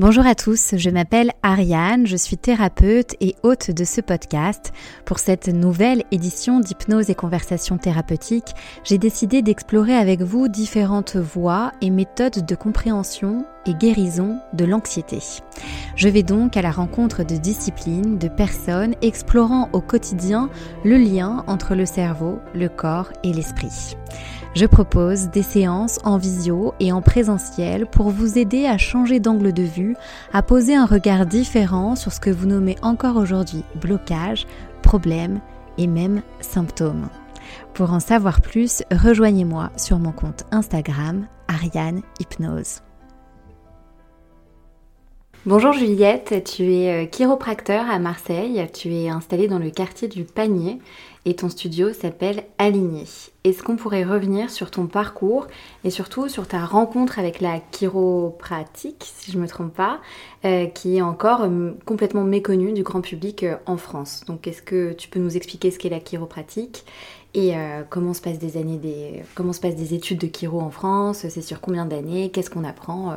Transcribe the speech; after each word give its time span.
Bonjour 0.00 0.26
à 0.26 0.34
tous, 0.34 0.76
je 0.78 0.88
m'appelle 0.88 1.30
Ariane, 1.42 2.06
je 2.06 2.16
suis 2.16 2.38
thérapeute 2.38 3.16
et 3.20 3.36
hôte 3.42 3.70
de 3.70 3.84
ce 3.84 4.00
podcast. 4.00 4.72
Pour 5.04 5.18
cette 5.18 5.48
nouvelle 5.48 6.04
édition 6.10 6.58
d'Hypnose 6.58 7.10
et 7.10 7.14
Conversation 7.14 7.76
thérapeutique, 7.76 8.54
j'ai 8.82 8.96
décidé 8.96 9.42
d'explorer 9.42 9.94
avec 9.94 10.22
vous 10.22 10.48
différentes 10.48 11.16
voies 11.16 11.72
et 11.82 11.90
méthodes 11.90 12.46
de 12.46 12.54
compréhension 12.54 13.44
et 13.66 13.74
guérison 13.74 14.38
de 14.54 14.64
l'anxiété. 14.64 15.18
Je 15.96 16.08
vais 16.08 16.22
donc 16.22 16.56
à 16.56 16.62
la 16.62 16.70
rencontre 16.70 17.22
de 17.22 17.36
disciplines, 17.36 18.16
de 18.16 18.28
personnes 18.28 18.94
explorant 19.02 19.68
au 19.74 19.82
quotidien 19.82 20.48
le 20.82 20.96
lien 20.96 21.44
entre 21.46 21.74
le 21.74 21.84
cerveau, 21.84 22.38
le 22.54 22.70
corps 22.70 23.12
et 23.22 23.34
l'esprit. 23.34 23.98
Je 24.52 24.66
propose 24.66 25.28
des 25.28 25.44
séances 25.44 26.00
en 26.02 26.18
visio 26.18 26.74
et 26.80 26.90
en 26.90 27.02
présentiel 27.02 27.86
pour 27.86 28.10
vous 28.10 28.36
aider 28.36 28.66
à 28.66 28.78
changer 28.78 29.20
d'angle 29.20 29.52
de 29.52 29.62
vue, 29.62 29.94
à 30.32 30.42
poser 30.42 30.74
un 30.74 30.86
regard 30.86 31.24
différent 31.24 31.94
sur 31.94 32.12
ce 32.12 32.18
que 32.18 32.30
vous 32.30 32.46
nommez 32.46 32.74
encore 32.82 33.16
aujourd'hui 33.16 33.62
blocage, 33.76 34.48
problème 34.82 35.40
et 35.78 35.86
même 35.86 36.22
symptômes. 36.40 37.08
Pour 37.74 37.92
en 37.92 38.00
savoir 38.00 38.40
plus, 38.40 38.82
rejoignez-moi 38.90 39.70
sur 39.76 40.00
mon 40.00 40.10
compte 40.10 40.44
Instagram 40.50 41.28
Ariane 41.46 42.02
Hypnose. 42.18 42.80
Bonjour 45.46 45.72
Juliette, 45.72 46.42
tu 46.44 46.74
es 46.74 47.04
euh, 47.04 47.06
chiropracteur 47.06 47.88
à 47.88 48.00
Marseille, 48.00 48.66
tu 48.74 48.92
es 48.92 49.08
installée 49.08 49.46
dans 49.48 49.60
le 49.60 49.70
quartier 49.70 50.08
du 50.08 50.24
Panier 50.24 50.80
et 51.24 51.36
ton 51.36 51.48
studio 51.48 51.92
s'appelle 51.92 52.44
Aligné. 52.58 53.04
Est-ce 53.44 53.62
qu'on 53.62 53.76
pourrait 53.76 54.04
revenir 54.04 54.50
sur 54.50 54.70
ton 54.70 54.86
parcours 54.86 55.46
et 55.84 55.90
surtout 55.90 56.28
sur 56.28 56.46
ta 56.46 56.64
rencontre 56.64 57.18
avec 57.18 57.40
la 57.40 57.58
chiropratique, 57.70 59.12
si 59.16 59.32
je 59.32 59.38
ne 59.38 59.42
me 59.42 59.48
trompe 59.48 59.72
pas, 59.72 60.00
euh, 60.44 60.66
qui 60.66 60.98
est 60.98 61.02
encore 61.02 61.42
euh, 61.42 61.70
complètement 61.86 62.24
méconnue 62.24 62.72
du 62.72 62.82
grand 62.82 63.00
public 63.00 63.46
en 63.66 63.76
France? 63.76 64.24
Donc 64.26 64.46
est-ce 64.46 64.60
que 64.60 64.92
tu 64.92 65.08
peux 65.08 65.20
nous 65.20 65.36
expliquer 65.36 65.70
ce 65.70 65.78
qu'est 65.78 65.88
la 65.88 66.00
chiropratique 66.00 66.84
et 67.32 67.52
comment 67.90 68.12
se 68.12 68.20
passent 68.20 68.40
des 68.40 68.56
années 68.56 68.76
des 68.76 69.22
comment 69.36 69.52
se 69.52 69.60
passent 69.60 69.76
des 69.76 69.94
études 69.94 70.18
de 70.18 70.26
chiro 70.26 70.60
en 70.60 70.70
France? 70.70 71.24
C'est 71.28 71.42
sur 71.42 71.60
combien 71.60 71.86
d'années? 71.86 72.30
Qu'est-ce 72.30 72.50
qu'on 72.50 72.64
apprend? 72.64 73.16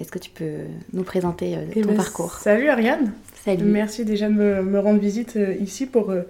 Est-ce 0.00 0.10
que 0.10 0.18
tu 0.18 0.30
peux 0.30 0.60
nous 0.94 1.02
présenter 1.02 1.56
euh, 1.56 1.66
eh 1.76 1.82
ton 1.82 1.90
ben, 1.90 1.96
parcours? 1.96 2.32
Salut 2.32 2.68
Ariane. 2.68 3.12
Salut. 3.44 3.64
Merci 3.64 4.06
déjà 4.06 4.28
de 4.28 4.34
me, 4.34 4.80
rendre 4.80 4.98
visite 4.98 5.36
euh, 5.36 5.54
ici 5.60 5.84
pour, 5.84 6.10
euh, 6.10 6.22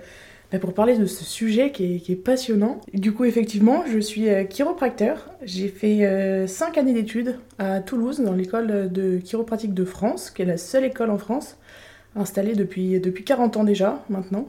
pour 0.58 0.74
parler 0.74 0.98
de 0.98 1.06
ce 1.06 1.24
sujet 1.24 1.70
qui 1.70 2.02
est, 2.08 2.16
passionnant. 2.16 2.80
Du 2.92 3.12
coup, 3.12 3.24
effectivement, 3.24 3.84
je 3.86 3.98
suis 3.98 4.26
chiropracteur. 4.48 5.30
J'ai 5.44 5.68
fait 5.68 6.46
5 6.46 6.76
années 6.78 6.92
d'études 6.92 7.36
à 7.58 7.80
Toulouse, 7.80 8.20
dans 8.20 8.32
l'école 8.32 8.90
de 8.90 9.18
chiropratique 9.18 9.74
de 9.74 9.84
France, 9.84 10.30
qui 10.30 10.42
est 10.42 10.46
la 10.46 10.56
seule 10.56 10.84
école 10.84 11.10
en 11.10 11.18
France, 11.18 11.56
installée 12.16 12.54
depuis, 12.54 12.98
depuis 12.98 13.24
40 13.24 13.58
ans 13.58 13.64
déjà, 13.64 14.04
maintenant. 14.08 14.48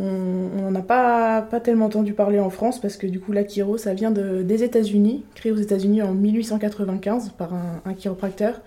On 0.00 0.70
n'en 0.70 0.74
a 0.76 0.82
pas, 0.82 1.42
pas 1.42 1.58
tellement 1.58 1.86
entendu 1.86 2.12
parler 2.12 2.38
en 2.38 2.50
France 2.50 2.80
parce 2.80 2.96
que 2.96 3.08
du 3.08 3.18
coup 3.18 3.32
l'Akiro 3.32 3.78
ça 3.78 3.94
vient 3.94 4.12
de, 4.12 4.42
des 4.42 4.62
États-Unis, 4.62 5.24
créé 5.34 5.50
aux 5.50 5.56
États-Unis 5.56 6.02
en 6.02 6.12
1895 6.12 7.30
par 7.36 7.52
un, 7.52 7.94
chiropracteur, 7.94 8.60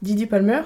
Didi 0.00 0.24
Palmer. 0.24 0.62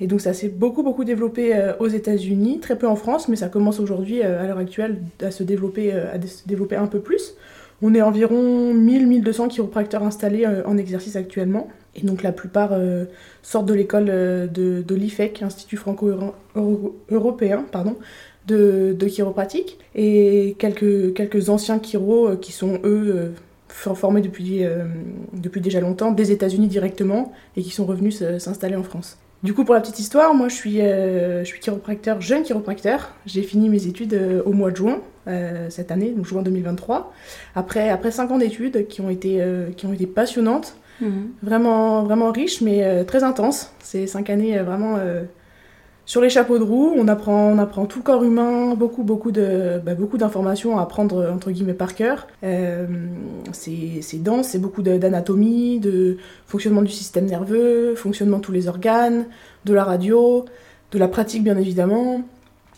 Et 0.00 0.06
donc 0.06 0.20
ça 0.20 0.34
s'est 0.34 0.48
beaucoup 0.48 0.82
beaucoup 0.82 1.04
développé 1.04 1.54
euh, 1.54 1.72
aux 1.78 1.88
États-Unis, 1.88 2.60
très 2.60 2.76
peu 2.76 2.86
en 2.86 2.96
France, 2.96 3.28
mais 3.28 3.36
ça 3.36 3.48
commence 3.48 3.80
aujourd'hui 3.80 4.22
euh, 4.22 4.42
à 4.42 4.46
l'heure 4.46 4.58
actuelle 4.58 5.00
à 5.22 5.30
se 5.30 5.42
développer, 5.42 5.92
euh, 5.92 6.12
à 6.12 6.20
se 6.20 6.46
développer 6.46 6.76
un 6.76 6.86
peu 6.86 7.00
plus. 7.00 7.34
On 7.82 7.94
est 7.94 8.02
environ 8.02 8.74
1000-1200 8.74 9.48
chiropracteurs 9.48 10.02
installés 10.02 10.46
en 10.46 10.78
exercice 10.78 11.14
actuellement. 11.14 11.68
Et 11.94 12.06
donc 12.06 12.22
la 12.22 12.32
plupart 12.32 12.70
sortent 13.42 13.66
de 13.66 13.74
l'école 13.74 14.06
de, 14.06 14.94
l'IFEC, 14.94 15.42
Institut 15.42 15.76
franco-européen, 15.76 17.66
pardon, 17.70 17.96
de, 18.46 18.96
de 18.98 19.06
chiropratique 19.06 19.78
et 19.94 20.56
quelques, 20.58 21.12
quelques 21.12 21.50
anciens 21.50 21.78
chiro 21.82 22.28
euh, 22.28 22.36
qui 22.36 22.52
sont 22.52 22.80
eux 22.84 23.34
formés 23.68 24.22
depuis, 24.22 24.62
depuis 25.34 25.60
déjà 25.60 25.80
longtemps 25.80 26.12
des 26.12 26.32
États-Unis 26.32 26.68
directement 26.68 27.34
et 27.58 27.62
qui 27.62 27.70
sont 27.70 27.84
revenus 27.84 28.24
s'installer 28.38 28.74
en 28.76 28.82
France. 28.82 29.18
Du 29.46 29.54
coup, 29.54 29.64
pour 29.64 29.76
la 29.76 29.80
petite 29.80 30.00
histoire, 30.00 30.34
moi 30.34 30.48
je 30.48 30.56
suis, 30.56 30.78
je 30.78 31.44
suis 31.44 31.60
chiropracteur, 31.60 32.20
jeune 32.20 32.42
chiropracteur. 32.42 33.14
J'ai 33.26 33.42
fini 33.42 33.68
mes 33.68 33.86
études 33.86 34.42
au 34.44 34.52
mois 34.52 34.72
de 34.72 34.76
juin 34.76 34.98
cette 35.68 35.92
année, 35.92 36.10
donc 36.10 36.26
juin 36.26 36.42
2023. 36.42 37.12
Après, 37.54 37.88
après 37.90 38.10
5 38.10 38.32
ans 38.32 38.38
d'études 38.38 38.88
qui, 38.88 39.00
ont 39.02 39.08
été 39.08 39.40
qui 39.76 39.86
ont 39.86 39.92
été 39.92 40.08
passionnantes, 40.08 40.74
mhm. 41.00 41.28
vraiment, 41.44 42.02
vraiment 42.02 42.32
riches, 42.32 42.60
mais 42.60 43.04
très 43.04 43.22
intenses. 43.22 43.72
C'est 43.84 44.08
5 44.08 44.30
années 44.30 44.58
vraiment 44.58 44.98
sur 46.06 46.20
les 46.20 46.30
chapeaux 46.30 46.58
de 46.58 46.62
roue, 46.62 46.94
on 46.96 47.08
apprend, 47.08 47.50
on 47.50 47.58
apprend 47.58 47.84
tout 47.84 47.98
le 47.98 48.04
corps 48.04 48.22
humain, 48.22 48.76
beaucoup, 48.76 49.02
beaucoup, 49.02 49.32
de, 49.32 49.80
bah, 49.84 49.96
beaucoup 49.96 50.18
d'informations 50.18 50.78
à 50.78 50.82
apprendre 50.82 51.28
entre 51.34 51.50
guillemets 51.50 51.74
par 51.74 51.96
cœur. 51.96 52.28
Euh, 52.44 52.86
c'est 53.52 54.22
dense, 54.22 54.50
c'est 54.50 54.60
beaucoup 54.60 54.82
d'anatomie, 54.82 55.80
de, 55.80 56.18
fonctionnement 56.46 56.82
du 56.82 56.92
système 56.92 57.26
nerveux, 57.26 57.96
fonctionnement 57.96 58.38
de 58.38 58.42
tous 58.42 58.52
les 58.52 58.68
organes, 58.68 59.26
de 59.64 59.74
la 59.74 59.82
radio, 59.82 60.44
de 60.92 60.98
la 60.98 61.08
pratique 61.08 61.42
bien 61.42 61.58
évidemment. 61.58 62.22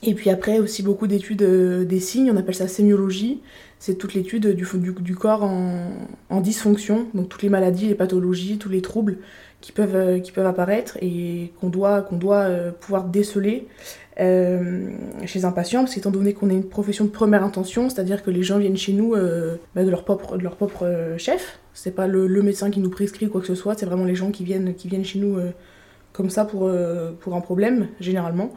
Et 0.03 0.15
puis 0.15 0.31
après 0.31 0.59
aussi 0.59 0.83
beaucoup 0.83 1.07
d'études 1.07 1.43
euh, 1.43 1.85
des 1.85 2.01
signes, 2.01 2.31
on 2.33 2.37
appelle 2.39 2.55
ça 2.55 2.67
sémiologie. 2.67 3.43
C'est 3.79 3.97
toute 3.97 4.15
l'étude 4.15 4.55
du, 4.55 4.67
du, 4.79 4.93
du, 4.93 5.15
corps 5.15 5.45
en, 5.45 5.91
en 6.31 6.41
dysfonction, 6.41 7.07
donc 7.15 7.29
toutes 7.29 7.43
les 7.43 7.49
maladies, 7.49 7.87
les 7.89 7.95
pathologies, 7.95 8.57
tous 8.59 8.71
les 8.71 8.81
troubles 8.81 9.19
qui 9.61 9.73
peuvent, 9.73 9.97
euh, 9.97 10.19
qui 10.21 10.33
peuvent 10.33 10.47
apparaître 10.47 10.99
et 11.03 11.53
qu'on 11.61 11.69
doit, 11.69 12.03
qu'on 12.03 12.17
doit 12.17 12.43
euh, 12.43 12.71
pouvoir 12.71 13.05
déceler 13.05 13.67
euh, 14.21 14.91
chez 15.27 15.45
un 15.45 15.53
patient, 15.53 15.81
parce 15.81 15.95
qu'étant 15.95 16.11
donné 16.11 16.33
qu'on 16.33 16.51
est 16.51 16.55
une 16.55 16.69
profession 16.69 17.05
de 17.05 17.11
première 17.11 17.45
intention, 17.45 17.89
c'est-à-dire 17.89 18.23
que 18.23 18.31
les 18.31 18.43
gens 18.43 18.59
viennent 18.59 18.77
chez 18.77 18.93
nous 18.93 19.15
bah, 19.75 19.85
de 19.85 19.91
leur 19.91 20.05
propre, 20.05 20.37
de 20.37 20.43
leur 20.43 20.57
propre 20.57 21.15
chef, 21.19 21.61
c'est 21.73 21.95
pas 21.95 22.09
le, 22.09 22.43
médecin 22.43 22.71
qui 22.71 22.81
nous 22.81 22.91
prescrit 22.91 23.29
quoi 23.29 23.41
que 23.41 23.47
ce 23.47 23.55
soit, 23.55 23.79
c'est 23.79 23.87
vraiment 23.87 24.05
les 24.05 24.17
gens 24.17 24.33
qui 24.33 24.43
viennent, 24.43 24.75
qui 24.75 24.89
viennent 24.89 25.05
chez 25.05 25.21
nous 25.21 25.37
comme 26.13 26.31
ça 26.31 26.45
pour, 26.45 26.69
pour 27.21 27.37
un 27.37 27.41
problème, 27.41 27.87
généralement. 28.01 28.53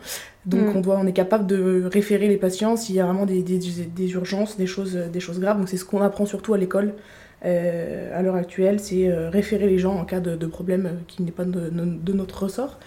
Donc 0.48 0.74
mm. 0.74 0.78
on, 0.78 0.82
doit, 0.82 0.98
on 1.00 1.06
est 1.06 1.14
capable 1.14 1.46
de 1.46 1.84
référer 1.94 2.28
les 2.28 2.38
patients 2.38 2.76
s'il 2.76 2.96
y 2.96 3.00
a 3.00 3.06
vraiment 3.06 3.28
des, 3.28 3.44
des, 3.44 3.60
des, 3.60 4.12
urgences, 4.14 4.58
des 4.58 4.66
choses, 4.66 4.96
des 4.96 5.20
choses 5.20 5.40
graves. 5.40 5.60
Donc 5.60 5.70
c'est 5.70 5.78
ce 5.78 5.86
qu'on 5.86 6.02
apprend 6.02 6.26
surtout 6.26 6.56
à 6.56 6.58
l'école 6.58 6.96
euh, 7.44 8.18
à 8.18 8.22
l'heure 8.22 8.36
actuelle, 8.36 8.80
c'est 8.80 9.08
euh, 9.08 9.30
référer 9.30 9.68
les 9.68 9.80
gens 9.80 9.96
en 9.96 10.06
cas 10.06 10.20
de, 10.20 10.46
problème 10.46 10.86
euh, 10.86 11.00
qui 11.08 11.24
n'est 11.24 11.32
pas 11.32 11.46
de, 11.46 11.72
notre 12.14 12.44
ressort. 12.44 12.78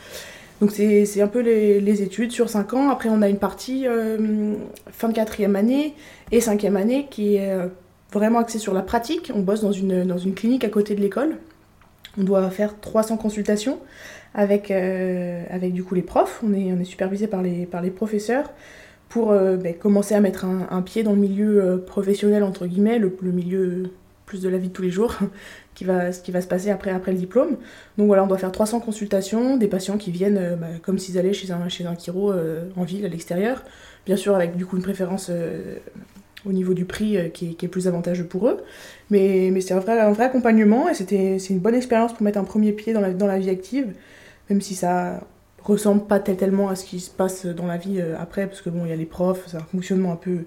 Donc 0.60 0.70
c'est 0.70 1.20
un 1.20 1.26
peu 1.26 1.40
les, 1.40 2.02
études 2.02 2.30
sur 2.30 2.48
5 2.48 2.74
ans. 2.74 2.90
Après 2.90 3.08
on 3.08 3.22
a 3.22 3.28
une 3.28 3.38
partie 3.38 3.86
fin 4.92 5.08
de 5.08 5.12
quatrième 5.12 5.56
année 5.56 5.94
et 6.30 6.40
cinquième 6.40 6.76
année 6.76 7.08
qui 7.10 7.36
est 7.36 7.58
vraiment 8.12 8.38
axée 8.38 8.60
sur 8.60 8.72
la 8.72 8.82
pratique. 8.82 9.32
On 9.34 9.40
bosse 9.40 9.62
dans 9.62 9.72
une, 9.72 10.04
dans 10.04 10.16
une 10.16 10.32
clinique 10.32 10.64
à 10.64 10.68
côté 10.68 10.94
de 10.94 11.00
l'école. 11.00 11.38
On 12.16 12.22
doit 12.22 12.48
faire 12.50 12.78
300 12.80 13.16
consultations 13.16 13.80
avec, 14.32 14.70
avec 14.70 15.72
du 15.72 15.82
coup 15.82 15.96
les 15.96 16.02
profs. 16.02 16.40
On 16.46 16.54
est, 16.54 16.72
on 16.72 16.78
est 16.78 16.84
supervisé 16.84 17.26
par 17.26 17.42
les, 17.42 17.66
par 17.66 17.82
les 17.82 17.90
professeurs 17.90 18.52
pour 19.08 19.32
ben, 19.32 19.74
commencer 19.74 20.14
à 20.14 20.20
mettre 20.20 20.44
un, 20.44 20.82
pied 20.82 21.02
dans 21.02 21.12
le 21.12 21.20
milieu 21.20 21.82
professionnel, 21.84 22.44
entre 22.44 22.66
guillemets, 22.66 23.00
le, 23.00 23.14
le 23.20 23.32
milieu 23.32 23.90
plus 24.26 24.40
de 24.40 24.48
la 24.48 24.58
vie 24.58 24.68
de 24.68 24.72
tous 24.72 24.82
les 24.82 24.90
jours, 24.90 25.16
qui 25.74 25.84
va, 25.84 26.12
ce 26.12 26.20
qui 26.20 26.32
va 26.32 26.40
se 26.40 26.46
passer 26.46 26.70
après, 26.70 26.90
après 26.90 27.12
le 27.12 27.18
diplôme. 27.18 27.56
Donc 27.98 28.06
voilà, 28.06 28.24
on 28.24 28.26
doit 28.26 28.38
faire 28.38 28.52
300 28.52 28.80
consultations, 28.80 29.56
des 29.56 29.68
patients 29.68 29.98
qui 29.98 30.10
viennent 30.10 30.38
euh, 30.38 30.56
bah, 30.56 30.66
comme 30.82 30.98
s'ils 30.98 31.18
allaient 31.18 31.32
chez 31.32 31.50
un, 31.50 31.68
chez 31.68 31.86
un 31.86 31.96
chiro 31.96 32.32
euh, 32.32 32.68
en 32.76 32.84
ville, 32.84 33.04
à 33.04 33.08
l'extérieur. 33.08 33.62
Bien 34.06 34.16
sûr, 34.16 34.34
avec 34.34 34.56
du 34.56 34.66
coup 34.66 34.76
une 34.76 34.82
préférence 34.82 35.28
euh, 35.30 35.76
au 36.46 36.52
niveau 36.52 36.74
du 36.74 36.84
prix 36.84 37.30
qui 37.32 37.46
est, 37.46 37.54
qui, 37.54 37.64
est, 37.64 37.68
plus 37.68 37.88
avantageux 37.88 38.26
pour 38.26 38.48
eux. 38.48 38.58
Mais, 39.10 39.50
mais 39.52 39.60
c'est 39.60 39.74
un 39.74 39.80
vrai, 39.80 39.98
un 39.98 40.12
vrai 40.12 40.24
accompagnement 40.24 40.88
et 40.88 40.94
c'était, 40.94 41.38
c'est 41.38 41.54
une 41.54 41.60
bonne 41.60 41.74
expérience 41.74 42.12
pour 42.12 42.22
mettre 42.22 42.38
un 42.38 42.44
premier 42.44 42.72
pied 42.72 42.92
dans 42.92 43.00
la, 43.00 43.12
dans 43.14 43.26
la 43.26 43.38
vie 43.38 43.48
active, 43.48 43.94
même 44.50 44.60
si 44.60 44.74
ça 44.74 45.20
ressemble 45.62 46.06
pas 46.06 46.20
tellement 46.20 46.68
à 46.68 46.76
ce 46.76 46.84
qui 46.84 47.00
se 47.00 47.10
passe 47.10 47.46
dans 47.46 47.66
la 47.66 47.78
vie 47.78 48.02
après, 48.20 48.46
parce 48.46 48.60
que 48.60 48.68
bon, 48.68 48.84
il 48.84 48.90
y 48.90 48.92
a 48.92 48.96
les 48.96 49.06
profs, 49.06 49.44
c'est 49.46 49.56
un 49.56 49.60
fonctionnement 49.60 50.12
un 50.12 50.16
peu 50.16 50.40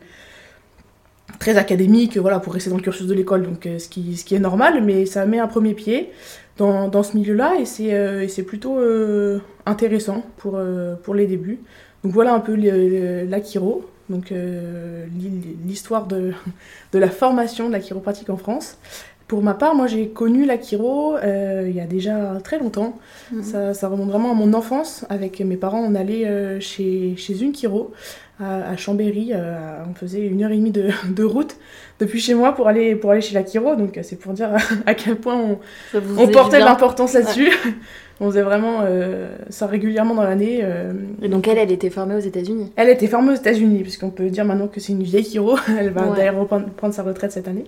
très 1.40 1.58
académique, 1.58 2.18
voilà, 2.18 2.40
pour 2.40 2.54
rester 2.54 2.70
dans 2.70 2.78
le 2.78 2.82
cursus 2.82 3.08
de 3.08 3.14
l'école, 3.14 3.44
donc 3.44 3.66
euh, 3.66 3.80
ce, 3.80 3.90
qui, 3.90 4.18
ce 4.18 4.26
qui 4.26 4.36
est 4.36 4.40
normal, 4.40 4.84
mais 4.84 5.06
ça 5.06 5.26
met 5.26 5.40
un 5.40 5.48
premier 5.48 5.74
pied 5.74 6.12
dans, 6.58 6.88
dans 6.88 7.04
ce 7.04 7.16
milieu-là 7.18 7.56
et 7.60 7.66
c'est 7.66 7.94
euh, 7.94 8.28
plutôt 8.46 8.80
euh, 8.80 9.40
intéressant 9.66 10.26
pour, 10.38 10.60
pour 11.04 11.16
les 11.16 11.28
débuts. 11.28 11.60
Donc 12.04 12.14
voilà 12.14 12.34
un 12.34 12.40
peu 12.40 12.56
l'Akiro, 12.56 13.90
donc 14.10 14.34
l'histoire 15.66 16.08
de, 16.08 16.32
de 16.94 17.00
la 17.00 17.10
formation 17.10 17.68
de 17.68 17.74
la 17.74 17.80
chiropratique 17.80 18.30
en 18.30 18.38
France. 18.38 18.78
Pour 19.28 19.44
ma 19.44 19.54
part, 19.54 19.76
moi 19.76 19.88
j'ai 19.88 20.08
connu 20.08 20.46
la 20.46 20.58
chiro 20.58 21.18
euh, 21.18 21.66
il 21.68 21.76
y 21.76 21.82
a 21.82 21.86
déjà 21.86 22.38
très 22.44 22.60
longtemps. 22.60 22.98
Mhm. 23.34 23.44
Ça, 23.44 23.74
ça, 23.74 23.90
remonte 23.90 24.10
vraiment 24.10 24.32
à 24.32 24.34
mon 24.34 24.54
enfance. 24.54 25.06
Avec 25.10 25.42
mes 25.42 25.58
parents, 25.58 25.82
on 25.82 25.96
allait 25.96 26.26
euh, 26.26 26.62
chez, 26.62 27.16
chez 27.18 27.42
une 27.42 27.54
chiro 27.54 27.92
à, 28.40 28.78
Chambéry. 28.78 29.32
Euh, 29.34 29.84
on 29.90 29.94
faisait 29.96 30.22
une 30.22 30.44
heure 30.44 30.52
et 30.52 30.56
demie 30.56 30.72
de, 30.72 30.92
de, 31.14 31.24
route 31.26 31.58
depuis 32.00 32.22
chez 32.22 32.36
moi 32.36 32.54
pour 32.56 32.70
aller, 32.70 32.96
pour 32.96 33.12
aller 33.12 33.20
chez 33.20 33.34
la 33.34 33.46
chiro. 33.46 33.76
Donc 33.76 34.00
c'est 34.02 34.16
pour 34.16 34.32
dire 34.32 34.52
à 34.86 34.94
quel 34.94 35.18
point 35.18 35.36
on, 35.36 35.60
on 36.18 36.28
portait 36.30 36.60
l'importance 36.60 37.14
là-dessus. 37.14 37.52
on 38.22 38.30
faisait 38.30 38.44
vraiment 38.44 38.86
ça 39.50 39.68
régulièrement 39.68 40.16
dans 40.16 40.24
l'année. 40.24 40.66
Et 41.22 41.28
donc 41.28 41.50
elle, 41.50 41.58
elle 41.58 41.72
était 41.72 41.90
formée 41.90 42.16
aux 42.16 42.20
États-Unis 42.20 42.72
Elle 42.78 42.90
était 42.90 43.08
formée 43.08 43.34
aux 43.34 43.36
États-Unis, 43.36 43.84
puisqu'on 43.84 44.10
peut 44.10 44.30
dire 44.30 44.46
maintenant 44.46 44.68
que 44.68 44.80
c'est 44.80 44.94
une 44.94 45.04
vieille 45.04 45.26
chiro. 45.26 45.58
elle 45.78 45.90
va 45.90 46.08
d'ailleurs 46.16 46.48
prendre 46.48 46.94
sa 46.94 47.04
retraite 47.04 47.34
cette 47.34 47.50
année. 47.50 47.66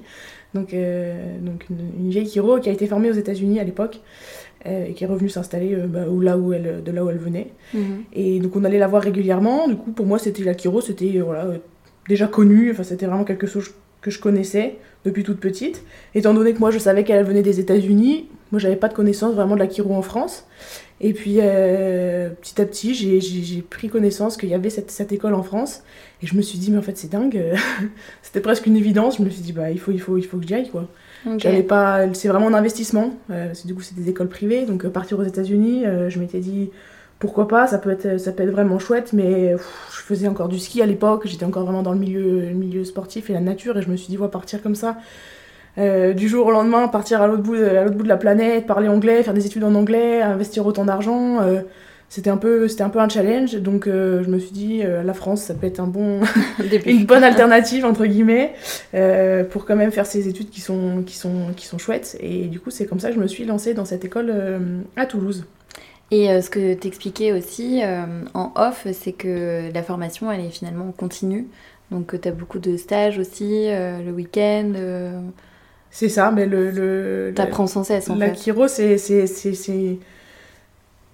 Donc, 0.54 0.74
euh, 0.74 1.38
donc 1.42 1.66
une, 1.69 2.10
vieille 2.10 2.28
chiro 2.28 2.60
qui 2.60 2.69
a 2.69 2.72
été 2.72 2.88
formée 2.88 3.10
aux 3.10 3.16
États-Unis 3.16 3.60
à 3.60 3.63
l'époque 3.63 4.00
euh, 4.66 4.88
et 4.88 4.94
qui 4.94 5.04
est 5.04 5.07
revenue 5.07 5.30
s'installer 5.30 5.75
euh, 5.75 5.88
bah, 5.88 6.06
là 6.22 6.38
où 6.38 6.54
elle, 6.54 6.81
de 6.84 6.92
là 6.92 7.04
où 7.04 7.10
elle 7.10 7.18
venait. 7.18 7.51
Mhm. 7.74 8.04
Et 8.13 8.40
donc 8.40 8.56
on 8.56 8.63
allait 8.63 8.80
la 8.80 8.88
voir 8.88 9.04
régulièrement. 9.04 9.68
Du 9.68 9.75
coup, 9.75 9.92
pour 9.92 10.06
moi, 10.06 10.18
c'était 10.18 10.44
la 10.44 10.57
chiro, 10.57 10.81
c'était 10.81 11.19
voilà, 11.19 11.46
déjà 12.07 12.28
connu. 12.28 12.72
Enfin, 12.72 12.84
c'était 12.84 13.06
vraiment 13.06 13.25
quelque 13.25 13.48
chose 13.48 13.72
que 14.01 14.12
je 14.12 14.19
connaissais 14.19 14.78
depuis 15.06 15.24
toute 15.24 15.40
petite. 15.40 15.84
Étant 16.16 16.34
donné 16.34 16.54
que 16.54 16.60
moi, 16.60 16.72
je 16.72 16.80
savais 16.80 17.04
qu'elle 17.04 17.24
venait 17.25 17.44
des 17.44 17.60
États-Unis, 17.60 18.28
moi, 18.51 18.60
j'avais 18.60 18.75
pas 18.75 18.88
de 18.88 18.94
connaissance 18.94 19.36
vraiment 19.36 19.56
de 19.56 19.60
la 19.60 19.69
chiro 19.69 19.94
en 19.94 20.01
France. 20.01 20.46
Et 21.01 21.13
puis, 21.13 21.38
euh, 21.40 22.30
petit 22.42 22.60
à 22.62 22.66
petit, 22.66 22.94
j'ai 22.94 23.62
pris 23.62 23.90
connaissance 23.90 24.38
qu'il 24.38 24.50
y 24.50 24.54
avait 24.54 24.69
cette, 24.69 24.92
cette, 24.92 25.12
école 25.12 25.34
en 25.34 25.44
France. 25.44 25.84
Et 26.22 26.28
je 26.28 26.36
me 26.36 26.42
suis 26.42 26.57
dit, 26.57 26.72
mais 26.72 26.78
en 26.78 26.81
fait, 26.81 26.98
c'est 26.98 27.10
dingue. 27.10 27.42
C'était 28.22 28.42
presque 28.42 28.66
une 28.66 28.75
évidence. 28.75 29.18
Je 29.18 29.24
me 29.24 29.30
suis 29.30 29.42
dit, 29.42 29.54
bah, 29.54 29.72
il 29.72 29.80
faut, 29.80 29.92
il 29.92 30.01
faut, 30.01 30.18
il 30.18 30.25
faut 30.25 30.38
que 30.38 30.48
j'y 30.48 30.56
aille, 30.56 30.69
quoi. 30.69 30.88
J'avais 31.38 31.63
pas... 31.63 32.12
C'est 32.13 32.28
vraiment 32.28 32.48
un 32.48 32.54
investissement. 32.54 33.13
Euh, 33.30 33.54
du 33.66 33.75
coup, 33.75 33.81
c'est 33.81 33.96
des 33.96 34.10
écoles 34.10 34.30
privées. 34.30 34.66
Donc, 34.66 34.84
euh, 34.84 34.90
partir 34.90 35.19
aux 35.19 35.24
États-Unis, 35.24 35.86
euh, 35.86 36.10
je 36.10 36.19
m'étais 36.19 36.40
dit, 36.40 36.69
pourquoi 37.19 37.48
pas, 37.48 37.68
ça 37.68 37.78
peut 37.78 37.92
être, 37.92 38.19
ça 38.19 38.31
peut 38.31 38.44
être 38.44 38.51
vraiment 38.51 38.80
chouette. 38.80 39.13
Mais 39.13 39.54
je 39.54 40.01
faisais 40.01 40.28
encore 40.28 40.50
du 40.50 40.60
ski 40.60 40.81
à 40.81 40.86
l'époque. 40.86 41.28
J'étais 41.28 41.46
encore 41.46 41.63
vraiment 41.63 41.84
dans 41.84 41.94
le 41.94 42.00
milieu, 42.00 42.42
le 42.42 42.54
milieu 42.54 42.84
sportif 42.84 43.30
et 43.30 43.34
la 43.34 43.42
nature. 43.42 43.78
Et 43.78 43.81
je 43.81 43.90
me 43.90 43.96
suis 43.96 44.07
dit, 44.07 44.18
va 44.18 44.28
partir 44.28 44.62
comme 44.62 44.75
ça 44.75 44.98
euh, 45.77 46.13
du 46.13 46.27
jour 46.27 46.48
au 46.48 46.51
lendemain, 46.51 46.88
partir 46.88 47.21
à 47.21 47.27
l'autre 47.27 47.44
bout, 47.44 47.56
de, 47.56 47.89
bout 47.89 48.04
de 48.04 48.07
la 48.07 48.18
planète, 48.18 48.66
parler 48.66 48.88
anglais, 48.88 49.24
faire 49.24 49.33
des 49.33 49.45
études 49.45 49.63
en 49.63 49.75
anglais, 49.75 50.21
investir 50.21 50.66
autant 50.66 50.83
d'argent, 50.83 51.42
euh, 51.42 51.62
c'était 52.10 52.31
un 52.31 52.38
peu, 52.38 52.68
c'était 52.68 52.81
un 52.81 52.89
peu 52.89 53.00
un 53.00 53.07
challenge. 53.07 53.56
Donc 53.56 53.88
euh, 53.88 54.24
je 54.24 54.30
me 54.30 54.39
suis 54.39 54.51
dit, 54.51 54.81
la 54.81 55.13
France, 55.13 55.44
ça 55.44 55.54
peut 55.54 55.68
être 55.68 55.80
un 55.80 55.88
bon, 55.88 56.21
une 56.86 57.06
bonne 57.06 57.24
alternative 57.24 57.86
entre 57.86 58.06
guillemets 58.06 58.54
pour 59.51 59.66
quand 59.66 59.75
même 59.75 59.92
faire 59.92 60.06
ces 60.06 60.27
études 60.27 60.50
qui 60.50 60.62
sont, 60.62 61.04
qui 61.06 61.16
sont, 61.16 61.54
qui 61.56 61.66
sont 61.66 61.77
chouettes. 61.77 62.18
Et 62.19 62.45
du 62.45 62.60
coup, 62.60 62.72
c'est 62.72 62.86
comme 62.86 63.00
ça 63.00 63.10
que 63.10 63.15
je 63.15 63.19
me 63.19 63.27
suis 63.27 63.45
lancée 63.45 63.74
dans 63.74 63.86
cette 63.86 64.04
école 64.04 64.33
à 64.95 65.06
Toulouse. 65.06 65.45
Et 66.12 66.42
ce 66.42 66.50
que 66.50 66.74
tu 66.74 66.88
expliquais 66.88 67.31
aussi 67.31 67.81
en 68.33 68.51
off, 68.56 68.88
c'est 68.94 69.13
que 69.13 69.72
la 69.72 69.83
formation, 69.83 70.31
elle 70.31 70.42
est 70.42 70.50
finalement 70.50 70.92
continue. 70.92 71.48
Donc 71.92 72.19
tu 72.19 72.27
as 72.27 72.31
beaucoup 72.31 72.57
de 72.57 72.75
stages 72.75 73.19
aussi, 73.19 73.68
le 73.69 74.12
week-end. 74.12 74.74
C'est 75.91 76.09
ça, 76.09 76.31
mais 76.31 76.45
le. 76.45 76.71
le 76.71 77.33
T'apprends 77.36 77.68
sans 77.68 77.83
cesse 77.83 78.09
en 78.09 78.15
la 78.15 78.27
fait. 78.33 78.53
La 78.53 78.68
c'est 78.68 79.97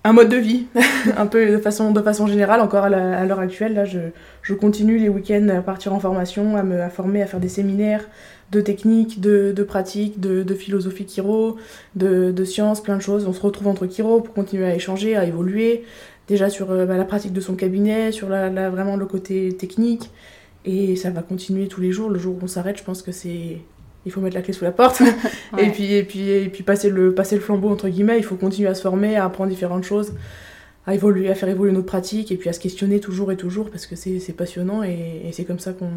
un 0.06 0.14
mode 0.14 0.30
de 0.30 0.38
vie, 0.38 0.68
un 1.18 1.26
peu 1.26 1.50
de 1.50 1.58
façon, 1.58 1.92
de 1.92 2.02
façon 2.02 2.28
générale. 2.28 2.62
Encore 2.62 2.84
à 2.84 3.26
l'heure 3.26 3.40
actuelle, 3.40 3.74
là, 3.74 3.86
je, 3.86 4.00
je, 4.44 4.54
continue 4.54 5.00
les 5.00 5.10
week-ends 5.10 5.50
à 5.50 5.62
partir 5.62 5.94
en 5.94 6.00
formation, 6.00 6.56
à 6.58 6.62
me 6.62 6.80
à 6.80 6.90
former, 6.90 7.24
à 7.24 7.26
faire 7.26 7.40
des 7.40 7.50
séminaires 7.50 8.08
de 8.52 8.62
techniques, 8.62 9.20
de, 9.20 9.52
de 9.52 9.64
pratiques, 9.64 10.20
de, 10.20 10.44
de, 10.44 10.54
philosophie 10.54 11.08
chiro, 11.08 11.58
de, 11.96 12.32
de 12.32 12.44
sciences, 12.44 12.82
plein 12.84 12.98
de 12.98 13.02
choses. 13.02 13.26
On 13.28 13.34
se 13.34 13.42
retrouve 13.42 13.68
entre 13.68 13.88
chiro 13.88 14.22
pour 14.22 14.36
continuer 14.36 14.66
à 14.66 14.76
échanger, 14.76 15.16
à 15.16 15.26
évoluer. 15.26 15.84
Déjà 16.28 16.52
sur 16.52 16.70
euh, 16.70 16.86
bah, 16.86 16.98
la 16.98 17.06
pratique 17.06 17.34
de 17.34 17.42
son 17.42 17.56
cabinet, 17.56 18.12
sur 18.12 18.30
la, 18.30 18.52
la, 18.52 18.70
vraiment 18.70 18.98
le 18.98 19.08
côté 19.08 19.54
technique. 19.58 20.12
Et 20.66 20.96
ça 20.96 21.10
va 21.10 21.24
continuer 21.24 21.68
tous 21.68 21.82
les 21.82 21.92
jours. 21.92 22.10
Le 22.10 22.20
jour 22.20 22.36
où 22.36 22.40
on 22.44 22.48
s'arrête, 22.48 22.78
je 22.78 22.84
pense 22.84 23.02
que 23.02 23.12
c'est 23.12 23.62
il 24.06 24.12
faut 24.12 24.22
mettre 24.22 24.36
la 24.36 24.42
clé 24.42 24.54
sous 24.54 24.64
la 24.64 24.72
porte. 24.72 25.02
Et 25.58 25.70
puis 25.70 25.94
et 25.94 26.04
puis 26.04 26.30
et 26.30 26.50
puis 26.50 26.64
passer 26.64 26.90
le 26.90 27.14
passer 27.14 27.36
le 27.36 27.42
flambeau 27.42 27.70
entre 27.70 27.90
guillemets 27.90 28.18
il 28.18 28.24
faut 28.24 28.36
continuer 28.36 28.70
à 28.70 28.76
se 28.76 28.82
former 28.82 29.16
à 29.16 29.26
apprendre 29.26 29.50
différentes 29.50 29.84
choses 29.84 30.14
à 30.88 30.94
évoluer 30.94 31.30
à 31.30 31.36
faire 31.36 31.50
évoluer 31.50 31.72
notre 31.72 31.86
pratique 31.86 32.32
et 32.32 32.38
puis 32.38 32.50
à 32.50 32.54
se 32.54 32.60
questionner 32.60 33.00
toujours 33.00 33.32
et 33.32 33.38
toujours 33.38 33.70
parce 33.70 33.86
que 33.86 33.96
c'est 33.96 34.36
passionnant 34.36 34.84
et, 34.84 35.30
c'est 35.32 35.46
comme 35.46 35.60
ça 35.60 35.74
qu'on 35.74 35.90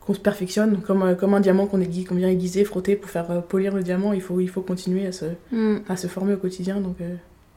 qu'on 0.00 0.14
se 0.14 0.20
perfectionne. 0.20 0.80
Comme, 0.82 1.16
comme 1.16 1.34
un 1.34 1.40
diamant 1.40 1.66
qu'on 1.66 1.78
vient 1.78 2.28
aiguiser 2.28 2.64
frotter 2.64 2.94
pour 2.94 3.10
faire 3.10 3.28
euh, 3.30 3.40
polir 3.40 3.74
le 3.74 3.82
diamant 3.82 4.12
il 4.12 4.22
faut 4.22 4.40
il 4.40 4.48
faut 4.48 4.62
continuer 4.62 5.06
à 5.06 5.12
se 5.12 5.26
mm. 5.52 5.82
à 5.88 5.96
se 5.96 6.06
former 6.06 6.34
au 6.34 6.38
quotidien. 6.38 6.80
Donc 6.80 7.00
euh, 7.00 7.14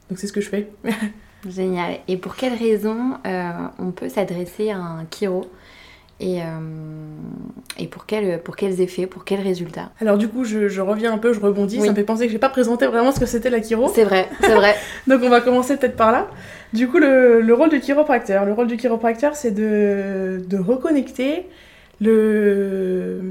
donc 0.09 0.19
c'est 0.19 0.27
ce 0.27 0.33
que 0.33 0.41
je 0.41 0.49
fais. 0.49 0.69
Génial. 1.47 1.99
Et 2.07 2.17
pour 2.17 2.35
quelles 2.35 2.57
raisons 2.57 3.13
euh, 3.25 3.51
on 3.79 3.91
peut 3.91 4.09
s'adresser 4.09 4.71
à 4.71 4.77
un 4.77 5.05
chiro 5.09 5.45
et, 6.19 6.41
euh, 6.41 6.45
et 7.77 7.87
pour, 7.87 8.05
quel, 8.05 8.41
pour 8.41 8.55
quels 8.55 8.81
effets, 8.81 9.07
pour 9.07 9.23
quels 9.23 9.39
résultats? 9.39 9.91
Alors 10.01 10.17
du 10.17 10.27
coup, 10.27 10.43
je, 10.43 10.67
je 10.67 10.81
reviens 10.81 11.13
un 11.13 11.17
peu, 11.17 11.31
je 11.33 11.39
rebondis, 11.39 11.79
ça 11.81 11.89
me 11.89 11.95
fait 11.95 12.03
penser 12.03 12.25
que 12.25 12.31
j'ai 12.31 12.39
pas 12.39 12.49
présenté 12.49 12.87
vraiment 12.87 13.11
ce 13.11 13.19
que 13.19 13.25
c'était 13.25 13.49
la 13.49 13.61
chiro. 13.61 13.89
C'est 13.93 14.03
vrai, 14.03 14.27
c'est 14.41 14.53
vrai. 14.53 14.75
Donc 15.07 15.21
on 15.23 15.29
va 15.29 15.41
commencer 15.41 15.77
peut-être 15.77 15.95
par 15.95 16.11
là. 16.11 16.27
Du 16.73 16.87
coup, 16.87 16.99
le, 16.99 17.41
le, 17.41 17.53
rôle 17.53 17.69
du 17.69 17.79
chiropracteur, 17.79 18.45
le 18.45 18.53
rôle 18.53 18.67
du 18.67 18.77
chiropracteur, 18.77 19.35
c'est 19.35 19.51
de, 19.51 20.41
de 20.45 20.57
reconnecter 20.57 21.47
le, 22.01 23.21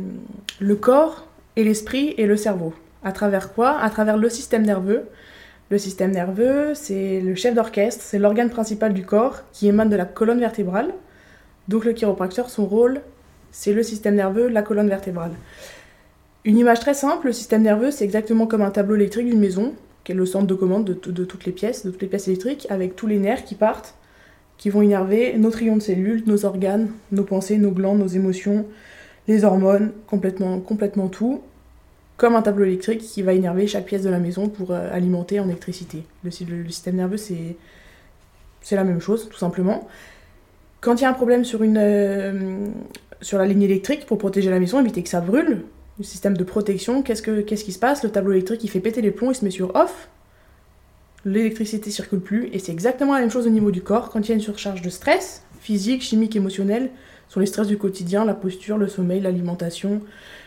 le 0.59 0.75
corps 0.75 1.27
et 1.57 1.65
l'esprit 1.65 2.15
et 2.17 2.27
le 2.27 2.37
cerveau. 2.37 2.73
À 3.05 3.13
travers 3.13 3.53
quoi? 3.53 3.79
À 3.79 3.91
travers 3.91 4.17
le 4.17 4.29
système 4.29 4.65
nerveux. 4.65 5.05
Le 5.71 5.77
système 5.77 6.13
nerveux, 6.13 6.73
c'est 6.75 7.21
le 7.21 7.35
chef 7.35 7.55
d'orchestre, 7.55 8.03
c'est 8.03 8.19
l'organe 8.19 8.49
principal 8.49 8.95
du 8.95 9.05
corps 9.05 9.43
qui 9.53 9.69
émane 9.69 9.91
de 9.91 9.97
la 9.97 10.07
colonne 10.07 10.41
vertébrale. 10.41 10.95
Donc 11.69 11.85
le 11.85 11.93
chiropracteur, 11.93 12.51
son 12.51 12.67
rôle, 12.67 13.03
c'est 13.53 13.73
le 13.73 13.83
système 13.83 14.15
nerveux, 14.15 14.49
la 14.49 14.63
colonne 14.63 14.89
vertébrale. 14.89 15.33
Une 16.45 16.57
image 16.57 16.81
très 16.81 16.95
simple, 16.95 17.27
le 17.27 17.33
système 17.33 17.63
nerveux, 17.63 17.91
c'est 17.91 18.05
exactement 18.05 18.47
comme 18.47 18.63
un 18.63 18.71
tableau 18.71 18.95
électrique 18.97 19.27
d'une 19.27 19.39
maison, 19.39 19.75
qui 20.05 20.13
est 20.13 20.15
le 20.15 20.25
centre 20.25 20.47
de 20.47 20.55
commande 20.55 20.85
de, 20.85 21.25
toutes 21.25 21.45
les 21.45 21.53
pièces, 21.53 21.85
de 21.85 21.91
toutes 21.91 22.01
les 22.01 22.09
pièces 22.09 22.29
électriques, 22.29 22.67
avec 22.71 22.97
tous 22.97 23.07
les 23.07 23.19
nerfs 23.19 23.45
qui 23.45 23.55
partent, 23.55 23.95
qui 24.57 24.71
vont 24.71 24.81
innerver 24.81 25.37
nos 25.37 25.51
trillions 25.51 25.77
de 25.77 25.83
cellules, 25.83 26.23
nos 26.27 26.47
organes, 26.47 26.91
nos 27.13 27.25
pensées, 27.25 27.59
nos 27.59 27.71
glandes, 27.71 27.99
nos 27.99 28.07
émotions, 28.07 28.65
les 29.29 29.45
hormones, 29.45 29.93
complètement, 30.07 30.59
complètement 30.61 31.09
tout, 31.09 31.43
comme 32.17 32.35
un 32.35 32.43
tableau 32.43 32.65
électrique 32.65 33.01
qui 33.01 33.23
va 33.23 33.35
innerver 33.35 33.67
chaque 33.67 33.85
pièce 33.85 34.03
de 34.03 34.11
la 34.11 34.19
maison 34.19 34.49
pour 34.49 34.71
euh, 34.71 34.89
alimenter 34.91 35.39
en 35.39 35.45
électricité. 35.45 36.05
Le, 36.25 36.31
le 36.47 36.71
système 36.71 36.97
nerveux, 36.97 37.19
c'est 37.19 37.57
la 38.71 38.85
même 38.85 39.01
chose, 39.01 39.29
tout 39.29 39.39
simplement. 39.39 39.87
Quand 40.81 40.97
il 40.97 41.03
y 41.03 41.05
a 41.05 41.11
un 41.11 41.15
problème 41.15 41.45
sur, 41.45 41.63
une, 41.63 41.79
euh, 41.79 42.69
sur 43.21 43.39
la 43.39 43.47
ligne 43.47 43.63
électrique 43.63 44.07
pour 44.07 44.19
protéger 44.19 44.51
la 44.51 44.61
maison, 44.61 44.81
éviter 44.81 45.03
que 45.03 45.09
ça 45.09 45.21
brûle, 45.21 45.65
le 45.99 46.05
système 46.05 46.37
de 46.37 46.45
protection, 46.45 47.03
qu'est-ce, 47.03 47.23
que, 47.23 47.41
qu'est-ce 47.41 47.65
qui 47.65 47.73
se 47.73 47.81
passe? 47.81 48.05
Le 48.05 48.11
tableau 48.11 48.33
électrique 48.33 48.63
il 48.63 48.71
fait 48.71 48.79
péter 48.79 49.03
les 49.03 49.11
plombs, 49.11 49.33
il 49.33 49.35
se 49.35 49.45
met 49.45 49.51
sur 49.51 49.75
off, 49.75 50.09
l'électricité 51.25 51.91
circule 51.91 52.21
plus, 52.21 52.49
et 52.53 52.61
c'est 52.61 52.71
exactement 52.71 53.15
la 53.15 53.21
même 53.21 53.31
chose 53.31 53.49
au 53.49 53.51
niveau 53.51 53.73
du 53.73 53.83
corps. 53.83 54.11
Quand 54.11 54.21
il 54.21 54.29
y 54.29 54.33
a 54.33 54.35
une 54.35 54.41
surcharge 54.41 54.83
de 54.83 54.91
stress, 54.91 55.43
physique, 55.61 56.03
chimique, 56.03 56.37
émotionnel, 56.37 56.91
sur 57.29 57.41
les 57.41 57.47
stress 57.47 57.67
du 57.67 57.77
quotidien, 57.77 58.25
la 58.25 58.35
posture, 58.35 58.79
le 58.79 58.87
sommeil, 58.87 59.21
l'alimentation, 59.21 60.01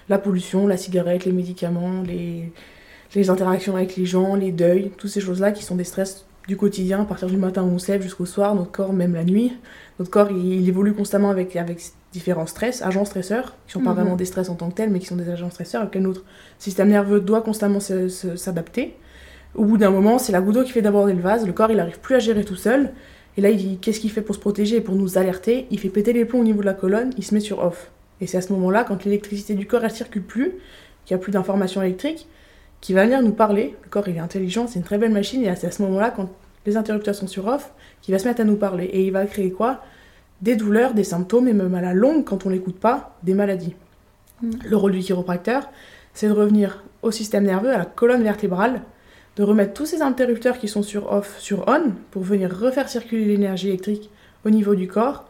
la 0.08 0.18
pollution, 0.18 0.66
la 0.66 0.78
cigarette, 0.78 1.26
les 1.26 1.34
médicaments, 1.34 2.02
les, 2.04 2.52
les 3.14 3.30
interactions 3.30 3.76
avec 3.76 3.98
les 3.98 4.06
gens, 4.06 4.36
les 4.36 4.54
deuils, 4.54 4.92
toutes 4.98 5.10
ces 5.10 5.22
choses-là 5.22 5.52
qui 5.52 5.64
sont 5.64 5.76
des 5.76 5.84
stress 5.84 6.26
du 6.48 6.58
quotidien, 6.58 7.02
à 7.02 7.06
partir 7.06 7.28
du 7.28 7.38
matin 7.38 7.64
où 7.64 7.68
on 7.68 7.80
se 7.80 7.92
lève 7.92 8.02
jusqu'au 8.02 8.26
soir, 8.26 8.56
notre 8.56 8.72
corps, 8.72 8.94
même 8.94 9.14
la 9.14 9.24
nuit. 9.24 9.54
Notre 10.00 10.12
corps, 10.12 10.32
il, 10.32 10.68
évolue 10.68 10.94
constamment 10.94 11.30
avec, 11.30 11.56
avec 11.56 11.82
différents 12.12 12.48
stress, 12.48 12.82
agents 12.82 13.06
stresseurs, 13.06 13.56
qui 13.68 13.74
sont 13.74 13.82
pas 13.82 13.92
mhm. 13.92 13.96
vraiment 13.96 14.16
des 14.16 14.26
stress 14.26 14.50
en 14.50 14.56
tant 14.56 14.70
que 14.70 14.76
tels, 14.76 14.90
mais 14.90 15.00
qui 15.00 15.06
sont 15.06 15.16
des 15.16 15.30
agents 15.30 15.50
stresseurs, 15.50 15.84
auxquels 15.84 16.02
notre 16.02 16.24
système 16.58 16.90
nerveux 16.90 17.20
doit 17.20 17.42
constamment 17.42 17.80
s'adapter. 17.80 18.96
Au 19.54 19.66
bout 19.66 19.78
d'un 19.78 19.92
moment, 19.92 20.18
c'est 20.18 20.32
la 20.32 20.42
goutte 20.42 20.56
d'eau 20.56 20.64
qui 20.64 20.72
fait 20.72 20.82
d'aborder 20.82 21.14
le 21.14 21.22
vase, 21.22 21.46
le 21.46 21.54
corps, 21.54 21.72
il 21.72 21.78
n'arrive 21.78 22.00
plus 22.00 22.16
à 22.16 22.20
gérer 22.20 22.44
tout 22.44 22.56
seul. 22.56 22.92
Et 23.38 23.42
là, 23.42 23.50
il 23.50 23.58
dit 23.58 23.78
qu'est-ce 23.80 24.00
qu'il 24.00 24.12
fait 24.12 24.22
pour 24.22 24.36
se 24.36 24.40
protéger 24.40 24.78
et 24.78 24.82
pour 24.82 24.96
nous 24.96 25.18
alerter? 25.18 25.68
Il 25.72 25.80
fait 25.80 25.90
péter 25.90 26.14
les 26.14 26.26
plombs 26.26 26.40
au 26.40 26.44
niveau 26.44 26.62
de 26.62 26.66
la 26.66 26.74
colonne, 26.74 27.12
il 27.18 27.24
se 27.24 27.34
met 27.34 27.40
sur 27.40 27.60
off. 27.60 27.92
Et 28.20 28.28
c'est 28.28 28.38
à 28.38 28.42
ce 28.42 28.54
moment-là, 28.54 28.84
quand 28.84 29.04
l'électricité 29.04 29.54
du 29.54 29.66
corps, 29.66 29.84
elle 29.84 29.92
circule 29.92 30.24
plus, 30.24 30.52
qu'il 31.06 31.16
n'y 31.16 31.22
a 31.22 31.24
plus 31.24 31.32
d'informations 31.32 31.82
électriques, 31.82 32.28
qui 32.82 32.94
va 32.94 33.06
venir 33.06 33.22
nous 33.22 33.32
parler. 33.32 33.76
Le 33.84 33.90
corps, 33.90 34.08
il 34.08 34.18
est 34.18 34.20
intelligent, 34.20 34.68
c'est 34.68 34.80
une 34.80 34.86
très 34.86 34.98
belle 34.98 35.12
machine, 35.12 35.44
et 35.44 35.56
c'est 35.56 35.68
à 35.68 35.72
ce 35.72 35.82
moment-là, 35.84 36.12
quand 36.12 36.30
les 36.66 36.78
interrupteurs 36.78 37.16
sont 37.16 37.28
sur 37.28 37.48
off, 37.48 37.72
qu'il 38.02 38.14
va 38.14 38.20
se 38.20 38.28
mettre 38.28 38.42
à 38.42 38.44
nous 38.44 38.58
parler. 38.58 38.86
Et 38.86 39.06
il 39.06 39.12
va 39.12 39.26
créer 39.26 39.52
quoi? 39.52 39.82
Des 40.42 40.56
douleurs, 40.56 40.94
des 40.94 41.04
symptômes, 41.04 41.48
et 41.48 41.54
même 41.54 41.74
à 41.76 41.82
la 41.82 41.94
longue, 41.94 42.26
quand 42.26 42.46
on 42.46 42.50
l'écoute 42.50 42.80
pas, 42.80 43.16
des 43.24 43.36
maladies. 43.36 43.76
Mm. 44.42 44.52
Le 44.70 44.78
rôle 44.78 44.92
du 44.92 45.00
chiropracteur, 45.00 45.70
c'est 46.14 46.28
de 46.28 46.34
revenir 46.34 46.84
au 47.04 47.12
système 47.12 47.46
nerveux, 47.46 47.72
à 47.72 47.78
la 47.78 47.86
colonne 47.86 48.24
vertébrale, 48.24 48.82
de 49.38 49.44
remettre 49.44 49.74
tous 49.74 49.86
ces 49.86 50.02
interrupteurs 50.02 50.58
qui 50.58 50.68
sont 50.68 50.84
sur 50.84 51.12
off 51.12 51.40
sur 51.40 51.66
on, 51.68 51.92
pour 52.10 52.24
venir 52.24 52.52
refaire 52.56 52.90
circuler 52.90 53.26
l'énergie 53.26 53.70
électrique 53.70 54.10
au 54.46 54.50
niveau 54.50 54.76
du 54.76 54.88
corps. 54.88 55.26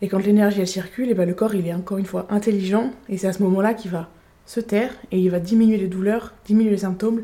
Et 0.00 0.08
quand 0.08 0.18
l'énergie 0.18 0.60
elle 0.60 0.68
circule, 0.68 1.10
et 1.10 1.14
ben 1.14 1.26
le 1.26 1.34
corps 1.34 1.54
il 1.54 1.66
est 1.66 1.74
encore 1.74 1.98
une 1.98 2.06
fois 2.06 2.26
intelligent, 2.30 2.90
et 3.08 3.16
c'est 3.18 3.28
à 3.28 3.32
ce 3.32 3.42
moment-là 3.42 3.74
qu'il 3.74 3.90
va 3.90 4.08
se 4.48 4.60
taire 4.60 4.90
et 5.12 5.20
il 5.20 5.30
va 5.30 5.40
diminuer 5.40 5.76
les 5.76 5.86
douleurs, 5.86 6.32
diminuer 6.46 6.70
les 6.70 6.78
symptômes 6.78 7.22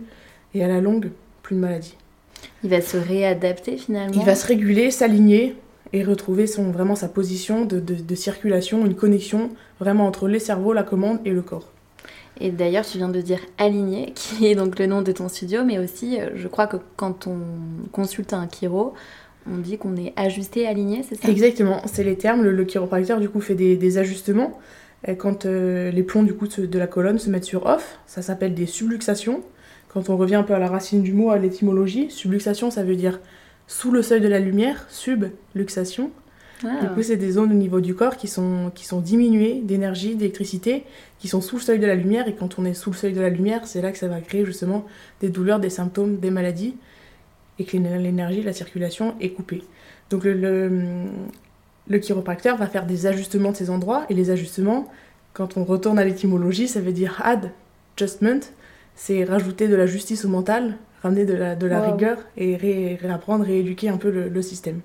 et 0.52 0.62
à 0.62 0.68
la 0.68 0.80
longue, 0.80 1.10
plus 1.42 1.56
de 1.56 1.60
maladie. 1.60 1.96
Il 2.62 2.70
va 2.70 2.82
se 2.82 2.98
réadapter 2.98 3.78
finalement 3.78 4.12
Il 4.14 4.24
va 4.24 4.34
se 4.34 4.46
réguler, 4.46 4.90
s'aligner 4.90 5.56
et 5.94 6.04
retrouver 6.04 6.46
son, 6.46 6.70
vraiment 6.70 6.94
sa 6.94 7.08
position 7.08 7.64
de, 7.64 7.80
de, 7.80 8.14
circulation, 8.14 8.84
une 8.84 8.94
connexion 8.94 9.50
vraiment 9.80 10.06
entre 10.06 10.28
les 10.28 10.38
cerveaux, 10.38 10.72
la 10.72 10.82
commande 10.82 11.18
et 11.24 11.30
le 11.30 11.40
corps. 11.40 11.68
Et 12.40 12.50
d'ailleurs, 12.50 12.84
tu 12.84 12.98
viens 12.98 13.08
de 13.08 13.20
dire 13.20 13.40
aligné, 13.56 14.12
qui 14.14 14.46
est 14.46 14.54
donc 14.54 14.78
le 14.78 14.86
nom 14.86 15.00
de 15.00 15.12
ton 15.12 15.28
studio, 15.28 15.64
mais 15.64 15.78
aussi, 15.78 16.20
euh, 16.20 16.30
je 16.34 16.48
crois 16.48 16.66
que 16.66 16.76
quand 16.96 17.26
on 17.26 17.38
consulte 17.92 18.34
un 18.34 18.48
chiro, 18.48 18.92
on 19.50 19.58
dit 19.58 19.78
qu'on 19.78 19.96
est 19.96 20.12
ajusté, 20.16 20.66
aligné, 20.66 21.02
c'est 21.08 21.14
ça? 21.14 21.28
Exactement, 21.28 21.80
c'est 21.86 22.04
les 22.04 22.16
termes. 22.16 22.42
Le, 22.42 22.64
chiropracteur, 22.64 23.20
du 23.20 23.28
coup, 23.28 23.40
fait 23.40 23.54
des, 23.54 23.98
ajustements. 23.98 24.58
Quand 25.12 25.44
euh, 25.44 25.90
les 25.90 26.02
plombs, 26.02 26.22
du 26.22 26.34
coup, 26.34 26.48
de 26.48 26.78
la 26.78 26.86
colonne 26.86 27.18
se 27.18 27.28
mettent 27.28 27.44
sur 27.44 27.66
off, 27.66 27.98
ça 28.06 28.22
s'appelle 28.22 28.54
des 28.54 28.66
subluxations. 28.66 29.42
Quand 29.88 30.08
on 30.08 30.16
revient 30.16 30.36
un 30.36 30.42
peu 30.42 30.54
à 30.54 30.58
la 30.58 30.68
racine 30.68 31.02
du 31.02 31.12
mot, 31.12 31.30
à 31.30 31.38
l'étymologie, 31.38 32.10
subluxation, 32.10 32.70
ça 32.70 32.82
veut 32.82 32.96
dire 32.96 33.20
sous 33.66 33.90
le 33.90 34.02
seuil 34.02 34.20
de 34.20 34.28
la 34.28 34.38
lumière, 34.38 34.86
subluxation. 34.88 36.10
Ah. 36.64 36.80
Du 36.80 36.88
coup, 36.88 37.02
c'est 37.02 37.16
des 37.16 37.32
zones 37.32 37.52
au 37.52 37.54
niveau 37.54 37.80
du 37.80 37.94
corps 37.94 38.16
qui 38.16 38.26
sont, 38.26 38.72
qui 38.74 38.86
sont 38.86 39.00
diminuées 39.00 39.60
d'énergie, 39.62 40.14
d'électricité, 40.14 40.84
qui 41.18 41.28
sont 41.28 41.42
sous 41.42 41.56
le 41.56 41.62
seuil 41.62 41.78
de 41.78 41.86
la 41.86 41.94
lumière. 41.94 42.26
Et 42.26 42.34
quand 42.34 42.58
on 42.58 42.64
est 42.64 42.74
sous 42.74 42.90
le 42.90 42.96
seuil 42.96 43.12
de 43.12 43.20
la 43.20 43.28
lumière, 43.28 43.66
c'est 43.66 43.82
là 43.82 43.92
que 43.92 43.98
ça 43.98 44.08
va 44.08 44.20
créer 44.20 44.46
justement 44.46 44.86
des 45.20 45.28
douleurs, 45.28 45.60
des 45.60 45.70
symptômes, 45.70 46.16
des 46.16 46.30
maladies, 46.30 46.76
et 47.58 47.64
que 47.64 47.76
l'énergie, 47.76 48.42
la 48.42 48.52
circulation 48.52 49.14
est 49.20 49.30
coupée. 49.30 49.62
Donc 50.10 50.24
le, 50.24 50.32
le, 50.32 50.70
le 51.88 51.98
chiropracteur 51.98 52.56
va 52.56 52.66
faire 52.66 52.86
des 52.86 53.06
ajustements 53.06 53.52
de 53.52 53.56
ces 53.56 53.70
endroits, 53.70 54.06
et 54.08 54.14
les 54.14 54.30
ajustements, 54.30 54.88
quand 55.32 55.56
on 55.56 55.64
retourne 55.64 55.98
à 55.98 56.04
l'étymologie, 56.04 56.68
ça 56.68 56.80
veut 56.80 56.92
dire 56.92 57.20
add, 57.22 57.50
adjustment, 57.96 58.40
c'est 58.94 59.24
rajouter 59.24 59.68
de 59.68 59.74
la 59.74 59.86
justice 59.86 60.24
au 60.24 60.28
mental, 60.28 60.76
ramener 61.02 61.24
de 61.24 61.34
la, 61.34 61.54
de 61.56 61.66
la 61.66 61.80
rigueur 61.80 62.18
et 62.36 62.56
réapprendre, 63.00 63.44
rééduquer 63.44 63.88
un 63.88 63.96
peu 63.96 64.10
le, 64.10 64.42
système. 64.42 64.80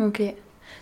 Ok. 0.00 0.22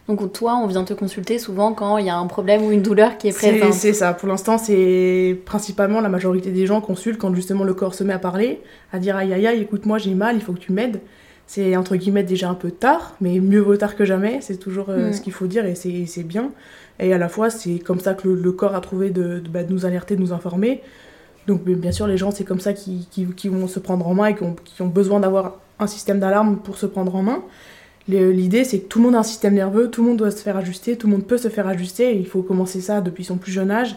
Donc 0.08 0.32
toi, 0.32 0.56
on 0.62 0.66
vient 0.66 0.84
te 0.84 0.94
consulter 0.94 1.38
souvent 1.38 1.72
quand 1.72 1.98
il 1.98 2.06
y 2.06 2.10
a 2.10 2.16
un 2.16 2.26
problème 2.26 2.62
ou 2.62 2.70
une 2.70 2.82
douleur 2.82 3.18
qui 3.18 3.28
est 3.28 3.32
présente. 3.32 3.72
C'est 3.72 3.92
ça. 3.92 4.12
Pour 4.14 4.28
l'instant, 4.28 4.58
c'est 4.58 5.40
principalement 5.44 6.00
la 6.00 6.08
majorité 6.08 6.50
des 6.50 6.66
gens 6.66 6.80
consultent 6.80 7.18
quand 7.18 7.34
justement 7.34 7.64
le 7.64 7.74
corps 7.74 7.94
se 7.94 8.04
met 8.04 8.12
à 8.12 8.18
parler, 8.18 8.62
à 8.92 8.98
dire 8.98 9.16
aïe 9.16 9.32
aïe 9.32 9.46
aïe, 9.46 9.60
écoute-moi, 9.60 9.98
j'ai 9.98 10.14
mal, 10.14 10.36
il 10.36 10.42
faut 10.42 10.52
que 10.52 10.60
tu 10.60 10.72
m'aides. 10.72 11.00
C'est 11.46 11.76
entre 11.76 11.94
guillemets 11.96 12.24
déjà 12.24 12.50
un 12.50 12.54
peu 12.54 12.70
tard, 12.72 13.14
mais 13.20 13.38
mieux 13.38 13.60
vaut 13.60 13.76
tard 13.76 13.94
que 13.94 14.04
jamais. 14.04 14.40
C'est 14.40 14.56
toujours 14.56 14.90
euh, 14.90 15.12
ce 15.12 15.20
qu'il 15.20 15.32
faut 15.32 15.46
dire 15.46 15.64
et 15.64 15.74
c'est 15.74 16.22
bien. 16.24 16.50
Et 16.98 17.12
à 17.12 17.18
la 17.18 17.28
fois, 17.28 17.50
c'est 17.50 17.78
comme 17.78 18.00
ça 18.00 18.14
que 18.14 18.28
le, 18.28 18.52
corps 18.52 18.74
a 18.74 18.80
trouvé 18.80 19.10
de, 19.10 19.42
bah, 19.50 19.62
de, 19.62 19.72
nous 19.72 19.86
alerter, 19.86 20.16
de 20.16 20.20
nous 20.20 20.32
informer. 20.32 20.82
Donc 21.46 21.62
bien 21.62 21.92
sûr, 21.92 22.06
les 22.06 22.16
gens, 22.16 22.32
c'est 22.32 22.44
comme 22.44 22.58
ça 22.58 22.72
qui, 22.72 23.06
qui, 23.10 23.48
vont 23.48 23.68
se 23.68 23.78
prendre 23.78 24.08
en 24.08 24.14
main 24.14 24.26
et 24.26 24.34
qui 24.34 24.82
ont, 24.82 24.86
besoin 24.88 25.20
d'avoir 25.20 25.60
un 25.78 25.86
système 25.86 26.18
d'alarme 26.18 26.58
pour 26.58 26.78
se 26.78 26.86
prendre 26.86 27.14
en 27.14 27.22
main. 27.22 27.42
L'idée, 28.08 28.64
c'est 28.64 28.80
que 28.80 28.86
tout 28.86 28.98
le 28.98 29.04
monde 29.04 29.14
a 29.14 29.18
un 29.18 29.24
système 29.24 29.54
nerveux, 29.54 29.90
tout 29.90 30.02
le 30.02 30.08
monde 30.08 30.16
doit 30.16 30.30
se 30.30 30.42
faire 30.42 30.56
ajuster, 30.56 30.96
tout 30.96 31.06
le 31.06 31.12
monde 31.12 31.26
peut 31.26 31.38
se 31.38 31.48
faire 31.48 31.68
ajuster, 31.68 32.10
et 32.10 32.18
il 32.18 32.26
faut 32.26 32.42
commencer 32.42 32.80
ça 32.80 33.00
depuis 33.00 33.24
son 33.24 33.36
plus 33.36 33.52
jeune 33.52 33.70
âge, 33.70 33.96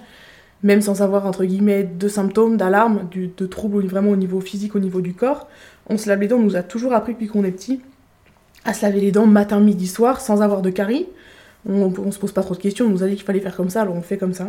même 0.63 0.81
sans 0.81 1.01
avoir, 1.01 1.25
entre 1.25 1.45
guillemets, 1.45 1.83
de 1.83 2.07
symptômes, 2.07 2.57
d'alarmes, 2.57 3.07
de 3.15 3.45
troubles 3.45 3.85
vraiment 3.85 4.11
au 4.11 4.15
niveau 4.15 4.41
physique, 4.41 4.75
au 4.75 4.79
niveau 4.79 5.01
du 5.01 5.13
corps. 5.13 5.47
On 5.89 5.97
se 5.97 6.07
lave 6.07 6.21
les 6.21 6.27
dents, 6.27 6.37
on 6.37 6.43
nous 6.43 6.55
a 6.55 6.63
toujours 6.63 6.93
appris 6.93 7.13
depuis 7.13 7.27
qu'on 7.27 7.43
est 7.43 7.51
petit 7.51 7.81
à 8.65 8.73
se 8.73 8.83
laver 8.83 9.01
les 9.01 9.11
dents 9.11 9.25
matin, 9.25 9.59
midi, 9.59 9.87
soir, 9.87 10.21
sans 10.21 10.41
avoir 10.41 10.61
de 10.61 10.69
caries. 10.69 11.07
On, 11.67 11.93
on 11.97 12.11
se 12.11 12.19
pose 12.19 12.31
pas 12.31 12.43
trop 12.43 12.55
de 12.55 12.59
questions, 12.59 12.85
on 12.85 12.89
nous 12.89 13.03
a 13.03 13.07
dit 13.07 13.15
qu'il 13.15 13.25
fallait 13.25 13.39
faire 13.39 13.55
comme 13.55 13.69
ça, 13.69 13.81
alors 13.81 13.95
on 13.95 14.01
fait 14.01 14.17
comme 14.17 14.33
ça. 14.33 14.47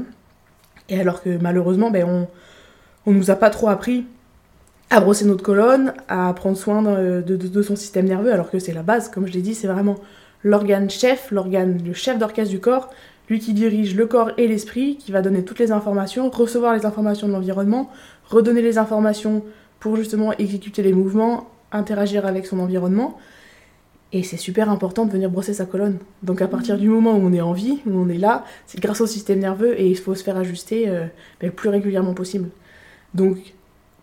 Et 0.89 1.01
alors 1.01 1.23
que 1.23 1.39
malheureusement, 1.41 1.91
ben, 1.91 2.05
on, 2.05 2.29
on 3.07 3.13
nous 3.13 3.31
a 3.31 3.37
pas 3.37 3.51
trop 3.51 3.69
appris 3.69 4.07
à 4.91 5.01
brosser 5.01 5.25
notre 5.25 5.45
colonne, 5.45 5.95
à 6.09 6.33
prendre 6.35 6.57
soin 6.57 6.83
de, 6.83 7.63
son 7.63 7.77
système 7.77 8.07
nerveux, 8.07 8.33
alors 8.33 8.51
que 8.51 8.59
c'est 8.59 8.73
la 8.73 8.83
base, 8.83 9.09
comme 9.09 9.27
je 9.27 9.33
l'ai 9.33 9.41
dit, 9.41 9.55
c'est 9.55 9.69
vraiment 9.69 9.97
l'organe 10.43 10.91
chef, 10.91 11.31
l'organe, 11.31 11.81
le 11.85 11.93
chef 11.93 12.19
d'orchestre 12.19 12.51
du 12.51 12.61
corps, 12.61 12.91
lui 13.29 13.39
qui 13.39 13.53
dirige 13.53 13.95
le 13.95 14.07
corps 14.07 14.33
et 14.37 14.49
l'esprit, 14.49 14.97
qui 14.97 15.13
va 15.13 15.23
donner 15.23 15.45
toutes 15.45 15.61
les 15.61 15.71
informations, 15.71 16.29
recevoir 16.29 16.75
les 16.75 16.87
informations 16.87 17.29
de 17.29 17.33
l'environnement, 17.33 17.91
redonner 18.25 18.63
les 18.63 18.79
informations 18.79 19.45
pour 19.81 19.97
justement 19.97 20.33
exécuter 20.33 20.83
les 20.83 20.93
mouvements, 20.93 21.51
interagir 21.73 22.27
avec 22.27 22.47
son 22.47 22.61
environnement. 22.61 23.19
Et 24.13 24.23
c'est 24.23 24.37
super 24.37 24.69
important 24.71 25.07
de 25.07 25.13
venir 25.13 25.31
brosser 25.31 25.55
sa 25.55 25.67
colonne. 25.67 25.99
Donc 26.23 26.43
à 26.43 26.49
partir 26.49 26.79
du 26.79 26.89
moment 26.89 27.13
où 27.13 27.21
on 27.21 27.33
est 27.33 27.41
en 27.41 27.53
vie, 27.53 27.81
où 27.87 27.93
on 27.93 28.09
est 28.09 28.19
là, 28.19 28.45
c'est 28.67 28.81
grâce 28.81 29.01
au 29.01 29.07
système 29.07 29.39
nerveux 29.39 29.81
et 29.81 29.89
il 29.89 29.97
faut 29.97 30.15
se 30.15 30.23
faire 30.23 30.37
ajuster 30.37 30.89
euh, 30.89 31.07
le 31.41 31.51
plus 31.51 31.69
régulièrement 31.69 32.15
possible. 32.15 32.51
Donc, 33.15 33.55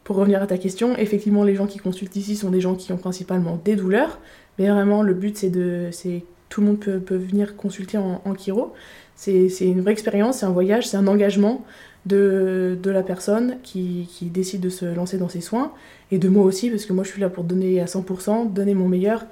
pour 0.03 0.15
revenir 0.15 0.41
à 0.41 0.47
ta 0.47 0.57
question, 0.57 0.95
effectivement, 0.97 1.43
les 1.43 1.55
gens 1.55 1.67
qui 1.67 1.79
consultent 1.79 2.15
ici 2.15 2.37
sont 2.37 2.49
des 2.49 2.61
gens 2.61 2.75
qui 2.75 2.93
ont 2.93 2.97
principalement 2.97 3.59
des 3.65 3.75
douleurs, 3.75 4.19
mais 4.57 4.69
vraiment, 4.69 5.03
le 5.03 5.13
but, 5.13 5.37
c'est 5.37 5.49
de. 5.49 5.89
C'est, 5.91 6.23
tout 6.49 6.61
le 6.61 6.67
monde 6.67 6.79
peut, 6.79 6.99
peut 6.99 7.17
venir 7.17 7.57
consulter 7.57 7.97
en, 7.97 8.21
en 8.23 8.33
chiro. 8.33 8.73
C'est, 9.15 9.49
c'est 9.49 9.65
une 9.65 9.81
vraie 9.81 9.91
expérience, 9.91 10.39
c'est 10.39 10.45
un 10.45 10.51
voyage, 10.51 10.87
c'est 10.87 10.95
un 10.95 11.07
engagement 11.07 11.65
de, 12.07 12.79
la 12.85 13.03
personne 13.03 13.57
qui, 13.63 14.07
qui, 14.11 14.25
décide 14.25 14.61
de 14.61 14.69
se 14.69 14.85
lancer 14.85 15.17
dans 15.17 15.29
ses 15.29 15.41
soins, 15.41 15.71
et 16.11 16.17
de 16.17 16.29
moi 16.29 16.43
aussi, 16.43 16.69
parce 16.69 16.85
que 16.85 16.93
moi, 16.93 17.03
je 17.03 17.09
suis 17.09 17.21
là 17.21 17.29
pour 17.29 17.43
donner 17.43 17.81
à 17.81 17.85
100%, 17.85 18.51
donner 18.51 18.73
mon 18.73 18.87
meilleur 18.87 19.25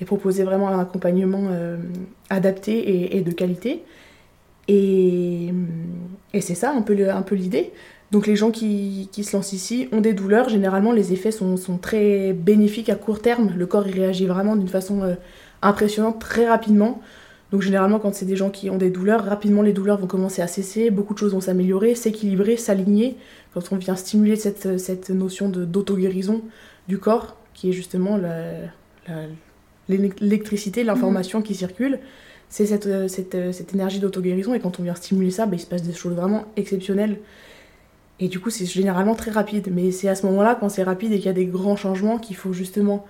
et 0.00 0.04
proposer 0.04 0.44
vraiment 0.44 0.68
un 0.68 0.78
accompagnement 0.78 1.48
euh, 1.50 1.76
adapté 2.30 3.16
et, 3.16 3.20
de 3.22 3.32
qualité. 3.32 3.82
Et, 4.68 5.52
et 6.34 6.40
c'est 6.40 6.54
ça 6.54 6.72
un 6.72 6.82
peu, 6.82 7.10
un 7.10 7.22
peu 7.22 7.34
l'idée. 7.34 7.72
Donc 8.10 8.26
les 8.26 8.36
gens 8.36 8.50
qui, 8.50 9.08
se 9.12 9.36
lancent 9.36 9.52
ici 9.52 9.88
ont 9.92 10.00
des 10.00 10.14
douleurs. 10.14 10.48
Généralement, 10.48 10.92
les 10.92 11.12
effets 11.12 11.30
sont, 11.30 11.56
très 11.80 12.32
bénéfiques 12.32 12.88
à 12.88 12.94
court 12.94 13.20
terme. 13.20 13.52
Le 13.56 13.66
corps 13.66 13.86
il 13.86 13.94
réagit 13.94 14.26
vraiment 14.26 14.56
d'une 14.56 14.68
façon 14.68 15.02
euh, 15.02 15.14
impressionnante 15.62 16.18
très 16.18 16.48
rapidement. 16.48 17.02
Donc 17.50 17.62
généralement, 17.62 17.98
quand 17.98 18.14
c'est 18.14 18.26
des 18.26 18.36
gens 18.36 18.50
qui 18.50 18.68
ont 18.68 18.76
des 18.76 18.90
douleurs, 18.90 19.24
rapidement 19.24 19.62
les 19.62 19.72
douleurs 19.72 19.98
vont 19.98 20.06
commencer 20.06 20.42
à 20.42 20.46
cesser, 20.46 20.90
beaucoup 20.90 21.14
de 21.14 21.18
choses 21.18 21.32
vont 21.32 21.40
s'améliorer, 21.40 21.94
s'équilibrer, 21.94 22.56
s'aligner. 22.56 23.16
Quand 23.54 23.72
on 23.72 23.76
vient 23.76 23.96
stimuler 23.96 24.36
cette, 24.36 24.78
cette 24.78 25.08
notion 25.08 25.48
d'auto-guérison 25.48 26.42
du 26.88 26.98
corps, 26.98 27.36
qui 27.54 27.70
est 27.70 27.72
justement 27.72 28.20
l'électricité, 29.88 30.84
l'information 30.84 31.40
qui 31.40 31.54
circule, 31.54 31.98
c'est 32.48 32.66
cette, 32.66 32.86
euh, 32.86 33.08
euh, 33.34 33.52
cette, 33.52 33.74
énergie 33.74 34.00
d'auto-guérison. 34.00 34.54
Et 34.54 34.60
quand 34.60 34.80
on 34.80 34.82
vient 34.82 34.94
stimuler 34.94 35.30
ça, 35.30 35.46
bah, 35.46 35.56
il 35.56 35.60
se 35.60 35.66
passe 35.66 35.82
des 35.82 35.92
choses 35.92 36.14
vraiment 36.14 36.46
exceptionnelles. 36.56 37.18
Et 38.20 38.28
du 38.28 38.40
coup, 38.40 38.50
c'est 38.50 38.66
généralement 38.66 39.14
très 39.14 39.30
rapide. 39.30 39.68
Mais 39.72 39.90
c'est 39.92 40.08
à 40.08 40.14
ce 40.14 40.26
moment-là, 40.26 40.56
quand 40.58 40.68
c'est 40.68 40.82
rapide 40.82 41.12
et 41.12 41.16
qu'il 41.16 41.26
y 41.26 41.30
a 41.30 41.34
des 41.34 41.46
grands 41.46 41.76
changements, 41.76 42.18
qu'il 42.18 42.36
faut 42.36 42.52
justement 42.52 43.06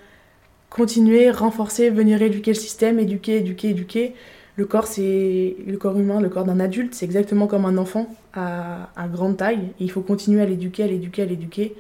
continuer, 0.71 1.31
renforcer, 1.31 1.91
venir 1.91 2.21
éduquer 2.23 2.53
le 2.53 2.59
système, 2.59 2.99
éduquer, 2.99 3.39
éduquer, 3.39 3.71
éduquer. 3.71 4.15
Le 4.57 4.65
corps, 4.67 4.87
c'est 4.87 5.57
le 5.67 5.77
corps 5.77 5.99
humain, 5.99 6.21
le 6.21 6.29
corps 6.29 6.45
d'un 6.45 6.59
adulte, 6.59 6.95
c'est 6.95 7.05
exactement 7.05 7.47
comme 7.47 7.65
un 7.65 7.79
enfant 7.79 8.09
à, 8.35 8.89
grande 9.13 9.37
taille. 9.37 9.71
Il 9.79 9.91
faut 9.91 10.01
continuer 10.01 10.43
à 10.43 10.47
l'éduquer, 10.47 10.83
à 10.83 10.87
l'éduquer, 10.89 11.23
à 11.23 11.27
l'éduquer. 11.27 11.75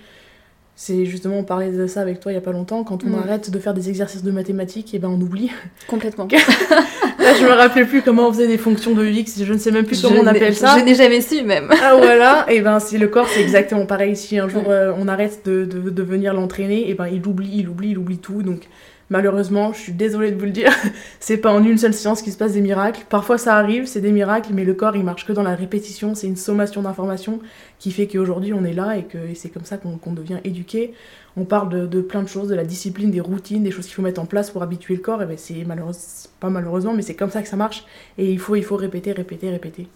C'est 0.80 1.06
justement, 1.06 1.38
on 1.38 1.42
parlait 1.42 1.72
de 1.72 1.88
ça 1.88 2.00
avec 2.00 2.20
toi 2.20 2.30
il 2.30 2.36
y 2.36 2.38
a 2.38 2.40
pas 2.40 2.52
longtemps, 2.52 2.84
quand 2.84 3.02
on 3.02 3.08
mm. 3.08 3.18
arrête 3.18 3.50
de 3.50 3.58
faire 3.58 3.74
des 3.74 3.88
exercices 3.88 4.22
de 4.22 4.30
mathématiques, 4.30 4.94
et 4.94 4.98
eh 4.98 5.00
ben 5.00 5.08
on 5.08 5.20
oublie. 5.20 5.50
Complètement. 5.88 6.28
Là, 7.18 7.34
je 7.34 7.42
me 7.42 7.50
rappelais 7.50 7.84
plus 7.84 8.00
comment 8.00 8.28
on 8.28 8.32
faisait 8.32 8.46
des 8.46 8.58
fonctions 8.58 8.94
de 8.94 9.04
X, 9.04 9.42
je 9.42 9.52
ne 9.52 9.58
sais 9.58 9.72
même 9.72 9.84
plus 9.84 10.00
comment 10.00 10.20
on 10.20 10.26
appelle 10.28 10.54
ça. 10.54 10.78
Je 10.78 10.84
n'ai 10.84 10.94
jamais 10.94 11.20
su 11.20 11.42
même. 11.42 11.68
ah 11.82 11.96
voilà, 11.96 12.46
et 12.48 12.54
eh 12.58 12.60
ben 12.60 12.78
si 12.78 12.96
le 12.96 13.08
corps 13.08 13.26
c'est 13.26 13.42
exactement 13.42 13.86
pareil. 13.86 14.14
Si 14.14 14.38
un 14.38 14.48
jour 14.48 14.66
euh, 14.68 14.92
on 14.96 15.08
arrête 15.08 15.44
de, 15.44 15.64
de, 15.64 15.90
de 15.90 16.02
venir 16.04 16.32
l'entraîner, 16.32 16.82
et 16.82 16.90
eh 16.90 16.94
ben 16.94 17.08
il 17.08 17.26
oublie, 17.26 17.50
il 17.54 17.68
oublie, 17.68 17.90
il 17.90 17.98
oublie 17.98 18.18
tout. 18.18 18.44
Donc 18.44 18.68
Malheureusement, 19.10 19.72
je 19.72 19.78
suis 19.78 19.92
désolée 19.92 20.32
de 20.32 20.38
vous 20.38 20.44
le 20.44 20.50
dire, 20.50 20.70
c'est 21.20 21.38
pas 21.38 21.50
en 21.50 21.64
une 21.64 21.78
seule 21.78 21.94
séance 21.94 22.20
qu'il 22.20 22.32
se 22.32 22.36
passe 22.36 22.52
des 22.52 22.60
miracles. 22.60 23.06
Parfois 23.08 23.38
ça 23.38 23.56
arrive, 23.56 23.86
c'est 23.86 24.02
des 24.02 24.12
miracles, 24.12 24.50
mais 24.52 24.64
le 24.64 24.74
corps 24.74 24.96
il 24.96 25.04
marche 25.04 25.26
que 25.26 25.32
dans 25.32 25.42
la 25.42 25.54
répétition, 25.54 26.14
c'est 26.14 26.26
une 26.26 26.36
sommation 26.36 26.82
d'informations 26.82 27.40
qui 27.78 27.90
fait 27.90 28.06
qu'aujourd'hui 28.06 28.52
on 28.52 28.64
est 28.64 28.74
là 28.74 28.98
et 28.98 29.04
que 29.04 29.18
c'est 29.34 29.48
comme 29.48 29.64
ça 29.64 29.78
qu'on 29.78 30.12
devient 30.12 30.38
éduqué. 30.44 30.92
On 31.38 31.44
parle 31.44 31.88
de, 31.88 32.00
plein 32.02 32.22
de 32.22 32.28
choses, 32.28 32.48
de 32.48 32.54
la 32.54 32.64
discipline, 32.64 33.10
des 33.10 33.20
routines, 33.20 33.62
des 33.62 33.70
choses 33.70 33.86
qu'il 33.86 33.94
faut 33.94 34.02
mettre 34.02 34.20
en 34.20 34.26
place 34.26 34.50
pour 34.50 34.62
habituer 34.62 34.96
le 34.96 35.00
corps, 35.00 35.22
et 35.22 35.26
ben 35.26 35.38
c'est 35.38 35.64
malheureusement, 35.64 36.30
pas 36.40 36.50
malheureusement, 36.50 36.92
mais 36.92 37.02
c'est 37.02 37.14
comme 37.14 37.30
ça 37.30 37.42
que 37.42 37.48
ça 37.48 37.56
marche. 37.56 37.84
Et 38.18 38.30
il 38.30 38.38
faut, 38.38 38.56
il 38.56 38.64
faut 38.64 38.76
répéter, 38.76 39.12
répéter, 39.12 39.48
répéter. 39.48 39.88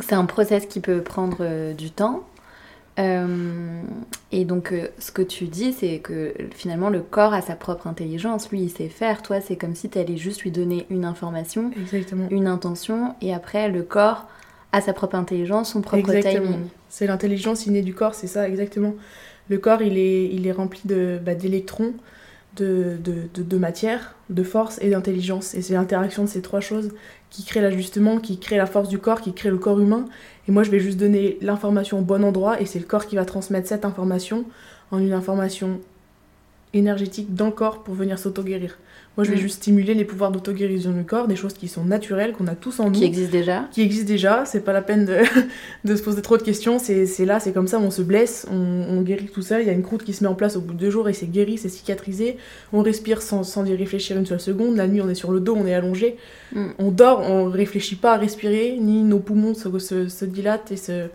C'est 0.00 0.14
un 0.14 0.24
process 0.24 0.66
qui 0.66 0.80
peut 0.80 1.02
prendre 1.02 1.38
euh, 1.40 1.74
du 1.74 1.90
temps. 1.90 2.24
Euh, 2.98 3.82
et 4.32 4.44
donc, 4.44 4.72
euh, 4.72 4.88
ce 4.98 5.12
que 5.12 5.22
tu 5.22 5.44
dis, 5.44 5.72
c'est 5.72 5.98
que 5.98 6.34
finalement, 6.54 6.90
le 6.90 7.00
corps 7.00 7.32
a 7.32 7.42
sa 7.42 7.54
propre 7.54 7.86
intelligence. 7.86 8.50
Lui, 8.50 8.62
il 8.62 8.70
sait 8.70 8.88
faire. 8.88 9.22
Toi, 9.22 9.40
c'est 9.40 9.56
comme 9.56 9.74
si 9.74 9.88
tu 9.88 9.98
allais 9.98 10.16
juste 10.16 10.42
lui 10.42 10.50
donner 10.50 10.86
une 10.90 11.04
information, 11.04 11.70
une 12.30 12.46
intention, 12.46 13.14
et 13.20 13.32
après, 13.32 13.68
le 13.68 13.82
corps 13.82 14.26
a 14.72 14.80
sa 14.80 14.92
propre 14.92 15.14
intelligence, 15.14 15.72
son 15.72 15.80
propre 15.80 16.12
timing. 16.12 16.66
C'est 16.88 17.06
l'intelligence 17.06 17.66
innée 17.66 17.82
du 17.82 17.94
corps, 17.94 18.14
c'est 18.14 18.26
ça, 18.26 18.48
exactement. 18.48 18.94
Le 19.48 19.58
corps, 19.58 19.80
il 19.80 19.96
est, 19.96 20.26
il 20.26 20.46
est 20.46 20.52
rempli 20.52 20.82
bah, 20.84 21.34
d'électrons, 21.34 21.94
de, 22.56 22.98
de, 23.02 23.42
de, 23.42 23.58
matière, 23.58 24.16
de 24.30 24.42
force 24.42 24.78
et 24.82 24.90
d'intelligence. 24.90 25.54
Et 25.54 25.62
c'est 25.62 25.74
l'interaction 25.74 26.24
de 26.24 26.28
ces 26.28 26.42
trois 26.42 26.60
choses 26.60 26.90
qui 27.30 27.44
crée 27.44 27.60
l'ajustement, 27.60 28.18
qui 28.18 28.38
crée 28.38 28.56
la 28.56 28.66
force 28.66 28.88
du 28.88 28.98
corps, 28.98 29.20
qui 29.20 29.32
crée 29.32 29.50
le 29.50 29.58
corps 29.58 29.80
humain. 29.80 30.06
Et 30.48 30.50
moi, 30.50 30.62
je 30.62 30.70
vais 30.70 30.80
juste 30.80 30.98
donner 30.98 31.36
l'information 31.42 31.98
au 31.98 32.02
bon 32.02 32.24
endroit 32.24 32.60
et 32.60 32.64
c'est 32.64 32.78
le 32.78 32.86
corps 32.86 33.06
qui 33.06 33.16
va 33.16 33.26
transmettre 33.26 33.68
cette 33.68 33.84
information 33.84 34.46
en 34.90 34.98
une 34.98 35.12
information 35.12 35.78
énergétique 36.72 37.34
dans 37.34 37.46
le 37.46 37.52
corps 37.52 37.82
pour 37.84 37.94
venir 37.94 38.18
s'auto-guérir. 38.18 38.78
Moi, 39.18 39.24
je 39.24 39.30
vais 39.30 39.36
mm. 39.36 39.40
juste 39.40 39.56
stimuler 39.56 39.94
les 39.94 40.04
pouvoirs 40.04 40.30
d'auto-guérison 40.30 40.92
du 40.92 41.02
corps, 41.02 41.26
des 41.26 41.34
choses 41.34 41.54
qui 41.54 41.66
sont 41.66 41.84
naturelles, 41.84 42.34
qu'on 42.34 42.46
a 42.46 42.54
tous 42.54 42.78
en 42.78 42.84
nous. 42.84 42.92
Qui 42.92 43.04
existent 43.04 43.32
déjà. 43.32 43.68
Qui 43.72 43.82
existent 43.82 44.06
déjà. 44.06 44.44
C'est 44.44 44.60
pas 44.60 44.72
la 44.72 44.80
peine 44.80 45.06
de, 45.06 45.16
de, 45.84 45.96
se 45.96 46.02
poser 46.04 46.22
trop 46.22 46.36
de 46.36 46.42
questions. 46.44 46.78
C'est 46.78 47.24
là, 47.24 47.40
c'est 47.40 47.50
comme 47.50 47.66
ça, 47.66 47.80
on 47.80 47.90
se 47.90 48.00
blesse, 48.00 48.46
on, 48.48 49.02
guérit 49.02 49.26
tout 49.26 49.42
seul. 49.42 49.62
Il 49.62 49.66
y 49.66 49.70
a 49.70 49.72
une 49.72 49.82
croûte 49.82 50.04
qui 50.04 50.12
se 50.12 50.22
met 50.22 50.30
en 50.30 50.36
place 50.36 50.54
au 50.54 50.60
bout 50.60 50.72
de 50.72 50.78
deux 50.78 50.90
jours 50.90 51.08
et 51.08 51.14
c'est 51.14 51.26
guéri, 51.26 51.58
c'est 51.58 51.68
cicatrisé. 51.68 52.36
On 52.72 52.80
respire 52.80 53.20
sans, 53.20 53.42
sans, 53.42 53.64
y 53.64 53.74
réfléchir 53.74 54.16
une 54.16 54.26
seule 54.26 54.38
seconde. 54.38 54.76
La 54.76 54.86
nuit, 54.86 55.00
on 55.00 55.08
est 55.08 55.16
sur 55.16 55.32
le 55.32 55.40
dos, 55.40 55.56
on 55.58 55.66
est 55.66 55.74
allongé. 55.74 56.16
Mm. 56.52 56.66
On 56.78 56.92
dort, 56.92 57.28
on 57.28 57.50
réfléchit 57.50 57.96
pas 57.96 58.14
à 58.14 58.18
respirer, 58.18 58.78
ni 58.80 59.02
nos 59.02 59.18
poumons 59.18 59.54
se, 59.54 59.76
se, 59.80 60.06
se 60.06 60.24
dilatent 60.26 60.70
et 60.70 60.76
se 60.76 61.08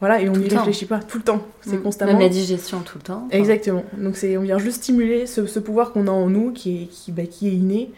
voilà, 0.00 0.22
et 0.22 0.28
on 0.30 0.32
n'y 0.32 0.48
réfléchit 0.48 0.86
pas 0.86 0.98
tout 0.98 1.18
le 1.18 1.24
temps. 1.24 1.42
C'est 1.60 1.76
mm. 1.76 1.82
constamment. 1.82 2.12
Même 2.12 2.22
la 2.22 2.28
digestion 2.28 2.80
tout 2.80 2.96
le 2.96 3.04
temps. 3.04 3.28
Exactement. 3.30 3.84
Donc 3.98 4.16
c'est, 4.16 4.36
on 4.38 4.42
vient 4.42 4.58
juste 4.58 4.78
stimuler 4.78 5.26
ce, 5.26 5.46
ce 5.46 5.58
pouvoir 5.58 5.92
qu'on 5.92 6.06
a 6.06 6.10
en 6.10 6.28
nous, 6.30 6.52
qui 6.52 6.82
est, 6.82 6.86
qui, 6.86 7.12
bah, 7.12 7.26
qui 7.26 7.48
est 7.48 7.52
inné 7.52 7.90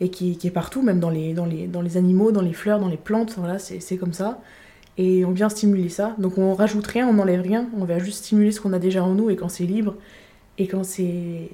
et 0.00 0.10
qui, 0.10 0.36
qui, 0.36 0.46
est 0.46 0.50
partout, 0.50 0.82
même 0.82 1.00
dans 1.00 1.08
les, 1.08 1.32
dans, 1.32 1.46
les, 1.46 1.66
dans 1.66 1.80
les 1.80 1.96
animaux, 1.96 2.30
dans 2.30 2.42
les 2.42 2.52
fleurs, 2.52 2.78
dans 2.78 2.88
les 2.88 2.98
plantes. 2.98 3.34
Voilà, 3.38 3.58
c'est, 3.58 3.96
comme 3.96 4.12
ça. 4.12 4.38
Et 4.98 5.24
on 5.24 5.30
vient 5.30 5.48
stimuler 5.48 5.88
ça. 5.88 6.14
Donc 6.18 6.36
on 6.36 6.54
rajoute 6.54 6.86
rien, 6.86 7.08
on 7.08 7.14
n'enlève 7.14 7.40
rien. 7.40 7.66
On 7.78 7.84
vient 7.84 7.98
juste 7.98 8.24
stimuler 8.24 8.52
ce 8.52 8.60
qu'on 8.60 8.74
a 8.74 8.78
déjà 8.78 9.02
en 9.02 9.14
nous 9.14 9.30
et 9.30 9.36
quand 9.36 9.48
c'est 9.48 9.64
libre 9.64 9.94
et 10.58 10.66
quand 10.66 10.84
c'est 10.84 11.50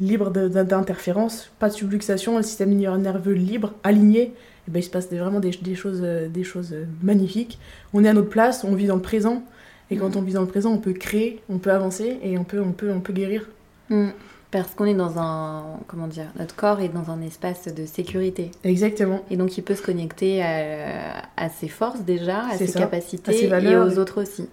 libre 0.00 0.30
d'interférence, 0.30 1.50
pas 1.58 1.68
de 1.68 1.74
subluxation, 1.74 2.36
le 2.36 2.42
système 2.42 2.74
nerveux 2.74 3.32
libre, 3.32 3.74
aligné, 3.84 4.32
ben, 4.68 4.80
il 4.80 4.82
se 4.82 4.90
passe 4.90 5.08
vraiment 5.10 5.40
des, 5.40 5.50
des, 5.50 5.74
choses, 5.74 6.00
euh, 6.02 6.28
des 6.28 6.44
choses 6.44 6.72
euh, 6.72 6.84
magnifiques. 7.02 7.58
On 7.92 8.04
est 8.04 8.08
à 8.08 8.12
notre 8.12 8.30
place, 8.30 8.64
on 8.64 8.74
vit 8.74 8.86
dans 8.86 8.96
le 8.96 9.02
présent, 9.02 9.42
et 9.90 9.96
quand 9.96 10.14
mm. 10.14 10.18
on 10.18 10.22
vit 10.22 10.32
dans 10.32 10.40
le 10.40 10.46
présent, 10.46 10.72
on 10.72 10.78
peut 10.78 10.92
créer, 10.92 11.42
on 11.48 11.58
peut 11.58 11.70
avancer, 11.70 12.18
et 12.22 12.38
on 12.38 12.44
peut, 12.44 12.60
on 12.60 12.72
peut, 12.72 12.90
on 12.90 13.00
peut 13.00 13.12
guérir. 13.12 13.48
Mm. 13.90 14.08
Parce 14.50 14.74
qu'on 14.74 14.84
est 14.84 14.94
dans 14.94 15.18
un, 15.18 15.80
comment 15.88 16.06
dire, 16.06 16.26
notre 16.38 16.54
corps 16.54 16.80
est 16.80 16.88
dans 16.88 17.10
un 17.10 17.20
espace 17.22 17.66
de 17.66 17.86
sécurité. 17.86 18.52
Exactement. 18.62 19.24
Et 19.28 19.36
donc 19.36 19.58
il 19.58 19.62
peut 19.64 19.74
se 19.74 19.82
connecter 19.82 20.44
à, 20.44 21.48
ses 21.48 21.66
forces 21.66 22.02
déjà, 22.02 22.46
à 22.46 22.56
ses 22.56 22.72
capacités 22.72 23.46
et 23.46 23.76
aux 23.76 23.98
autres 23.98 24.22
aussi. 24.22 24.48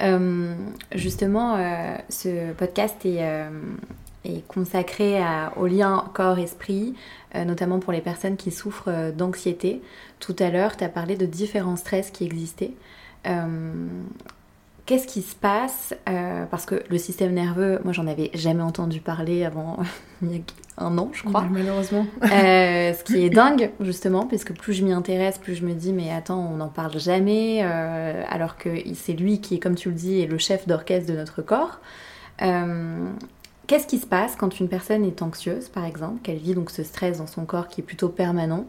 Euh, 0.00 0.54
justement, 0.94 1.58
ce 2.08 2.52
podcast 2.52 3.04
est, 3.04 3.20
est 4.26 4.46
consacré 4.48 5.20
au 5.56 5.66
lien 5.66 6.04
corps-esprit, 6.14 6.94
euh, 7.36 7.44
notamment 7.44 7.78
pour 7.78 7.92
les 7.92 8.00
personnes 8.00 8.36
qui 8.36 8.50
souffrent 8.50 8.88
euh, 8.88 9.12
d'anxiété. 9.12 9.82
Tout 10.20 10.36
à 10.38 10.50
l'heure, 10.50 10.76
tu 10.76 10.84
as 10.84 10.88
parlé 10.88 11.16
de 11.16 11.26
différents 11.26 11.76
stress 11.76 12.10
qui 12.10 12.24
existaient. 12.24 12.72
Euh, 13.26 13.72
qu'est-ce 14.86 15.06
qui 15.06 15.22
se 15.22 15.34
passe 15.34 15.94
Parce 16.50 16.64
que 16.64 16.82
le 16.88 16.98
système 16.98 17.32
nerveux, 17.34 17.80
moi 17.82 17.92
j'en 17.92 18.06
avais 18.06 18.30
jamais 18.34 18.62
entendu 18.62 19.00
parler 19.00 19.44
avant 19.44 19.78
il 20.22 20.32
y 20.32 20.36
a 20.36 20.84
un 20.84 20.96
an, 20.96 21.10
je 21.12 21.24
crois. 21.24 21.44
Malheureusement. 21.50 22.06
ce 22.22 23.02
qui 23.02 23.24
est 23.24 23.30
dingue, 23.30 23.70
justement, 23.80 24.26
parce 24.26 24.44
que 24.44 24.52
plus 24.52 24.74
je 24.74 24.84
m'y 24.84 24.92
intéresse, 24.92 25.38
plus 25.38 25.56
je 25.56 25.64
me 25.64 25.74
dis, 25.74 25.92
mais 25.92 26.12
attends, 26.12 26.38
on 26.38 26.56
n'en 26.56 26.68
parle 26.68 26.98
jamais, 26.98 27.62
alors 27.62 28.56
que 28.56 28.68
c'est 28.94 29.14
lui 29.14 29.40
qui, 29.40 29.58
comme 29.58 29.74
tu 29.74 29.88
le 29.88 29.96
dis, 29.96 30.20
est 30.20 30.26
le 30.26 30.38
chef 30.38 30.68
d'orchestre 30.68 31.10
de 31.10 31.16
notre 31.16 31.42
corps. 31.42 31.80
Qu'est-ce 33.66 33.86
qui 33.86 33.98
se 33.98 34.06
passe 34.06 34.36
quand 34.36 34.60
une 34.60 34.68
personne 34.68 35.04
est 35.04 35.22
anxieuse, 35.22 35.68
par 35.68 35.84
exemple, 35.84 36.20
qu'elle 36.22 36.38
vit 36.38 36.54
donc 36.54 36.70
ce 36.70 36.84
stress 36.84 37.18
dans 37.18 37.26
son 37.26 37.44
corps 37.44 37.66
qui 37.66 37.80
est 37.80 37.84
plutôt 37.84 38.08
permanent, 38.08 38.66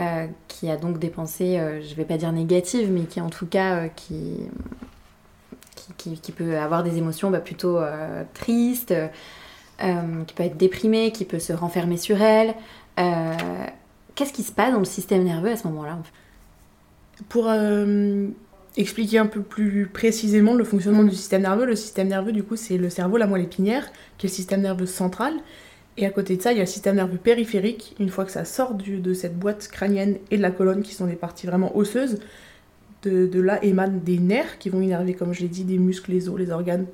euh, 0.00 0.26
qui 0.48 0.68
a 0.68 0.76
donc 0.76 0.98
des 0.98 1.08
pensées, 1.08 1.58
euh, 1.58 1.80
je 1.80 1.90
ne 1.90 1.94
vais 1.94 2.04
pas 2.04 2.16
dire 2.16 2.32
négatives, 2.32 2.90
mais 2.90 3.02
qui 3.02 3.20
en 3.20 3.30
tout 3.30 3.46
cas 3.46 3.76
euh, 3.76 3.88
qui, 3.94 4.40
qui, 5.96 6.32
peut 6.32 6.58
avoir 6.58 6.82
des 6.82 6.98
émotions 6.98 7.30
bah, 7.30 7.38
plutôt 7.38 7.78
tristes, 8.34 8.92
qui 9.78 10.34
peut 10.34 10.42
être 10.42 10.56
déprimée, 10.56 11.12
qui 11.12 11.24
peut 11.24 11.38
se 11.38 11.52
renfermer 11.52 11.96
sur 11.96 12.20
elle. 12.20 12.54
Qu'est-ce 12.96 14.32
qui 14.32 14.42
se 14.42 14.52
passe 14.52 14.72
dans 14.72 14.80
le 14.80 14.84
système 14.84 15.22
nerveux 15.22 15.50
à 15.50 15.56
ce 15.56 15.66
moment-là 15.68 15.98
Pour 17.28 17.44
expliquer 18.76 19.18
un 19.18 19.26
peu 19.26 19.40
plus 19.40 19.86
précisément 19.86 20.54
le 20.54 20.64
fonctionnement 20.64 21.04
du 21.04 21.14
système 21.14 21.42
nerveux. 21.42 21.66
Le 21.66 21.76
système 21.76 22.08
nerveux, 22.08 22.32
du 22.32 22.42
coup, 22.42 22.56
c'est 22.56 22.76
le 22.76 22.90
cerveau, 22.90 23.16
la 23.16 23.26
moelle 23.26 23.42
épinière, 23.42 23.90
qui 24.18 24.26
est 24.26 24.30
le 24.30 24.34
système 24.34 24.62
nerveux 24.62 24.86
central. 24.86 25.34
Et 25.96 26.06
à 26.06 26.10
côté 26.10 26.36
de 26.36 26.42
ça, 26.42 26.52
il 26.52 26.56
y 26.56 26.60
a 26.60 26.64
le 26.64 26.68
système 26.68 26.96
nerveux 26.96 27.18
périphérique. 27.18 27.94
Une 28.00 28.08
fois 28.08 28.24
que 28.24 28.32
ça 28.32 28.44
sort 28.44 28.74
du, 28.74 28.98
de 28.98 29.14
cette 29.14 29.38
boîte 29.38 29.68
crânienne 29.68 30.18
et 30.30 30.36
de 30.36 30.42
la 30.42 30.50
colonne, 30.50 30.82
qui 30.82 30.92
sont 30.92 31.06
des 31.06 31.14
parties 31.14 31.46
vraiment 31.46 31.76
osseuses, 31.76 32.18
de, 33.04 33.40
là 33.40 33.62
émanent 33.62 34.00
des 34.02 34.18
nerfs 34.18 34.58
qui 34.58 34.70
vont 34.70 34.80
innerver, 34.80 35.14
comme 35.14 35.34
je 35.34 35.42
l'ai 35.42 35.48
dit, 35.48 35.64
des 35.64 35.78
muscles, 35.78 36.10
les 36.10 36.28
os, 36.28 36.38
les 36.38 36.50
organes, 36.50 36.86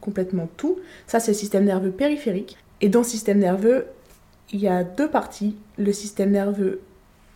complètement 0.00 0.48
tout. 0.56 0.78
Ça, 1.06 1.20
c'est 1.20 1.32
le 1.32 1.36
système 1.36 1.64
nerveux 1.64 1.90
périphérique. 1.90 2.56
Et 2.80 2.88
dans 2.88 3.00
le 3.00 3.04
système 3.04 3.38
nerveux, 3.38 3.86
il 4.52 4.60
y 4.60 4.68
a 4.68 4.84
deux 4.84 5.08
parties, 5.08 5.56
le 5.78 5.92
système 5.92 6.30
nerveux 6.30 6.80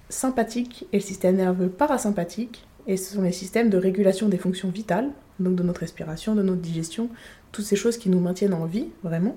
sympathique 0.09 0.87
et 0.93 0.97
le 0.97 1.03
système 1.03 1.37
nerveux 1.37 1.69
parasympathique. 1.69 2.67
Et 2.87 2.97
ce 2.97 3.15
sont 3.15 3.23
les 3.23 3.33
systèmes 3.33 3.71
de 3.71 3.79
régulation 3.79 4.29
des 4.29 4.39
fonctions 4.39 4.69
vitales, 4.69 5.11
donc 5.41 5.55
de 5.57 5.63
notre 5.63 5.81
respiration, 5.81 6.35
de 6.35 6.43
notre 6.43 6.61
digestion, 6.61 7.09
toutes 7.53 7.65
ces 7.65 7.77
choses 7.77 7.97
qui 7.97 8.11
nous 8.11 8.21
maintiennent 8.21 8.55
en 8.55 8.67
vie, 8.67 8.89
vraiment. 9.03 9.37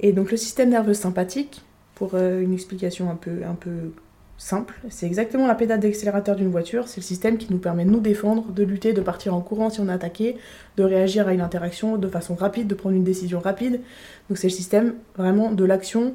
Et 0.00 0.12
donc 0.12 0.30
le 0.30 0.36
système 0.36 0.70
nerveux 0.70 0.94
sympathique, 0.94 1.62
pour 1.94 2.10
euh, 2.14 2.40
une 2.40 2.52
explication 2.52 3.10
un 3.10 3.16
peu, 3.16 3.42
un 3.44 3.54
peu 3.54 3.92
simple, 4.36 4.80
c'est 4.88 5.06
exactement 5.06 5.48
la 5.48 5.56
pédale 5.56 5.80
d'accélérateur 5.80 6.36
d'une 6.36 6.50
voiture, 6.50 6.86
c'est 6.86 7.00
le 7.00 7.04
système 7.04 7.38
qui 7.38 7.52
nous 7.52 7.58
permet 7.58 7.84
de 7.84 7.90
nous 7.90 7.98
défendre, 8.00 8.52
de 8.52 8.62
lutter, 8.62 8.92
de 8.92 9.00
partir 9.00 9.34
en 9.34 9.40
courant 9.40 9.68
si 9.68 9.80
on 9.80 9.88
est 9.88 9.92
attaqué, 9.92 10.36
de 10.76 10.84
réagir 10.84 11.26
à 11.26 11.32
une 11.32 11.40
interaction 11.40 11.96
de 11.96 12.06
façon 12.06 12.36
rapide, 12.36 12.68
de 12.68 12.74
prendre 12.76 12.94
une 12.94 13.02
décision 13.02 13.40
rapide. 13.40 13.80
Donc 14.28 14.38
c'est 14.38 14.46
le 14.46 14.52
système 14.52 14.94
vraiment 15.16 15.50
de 15.50 15.64
l'action 15.64 16.12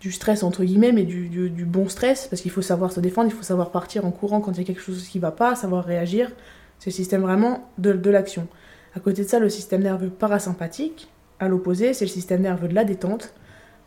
du 0.00 0.12
stress 0.12 0.42
entre 0.42 0.64
guillemets, 0.64 0.92
mais 0.92 1.04
du, 1.04 1.28
du, 1.28 1.64
bon 1.64 1.88
stress, 1.88 2.28
parce 2.28 2.42
qu'il 2.42 2.50
faut 2.50 2.62
savoir 2.62 2.92
se 2.92 3.00
défendre, 3.00 3.28
il 3.28 3.34
faut 3.34 3.42
savoir 3.42 3.70
partir 3.70 4.04
en 4.04 4.10
courant 4.10 4.40
quand 4.40 4.52
il 4.52 4.58
y 4.58 4.60
a 4.60 4.64
quelque 4.64 4.80
chose 4.80 5.08
qui 5.08 5.18
va 5.18 5.30
pas, 5.30 5.54
savoir 5.54 5.84
réagir. 5.84 6.30
C'est 6.78 6.90
le 6.90 6.94
système 6.94 7.22
vraiment 7.22 7.68
de, 7.78 7.92
de 7.92 8.10
l'action. 8.10 8.46
À 8.94 9.00
côté 9.00 9.24
de 9.24 9.28
ça, 9.28 9.38
le 9.38 9.48
système 9.48 9.82
nerveux 9.82 10.10
parasympathique, 10.10 11.08
à 11.40 11.48
l'opposé, 11.48 11.94
c'est 11.94 12.04
le 12.04 12.10
système 12.10 12.42
nerveux 12.42 12.68
de 12.68 12.74
la 12.74 12.84
détente. 12.84 13.34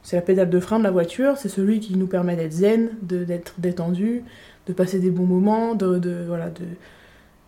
C'est 0.04 0.16
la 0.16 0.22
pédale 0.22 0.50
de 0.50 0.60
frein 0.60 0.80
de 0.80 0.84
la 0.84 0.92
voiture, 0.92 1.38
c'est 1.38 1.50
celui 1.50 1.80
qui 1.80 1.96
nous 1.96 2.08
permet 2.08 2.36
d'être 2.36 2.54
zen, 2.54 2.90
d'être 3.02 3.54
détendu, 3.60 4.24
de 4.66 4.74
passer 4.74 5.00
des 5.00 5.12
bons 5.12 5.26
moments, 5.26 5.76
de, 5.76 6.00
de 6.00 6.24
voilà, 6.28 6.50
de, 6.50 6.66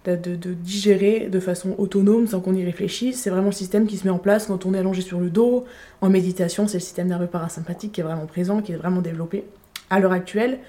de, 0.05 0.53
digérer 0.53 1.29
de 1.31 1.39
façon 1.39 1.75
autonome 1.77 2.27
sans 2.27 2.39
qu'on 2.41 2.55
y 2.55 2.63
réfléchisse. 2.63 3.21
C'est 3.21 3.29
vraiment 3.29 3.47
le 3.47 3.53
système 3.53 3.87
qui 3.87 3.97
se 3.97 4.03
met 4.03 4.09
en 4.09 4.17
place 4.17 4.47
quand 4.47 4.65
on 4.65 4.73
est 4.73 4.79
allongé 4.79 5.01
sur 5.01 5.19
le 5.19 5.29
dos. 5.29 5.65
En 6.01 6.09
méditation, 6.09 6.67
c'est 6.67 6.77
le 6.77 6.83
système 6.83 7.07
nerveux 7.07 7.27
parasympathique 7.27 7.93
qui 7.93 8.01
est 8.01 8.03
vraiment 8.03 8.25
présent, 8.25 8.61
qui 8.61 8.73
est 8.73 8.77
vraiment 8.77 9.01
développé. 9.01 9.45
À 9.89 9.99
l'heure 9.99 10.11
actuelle, 10.11 10.59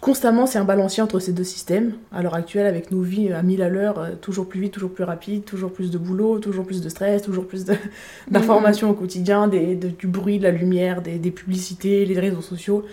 constamment, 0.00 0.46
c'est 0.46 0.58
un 0.58 0.64
balancier 0.64 1.02
entre 1.02 1.20
ces 1.20 1.32
deux 1.32 1.44
systèmes. 1.44 1.94
À 2.12 2.22
l'heure 2.22 2.34
actuelle, 2.34 2.66
avec 2.66 2.90
nos 2.90 3.02
vies 3.02 3.32
à 3.32 3.42
1000 3.42 3.62
à 3.62 3.68
l'heure, 3.68 3.98
euh, 3.98 4.10
toujours 4.20 4.48
plus 4.48 4.60
vite, 4.60 4.72
toujours 4.72 4.92
plus 4.92 5.04
rapide, 5.04 5.44
toujours 5.44 5.72
plus 5.72 5.90
de 5.90 5.98
boulot, 5.98 6.38
toujours 6.40 6.66
plus 6.66 6.82
de 6.82 6.88
stress, 6.88 7.22
toujours 7.22 7.46
plus 7.46 7.64
d'informations 8.30 8.90
au 8.90 8.94
quotidien, 8.94 9.46
des, 9.46 9.76
du 9.76 10.08
bruit, 10.08 10.38
de 10.38 10.44
la 10.44 10.50
lumière, 10.50 11.00
des, 11.00 11.18
des 11.18 11.30
publicités, 11.30 12.04
les 12.04 12.18
réseaux 12.18 12.42
sociaux. 12.42 12.84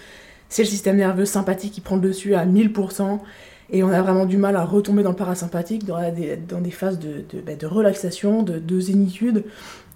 C'est 0.50 0.62
le 0.62 0.70
système 0.70 0.98
nerveux 0.98 1.26
sympathique 1.26 1.74
qui 1.74 1.82
prend 1.82 1.96
le 1.96 2.02
dessus 2.02 2.36
à 2.36 2.46
1000%. 2.46 3.20
Et 3.74 3.84
on 3.84 3.90
a 3.90 4.02
vraiment 4.02 4.26
du 4.26 4.38
mal 4.38 4.56
à 4.56 4.64
retomber 4.64 5.02
dans 5.02 5.10
le 5.10 5.16
parasympathique, 5.16 5.86
dans 5.86 6.00
des, 6.12 6.38
dans 6.38 6.62
des 6.62 6.72
phases 6.72 7.00
de, 7.00 7.24
de, 7.34 7.42
bah, 7.46 7.56
de 7.56 7.66
relaxation, 7.66 8.44
de, 8.44 8.60
de, 8.60 8.80
zénitude. 8.80 9.44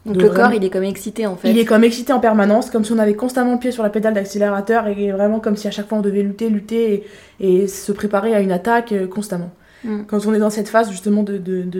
Donc 0.05 0.21
le 0.21 0.29
corps, 0.29 0.53
il 0.53 0.63
est 0.63 0.69
comme 0.69 0.83
excité 0.83 1.27
en 1.27 1.35
fait. 1.35 1.51
Il 1.51 1.59
est 1.59 1.65
comme 1.65 1.83
excité 1.83 2.11
en 2.11 2.19
permanence, 2.19 2.71
comme 2.71 2.83
si 2.83 2.91
on 2.91 2.97
avait 2.97 3.13
constamment 3.13 3.53
le 3.53 3.59
pied 3.59 3.71
sur 3.71 3.83
la 3.83 3.89
pédale 3.89 4.15
d'accélérateur 4.15 4.87
et 4.87 5.11
vraiment 5.11 5.39
comme 5.39 5.55
si 5.55 5.67
à 5.67 5.71
chaque 5.71 5.87
fois 5.87 5.99
on 5.99 6.01
devait 6.01 6.23
lutter, 6.23 6.49
lutter 6.49 7.05
et, 7.39 7.61
et 7.61 7.67
se 7.67 7.91
préparer 7.91 8.33
à 8.33 8.39
une 8.39 8.51
attaque 8.51 8.93
euh, 8.93 9.05
constamment. 9.05 9.51
Mm. 9.83 10.03
Quand 10.07 10.25
on 10.25 10.33
est 10.33 10.39
dans 10.39 10.49
cette 10.49 10.69
phase 10.69 10.89
justement 10.89 11.21
de, 11.23 11.37
de, 11.37 11.63
de 11.63 11.79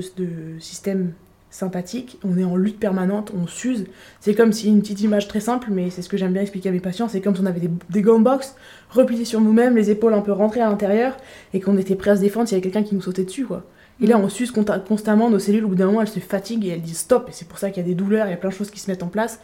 système 0.59 1.13
sympathique, 1.49 2.19
on 2.23 2.37
est 2.37 2.43
en 2.43 2.55
lutte 2.55 2.79
permanente, 2.79 3.31
on 3.35 3.47
s'use. 3.47 3.85
C'est 4.19 4.35
comme 4.35 4.51
si, 4.53 4.67
une 4.67 4.81
petite 4.81 5.01
image 5.01 5.27
très 5.27 5.39
simple, 5.39 5.69
mais 5.71 5.89
c'est 5.89 6.01
ce 6.01 6.09
que 6.09 6.17
j'aime 6.17 6.33
bien 6.33 6.41
expliquer 6.41 6.69
à 6.69 6.71
mes 6.71 6.79
patients, 6.79 7.07
c'est 7.07 7.21
comme 7.21 7.35
si 7.35 7.41
on 7.41 7.45
avait 7.45 7.59
des, 7.59 7.69
des 7.89 8.01
gants 8.01 8.19
box 8.19 8.55
repliés 8.89 9.25
sur 9.25 9.41
nous-mêmes, 9.41 9.75
les 9.75 9.89
épaules 9.89 10.13
un 10.13 10.21
peu 10.21 10.31
rentrées 10.31 10.61
à 10.61 10.69
l'intérieur, 10.69 11.17
et 11.53 11.59
qu'on 11.59 11.77
était 11.77 11.95
prêt 11.95 12.11
à 12.11 12.15
se 12.15 12.21
défendre 12.21 12.47
s'il 12.47 12.57
y 12.57 12.61
avait 12.61 12.69
quelqu'un 12.69 12.87
qui 12.87 12.95
nous 12.95 13.01
sautait 13.01 13.23
dessus, 13.23 13.45
quoi. 13.45 13.63
Et 13.99 14.05
là, 14.05 14.19
on 14.19 14.29
s'use 14.29 14.51
constamment, 14.51 15.29
nos 15.29 15.39
cellules, 15.39 15.65
au 15.65 15.69
bout 15.69 15.75
d'un 15.75 15.87
moment, 15.87 16.01
elles 16.01 16.07
se 16.07 16.19
fatiguent 16.19 16.65
et 16.65 16.69
elles 16.69 16.81
disent 16.81 16.99
stop, 16.99 17.29
et 17.29 17.31
c'est 17.31 17.47
pour 17.47 17.57
ça 17.57 17.71
qu'il 17.71 17.81
y 17.81 17.85
a 17.85 17.89
des 17.89 17.95
douleurs, 17.95 18.27
il 18.27 18.29
y 18.29 18.33
a 18.33 18.37
plein 18.37 18.49
de 18.49 18.53
choses 18.53 18.69
qui 18.69 18.79
se 18.79 18.91
mettent 18.91 19.01
en 19.01 19.07
place. 19.07 19.39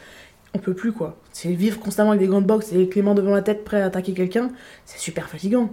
On 0.54 0.60
peut 0.60 0.74
plus 0.74 0.92
quoi. 0.92 1.16
C'est 1.32 1.50
vivre 1.50 1.80
constamment 1.80 2.12
avec 2.12 2.22
des 2.22 2.28
grandes 2.28 2.46
box 2.46 2.72
et 2.72 2.90
les 2.94 3.02
mains 3.02 3.16
devant 3.16 3.34
la 3.34 3.42
tête 3.42 3.64
prêt 3.64 3.82
à 3.82 3.86
attaquer 3.86 4.14
quelqu'un, 4.14 4.52
c'est 4.86 5.00
super 5.00 5.28
fatigant. 5.28 5.70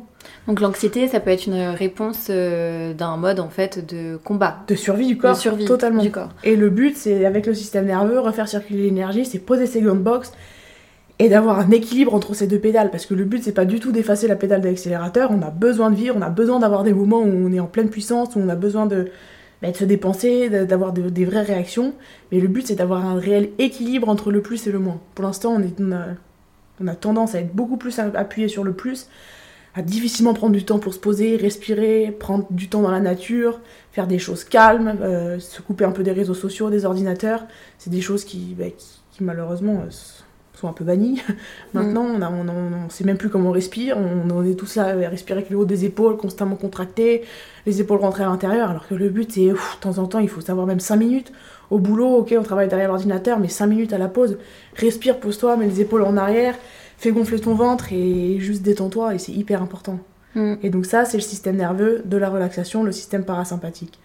Donc 0.46 0.60
l'anxiété, 0.60 1.06
ça 1.08 1.20
peut 1.20 1.30
être 1.30 1.46
une 1.46 1.68
réponse 1.68 2.28
euh, 2.30 2.94
d'un 2.94 3.16
mode 3.16 3.40
en 3.40 3.50
fait 3.50 3.84
de 3.86 4.16
combat. 4.16 4.58
De 4.68 4.74
survie 4.74 5.06
du 5.06 5.18
corps. 5.18 5.34
De 5.34 5.38
survie 5.38 5.64
totalement. 5.66 6.02
du 6.02 6.10
corps. 6.10 6.30
Et 6.44 6.56
le 6.56 6.70
but, 6.70 6.96
c'est 6.96 7.26
avec 7.26 7.46
le 7.46 7.54
système 7.54 7.86
nerveux, 7.86 8.18
refaire 8.18 8.48
circuler 8.48 8.84
l'énergie, 8.84 9.26
c'est 9.26 9.38
poser 9.38 9.66
ces 9.66 9.82
grandes 9.82 10.02
box 10.02 10.32
et 11.18 11.28
d'avoir 11.28 11.60
un 11.60 11.70
équilibre 11.70 12.14
entre 12.14 12.32
ces 12.32 12.46
deux 12.46 12.58
pédales. 12.58 12.90
Parce 12.90 13.04
que 13.04 13.12
le 13.12 13.24
but, 13.24 13.44
c'est 13.44 13.52
pas 13.52 13.66
du 13.66 13.80
tout 13.80 13.92
d'effacer 13.92 14.26
la 14.26 14.36
pédale 14.36 14.62
d'accélérateur. 14.62 15.30
On 15.30 15.42
a 15.42 15.50
besoin 15.50 15.90
de 15.90 15.96
vivre, 15.96 16.16
on 16.18 16.22
a 16.22 16.30
besoin 16.30 16.60
d'avoir 16.60 16.82
des 16.82 16.94
moments 16.94 17.20
où 17.20 17.30
on 17.30 17.52
est 17.52 17.60
en 17.60 17.66
pleine 17.66 17.90
puissance, 17.90 18.34
où 18.34 18.40
on 18.40 18.48
a 18.48 18.54
besoin 18.54 18.86
de, 18.86 19.10
bah, 19.62 19.70
de 19.70 19.76
se 19.76 19.84
dépenser, 19.84 20.48
d'avoir 20.48 20.92
des 20.92 21.24
vraies 21.24 21.42
réactions. 21.42 21.94
Mais 22.32 22.40
le 22.40 22.48
but, 22.48 22.66
c'est 22.66 22.76
d'avoir 22.76 23.04
un 23.04 23.18
réel 23.18 23.50
équilibre 23.58 24.08
entre 24.08 24.30
le 24.30 24.40
plus 24.40 24.66
et 24.66 24.72
le 24.72 24.78
moins. 24.78 25.00
Pour 25.14 25.24
l'instant, 25.24 25.60
on, 25.78 26.86
a, 26.86 26.94
tendance 26.94 27.34
à 27.34 27.40
être 27.40 27.54
beaucoup 27.54 27.76
plus 27.76 27.98
appuyé 27.98 28.48
sur 28.48 28.64
le 28.64 28.72
plus, 28.72 29.08
à 29.74 29.82
difficilement 29.82 30.34
prendre 30.34 30.52
du 30.52 30.64
temps 30.64 30.78
pour 30.78 30.94
se 30.94 30.98
poser, 30.98 31.36
respirer, 31.36 32.10
prendre 32.10 32.46
du 32.50 32.68
temps 32.68 32.82
dans 32.82 32.90
la 32.90 33.00
nature, 33.00 33.60
faire 33.92 34.06
des 34.06 34.18
choses 34.18 34.44
calmes, 34.44 34.98
euh, 35.02 35.38
se 35.38 35.60
couper 35.60 35.84
un 35.84 35.92
peu 35.92 36.02
des 36.02 36.12
réseaux 36.12 36.34
sociaux, 36.34 36.70
des 36.70 36.84
ordinateurs. 36.84 37.46
C'est 37.78 37.90
des 37.90 38.00
choses 38.00 38.24
qui, 38.24 38.56
bah, 38.58 38.64
malheureusement 39.20 39.82
euh, 39.86 39.90
sont 40.60 40.68
un 40.68 40.72
peu 40.72 40.84
bannis. 40.84 41.22
Maintenant, 41.74 42.04
on, 42.04 42.22
a, 42.22 42.30
on, 42.30 42.88
sait 42.88 43.04
même 43.04 43.16
plus 43.16 43.28
comment 43.28 43.50
on 43.50 43.52
respire. 43.52 43.96
On, 43.98 44.44
est 44.44 44.54
tous 44.54 44.76
là 44.76 44.88
à 44.88 45.08
respirer 45.08 45.38
avec 45.38 45.50
le 45.50 45.56
haut 45.56 45.64
des 45.64 45.84
épaules, 45.84 46.16
constamment 46.16 46.56
contracté, 46.56 47.22
les 47.66 47.80
épaules 47.80 48.00
rentrées 48.00 48.24
à 48.24 48.28
l'intérieur. 48.28 48.70
Alors 48.70 48.86
que 48.86 48.94
le 48.94 49.08
but, 49.08 49.32
c'est 49.32 49.46
de 49.46 49.56
temps 49.80 49.98
en 49.98 50.06
temps, 50.06 50.18
il 50.18 50.28
faut 50.28 50.40
savoir 50.40 50.66
même 50.66 50.80
5 50.80 50.96
minutes. 50.96 51.32
Au 51.70 51.78
boulot, 51.78 52.16
ok, 52.16 52.34
on 52.38 52.42
travaille 52.42 52.68
derrière 52.68 52.88
l'ordinateur, 52.88 53.38
mais 53.38 53.48
5 53.48 53.66
minutes 53.66 53.92
à 53.92 53.98
la 53.98 54.08
pause. 54.08 54.38
Respire, 54.76 55.18
pose-toi, 55.18 55.56
mets 55.56 55.66
les 55.66 55.80
épaules 55.80 56.02
en 56.02 56.16
arrière, 56.16 56.54
fais 56.98 57.12
gonfler 57.12 57.40
ton 57.40 57.54
ventre 57.54 57.92
et 57.92 58.38
juste 58.38 58.62
détends-toi. 58.62 59.14
Et 59.14 59.18
c'est 59.18 59.32
hyper 59.32 59.62
important. 59.62 59.98
Mm. 60.34 60.54
Et 60.62 60.70
donc, 60.70 60.86
ça, 60.86 61.04
c'est 61.04 61.16
le 61.16 61.22
système 61.22 61.56
nerveux 61.56 62.02
de 62.04 62.16
la 62.16 62.28
relaxation, 62.28 62.82
le 62.82 62.92
système 62.92 63.24
parasympathique 63.24 63.98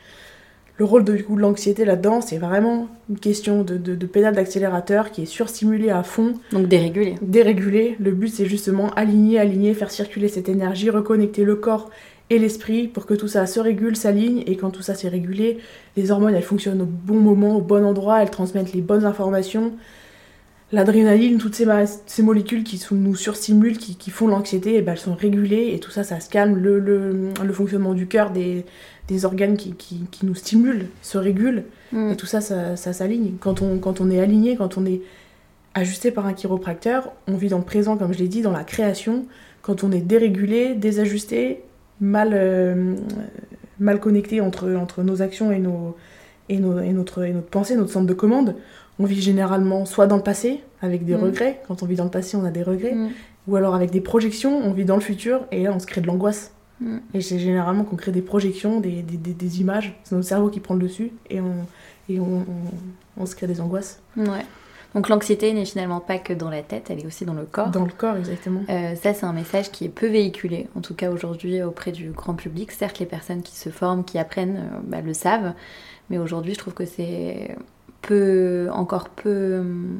le 0.78 0.86
rôle 0.86 1.06
de, 1.06 1.14
de 1.14 1.40
l'anxiété 1.40 1.86
là-dedans, 1.86 2.20
c'est 2.22 2.38
vraiment 2.38 2.90
une 3.10 3.18
question 3.18 3.64
de, 3.64 3.78
de, 3.78 4.06
pédale 4.06 4.36
d'accélérateur 4.36 5.12
qui 5.12 5.22
est 5.22 5.26
surstimulée 5.26 5.90
à 5.90 6.04
fond. 6.04 6.34
Donc 6.52 6.68
dérégulée. 6.68 7.16
Dérégulée. 7.22 7.96
Le 8.00 8.12
but, 8.12 8.28
c'est 8.28 8.46
justement 8.46 8.90
aligner, 8.96 9.40
aligner, 9.40 9.74
faire 9.74 9.92
circuler 9.92 10.28
cette 10.28 10.50
énergie, 10.50 10.90
reconnecter 10.90 11.46
le 11.46 11.56
corps 11.56 11.90
et 12.30 12.40
l'esprit 12.40 12.88
pour 12.88 13.06
que 13.06 13.14
tout 13.14 13.28
ça 13.28 13.46
se 13.46 13.60
régule, 13.60 13.96
s'aligne. 13.96 14.44
Et 14.48 14.58
quand 14.58 14.72
tout 14.72 14.82
ça 14.82 14.96
s'est 14.96 15.08
régulé, 15.08 15.60
les 15.96 16.12
hormones, 16.12 16.36
elles 16.36 16.44
fonctionnent 16.44 16.82
au 16.82 16.88
bon 16.88 17.20
moment, 17.20 17.56
au 17.56 17.62
bon 17.62 17.86
endroit, 17.86 18.22
elles 18.22 18.32
transmettent 18.32 18.74
les 18.74 18.82
bonnes 18.82 19.06
informations. 19.06 19.74
L'adrénaline, 20.72 21.38
toutes 21.38 21.56
ces, 21.56 21.68
ces, 22.08 22.24
molécules 22.24 22.64
qui 22.64 22.84
nous 22.92 23.16
surstimulent, 23.16 23.78
qui, 23.78 23.96
qui 23.96 24.10
font 24.10 24.28
l'anxiété, 24.28 24.76
eh 24.76 24.82
ben, 24.82 24.94
elles 24.94 24.98
sont 24.98 25.14
régulées 25.14 25.72
et 25.74 25.80
tout 25.80 25.92
ça, 25.92 26.04
ça 26.04 26.20
se 26.20 26.28
calme. 26.28 26.58
Le, 26.58 26.80
le, 26.80 27.30
le 27.42 27.54
fonctionnement 27.54 27.94
du 27.94 28.08
cœur, 28.08 28.32
des, 28.32 28.66
des 29.08 29.26
organes 29.26 29.58
qui, 29.58 29.74
qui, 29.74 30.06
qui, 30.12 30.26
nous 30.26 30.36
stimulent, 30.36 30.88
se 31.02 31.18
régulent. 31.18 31.66
Mm. 31.92 32.12
Et 32.12 32.16
tout 32.16 32.26
ça, 32.26 32.42
ça, 32.42 32.76
ça 32.76 32.94
s'aligne. 32.94 33.34
Quand 33.40 33.62
on, 33.62 33.78
quand 33.78 34.02
on 34.02 34.10
est 34.10 34.20
aligné, 34.20 34.56
quand 34.56 34.78
on 34.78 34.86
est 34.86 35.02
ajusté 35.74 36.12
par 36.12 36.26
un 36.26 36.34
chiropracteur, 36.34 37.12
on 37.28 37.36
vit 37.36 37.50
dans 37.50 37.60
le 37.60 37.64
présent, 37.64 37.98
comme 37.98 38.14
je 38.14 38.20
l'ai 38.20 38.28
dit, 38.28 38.42
dans 38.42 38.52
la 38.52 38.64
création. 38.64 39.26
Quand 39.62 39.84
on 39.84 39.92
est 39.92 40.02
dérégulé, 40.02 40.74
désajusté, 40.74 41.64
mal, 42.02 42.32
euh, 42.34 42.96
mal 43.80 44.00
connecté 44.00 44.42
entre, 44.42 44.74
entre 44.74 45.04
nos 45.04 45.22
actions 45.22 45.52
et, 45.52 45.60
nos, 45.60 45.96
et, 46.50 46.60
nos, 46.60 46.80
et, 46.80 46.94
notre, 46.94 47.24
et 47.24 47.34
notre 47.34 47.48
pensée, 47.48 47.76
notre 47.76 47.92
centre 47.92 48.08
de 48.08 48.14
commande, 48.14 48.56
on 49.00 49.06
vit 49.06 49.22
généralement 49.22 49.86
soit 49.86 50.08
dans 50.08 50.18
le 50.18 50.24
passé, 50.24 50.62
avec 50.82 51.06
des 51.06 51.16
mm. 51.16 51.24
regrets. 51.24 51.62
Quand 51.68 51.84
on 51.84 51.86
vit 51.86 51.96
dans 51.96 52.06
le 52.06 52.10
passé, 52.10 52.38
on 52.38 52.46
a 52.46 52.52
des 52.52 52.64
regrets. 52.64 52.96
Mm. 52.96 53.10
Ou 53.48 53.56
alors 53.58 53.76
avec 53.76 53.92
des 53.92 54.02
projections, 54.02 54.58
on 54.58 54.72
vit 54.72 54.86
dans 54.86 54.96
le 54.96 55.02
futur, 55.02 55.42
et 55.52 55.64
là, 55.64 55.74
on 55.76 55.80
se 55.80 55.86
crée 55.86 56.02
de 56.02 56.08
l'angoisse. 56.08 56.55
Et 57.14 57.22
c'est 57.22 57.40
généralement 57.40 57.84
qu'on 57.84 57.96
crée 57.96 58.12
des 58.12 58.22
projections, 58.22 58.80
des, 58.80 59.02
des, 59.02 59.18
des, 59.18 59.62
images. 59.62 59.98
C'est 60.04 60.14
notre 60.16 60.28
cerveau 60.28 60.50
qui 60.50 60.60
prend 60.60 60.76
le 60.76 60.82
dessus 60.82 61.12
et 61.30 61.40
on, 61.40 61.66
et 62.10 62.20
on, 62.20 62.46
on, 63.18 63.26
se 63.26 63.36
crée 63.36 63.48
des 63.48 63.62
angoisses. 63.62 64.02
Ouais. 64.18 64.46
Donc 64.94 65.10
l'anxiété 65.10 65.54
n'est 65.54 65.66
finalement 65.66 66.00
pas 66.02 66.18
que 66.18 66.34
dans 66.34 66.50
la 66.50 66.62
tête, 66.64 66.90
elle 66.90 67.00
est 67.00 67.06
aussi 67.06 67.26
dans 67.26 67.34
le 67.34 67.46
corps. 67.46 67.70
Dans 67.70 67.86
le 67.86 67.92
corps, 67.92 68.18
exactement. 68.18 68.62
Euh, 68.70 68.96
ça, 68.96 69.14
c'est 69.14 69.26
un 69.26 69.34
message 69.34 69.72
qui 69.72 69.86
est 69.86 69.90
peu 69.90 70.08
véhiculé, 70.08 70.68
en 70.76 70.82
tout 70.82 70.96
cas 70.96 71.12
aujourd'hui 71.12 71.62
auprès 71.64 71.92
du 71.92 72.12
grand 72.12 72.34
public. 72.34 72.72
Certes, 72.72 73.00
les 73.00 73.06
personnes 73.06 73.42
qui 73.42 73.56
se 73.56 73.70
forment, 73.70 74.04
qui 74.04 74.18
apprennent, 74.18 74.58
euh, 74.58 74.80
bah, 74.84 75.02
le 75.02 75.14
savent, 75.14 75.54
mais 76.10 76.18
aujourd'hui, 76.18 76.54
je 76.54 76.60
trouve 76.60 76.74
que 76.74 76.86
c'est 76.86 77.56
peu, 78.02 78.70
encore 78.72 79.10
peu, 79.10 79.60
hum, 79.60 80.00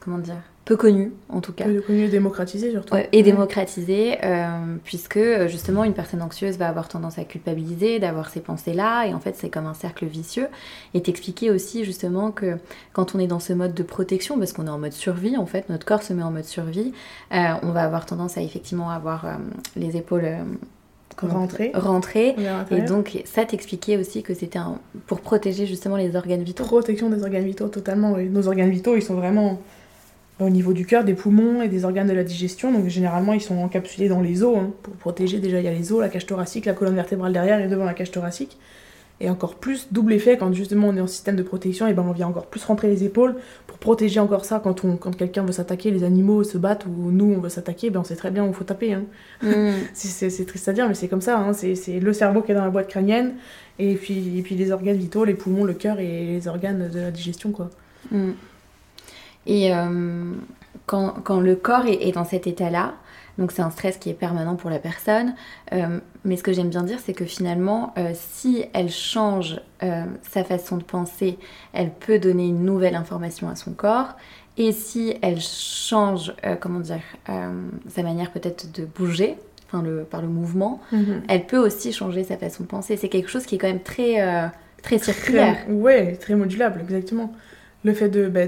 comment 0.00 0.18
dire, 0.18 0.42
peu 0.64 0.76
connu 0.76 1.12
en 1.28 1.40
tout 1.40 1.52
cas. 1.52 1.64
Peu 1.64 1.80
connu 1.80 2.04
et 2.04 2.08
démocratisé 2.08 2.70
surtout. 2.70 2.94
et 3.10 3.22
démocratisé, 3.22 4.18
euh, 4.22 4.76
puisque 4.84 5.18
justement 5.48 5.84
une 5.84 5.94
personne 5.94 6.22
anxieuse 6.22 6.56
va 6.56 6.68
avoir 6.68 6.88
tendance 6.88 7.18
à 7.18 7.24
culpabiliser, 7.24 7.98
d'avoir 7.98 8.30
ces 8.30 8.40
pensées-là, 8.40 9.06
et 9.06 9.14
en 9.14 9.20
fait 9.20 9.34
c'est 9.36 9.50
comme 9.50 9.66
un 9.66 9.74
cercle 9.74 10.06
vicieux. 10.06 10.46
Et 10.94 11.02
t'expliquer 11.02 11.50
aussi 11.50 11.84
justement 11.84 12.30
que 12.30 12.58
quand 12.92 13.14
on 13.14 13.18
est 13.18 13.26
dans 13.26 13.40
ce 13.40 13.52
mode 13.52 13.74
de 13.74 13.82
protection, 13.82 14.38
parce 14.38 14.52
qu'on 14.52 14.66
est 14.66 14.70
en 14.70 14.78
mode 14.78 14.92
survie, 14.92 15.36
en 15.36 15.46
fait, 15.46 15.68
notre 15.68 15.84
corps 15.84 16.02
se 16.02 16.12
met 16.12 16.22
en 16.22 16.30
mode 16.30 16.44
survie, 16.44 16.92
euh, 17.32 17.38
on 17.62 17.70
va 17.70 17.82
avoir 17.82 18.06
tendance 18.06 18.38
à 18.38 18.42
effectivement 18.42 18.90
avoir 18.90 19.26
euh, 19.26 19.30
les 19.76 19.96
épaules 19.96 20.28
rentrer. 21.20 21.72
Rentrer. 21.74 22.36
Et 22.70 22.82
donc, 22.82 23.22
ça 23.24 23.44
t'expliquait 23.44 23.96
aussi 23.96 24.22
que 24.22 24.34
c'était 24.34 24.58
pour 25.06 25.20
protéger 25.20 25.66
justement 25.66 25.96
les 25.96 26.16
organes 26.16 26.42
vitaux. 26.42 26.64
Protection 26.64 27.10
des 27.10 27.22
organes 27.22 27.44
vitaux, 27.44 27.68
totalement. 27.68 28.12
Oui. 28.12 28.28
Nos 28.28 28.46
organes 28.48 28.70
vitaux, 28.70 28.96
ils 28.96 29.02
sont 29.02 29.14
vraiment 29.14 29.60
au 30.42 30.50
niveau 30.50 30.72
du 30.72 30.86
cœur, 30.86 31.04
des 31.04 31.14
poumons 31.14 31.62
et 31.62 31.68
des 31.68 31.84
organes 31.84 32.08
de 32.08 32.12
la 32.12 32.24
digestion. 32.24 32.72
Donc 32.72 32.88
généralement, 32.88 33.32
ils 33.32 33.40
sont 33.40 33.58
encapsulés 33.58 34.08
dans 34.08 34.20
les 34.20 34.42
os. 34.42 34.56
Hein, 34.56 34.70
pour 34.82 34.94
protéger, 34.94 35.38
déjà, 35.38 35.58
il 35.60 35.64
y 35.64 35.68
a 35.68 35.72
les 35.72 35.92
os, 35.92 36.00
la 36.00 36.08
cage 36.08 36.26
thoracique, 36.26 36.66
la 36.66 36.74
colonne 36.74 36.94
vertébrale 36.94 37.32
derrière 37.32 37.60
et 37.60 37.68
devant 37.68 37.84
la 37.84 37.94
cage 37.94 38.10
thoracique. 38.10 38.58
Et 39.20 39.30
encore 39.30 39.54
plus, 39.54 39.86
double 39.92 40.14
effet, 40.14 40.36
quand 40.36 40.52
justement 40.52 40.88
on 40.88 40.96
est 40.96 41.00
en 41.00 41.06
système 41.06 41.36
de 41.36 41.44
protection, 41.44 41.86
et 41.86 41.94
ben 41.94 42.04
on 42.04 42.10
vient 42.10 42.26
encore 42.26 42.46
plus 42.46 42.64
rentrer 42.64 42.88
les 42.88 43.04
épaules 43.04 43.36
pour 43.68 43.78
protéger 43.78 44.18
encore 44.18 44.44
ça. 44.44 44.60
Quand, 44.62 44.84
on, 44.84 44.96
quand 44.96 45.14
quelqu'un 45.14 45.44
veut 45.44 45.52
s'attaquer, 45.52 45.92
les 45.92 46.02
animaux 46.02 46.42
se 46.42 46.58
battent 46.58 46.86
ou 46.86 47.12
nous 47.12 47.32
on 47.32 47.38
veut 47.38 47.48
s'attaquer, 47.48 47.90
ben 47.90 48.00
on 48.00 48.04
sait 48.04 48.16
très 48.16 48.32
bien 48.32 48.44
où 48.44 48.48
il 48.48 48.54
faut 48.54 48.64
taper. 48.64 48.94
Hein. 48.94 49.04
Mm. 49.42 49.70
c'est 49.92 50.44
triste 50.44 50.68
à 50.68 50.72
dire, 50.72 50.88
mais 50.88 50.94
c'est 50.94 51.06
comme 51.06 51.20
ça. 51.20 51.38
Hein. 51.38 51.52
C'est 51.52 52.00
le 52.00 52.12
cerveau 52.12 52.42
qui 52.42 52.50
est 52.50 52.54
dans 52.56 52.64
la 52.64 52.70
boîte 52.70 52.88
crânienne, 52.88 53.34
et 53.78 53.94
puis, 53.94 54.38
et 54.38 54.42
puis 54.42 54.56
les 54.56 54.72
organes 54.72 54.96
vitaux, 54.96 55.24
les 55.24 55.34
poumons, 55.34 55.62
le 55.62 55.74
cœur 55.74 56.00
et 56.00 56.26
les 56.26 56.48
organes 56.48 56.88
de 56.92 56.98
la 56.98 57.12
digestion. 57.12 57.52
quoi. 57.52 57.70
Mm. 58.10 58.32
Et 59.46 59.74
euh, 59.74 60.32
quand, 60.86 61.14
quand, 61.24 61.40
le 61.40 61.56
corps 61.56 61.86
est, 61.86 62.12
dans 62.12 62.24
cet 62.24 62.46
état-là, 62.46 62.94
donc 63.38 63.52
c'est 63.52 63.62
un 63.62 63.70
stress 63.70 63.96
qui 63.96 64.10
est 64.10 64.14
permanent 64.14 64.56
pour 64.56 64.70
la 64.70 64.78
personne, 64.78 65.34
euh, 65.72 65.98
mais 66.24 66.36
ce 66.36 66.42
que 66.42 66.52
j'aime 66.52 66.68
bien 66.68 66.82
dire, 66.82 66.98
c'est 67.02 67.14
que 67.14 67.24
finalement, 67.24 67.94
euh, 67.96 68.12
si 68.14 68.64
elle 68.72 68.90
change 68.90 69.60
sa 70.22 70.44
façon 70.44 70.76
de 70.76 70.84
penser, 70.84 71.38
elle 71.72 71.90
peut 71.90 72.20
donner 72.20 72.46
une 72.46 72.64
nouvelle 72.64 72.94
information 72.94 73.48
à 73.48 73.56
son 73.56 73.72
corps. 73.72 74.14
Et 74.56 74.70
si 74.70 75.16
elle 75.22 75.40
change, 75.40 76.32
comment 76.60 76.78
dire, 76.78 77.00
sa 77.26 78.02
manière 78.04 78.30
peut-être 78.30 78.70
de 78.70 78.84
bouger, 78.84 79.36
enfin 79.66 79.82
le, 79.82 80.04
par 80.04 80.22
le 80.22 80.28
mouvement, 80.28 80.80
mhm. 80.92 81.22
elle 81.26 81.46
peut 81.46 81.58
aussi 81.58 81.92
changer 81.92 82.22
sa 82.22 82.36
façon 82.36 82.62
de 82.62 82.68
penser. 82.68 82.96
C'est 82.96 83.08
quelque 83.08 83.28
chose 83.28 83.44
qui 83.44 83.56
est 83.56 83.58
quand 83.58 83.66
même 83.66 83.82
très, 83.82 84.52
très 84.84 84.98
circulaire. 84.98 85.56
Oui, 85.68 86.16
très 86.16 86.36
modulable, 86.36 86.82
exactement. 86.82 87.32
Le 87.82 87.92
fait 87.92 88.08
de, 88.08 88.28
bah, 88.28 88.42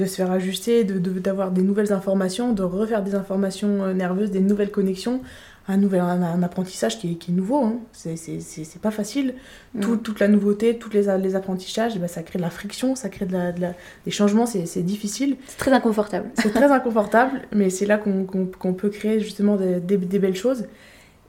de 0.00 0.06
se 0.06 0.16
faire 0.16 0.30
ajuster, 0.30 0.84
d'avoir 0.84 1.50
de, 1.50 1.56
des 1.56 1.66
nouvelles 1.66 1.92
informations, 1.92 2.52
de 2.52 2.62
refaire 2.62 3.02
des 3.02 3.14
informations 3.14 3.84
euh, 3.84 3.92
nerveuses, 3.92 4.30
des 4.30 4.40
nouvelles 4.40 4.70
connexions, 4.70 5.20
un, 5.68 5.76
nouvel, 5.76 6.00
un, 6.00 6.42
apprentissage 6.42 6.98
qui 6.98 7.12
est, 7.12 7.14
qui 7.16 7.30
est 7.30 7.34
nouveau. 7.34 7.58
Hein. 7.58 7.76
C'est 7.92 8.80
pas 8.80 8.90
facile. 8.90 9.34
Mm. 9.74 9.98
toute 9.98 10.18
la 10.18 10.28
nouveauté, 10.28 10.78
tous 10.78 10.90
les, 10.90 11.16
les 11.18 11.36
apprentissages, 11.36 11.98
bah, 11.98 12.08
ça 12.08 12.22
crée 12.22 12.38
de 12.38 12.42
la 12.42 12.50
friction, 12.50 12.96
ça 12.96 13.08
crée 13.10 13.26
de 13.26 13.32
la, 13.32 13.52
des 13.52 14.10
changements, 14.10 14.46
c'est 14.46 14.82
difficile. 14.82 15.36
C'est 15.46 15.58
très 15.58 15.72
inconfortable. 15.72 16.30
C'est 16.34 16.52
très 16.52 16.72
inconfortable, 16.78 17.42
mais 17.52 17.68
c'est 17.68 17.86
là 17.86 17.98
qu'on 17.98 18.72
peut 18.72 18.88
créer 18.88 19.20
justement 19.20 19.56
des, 19.56 19.80
des, 19.80 20.18
belles 20.18 20.34
choses. 20.34 20.64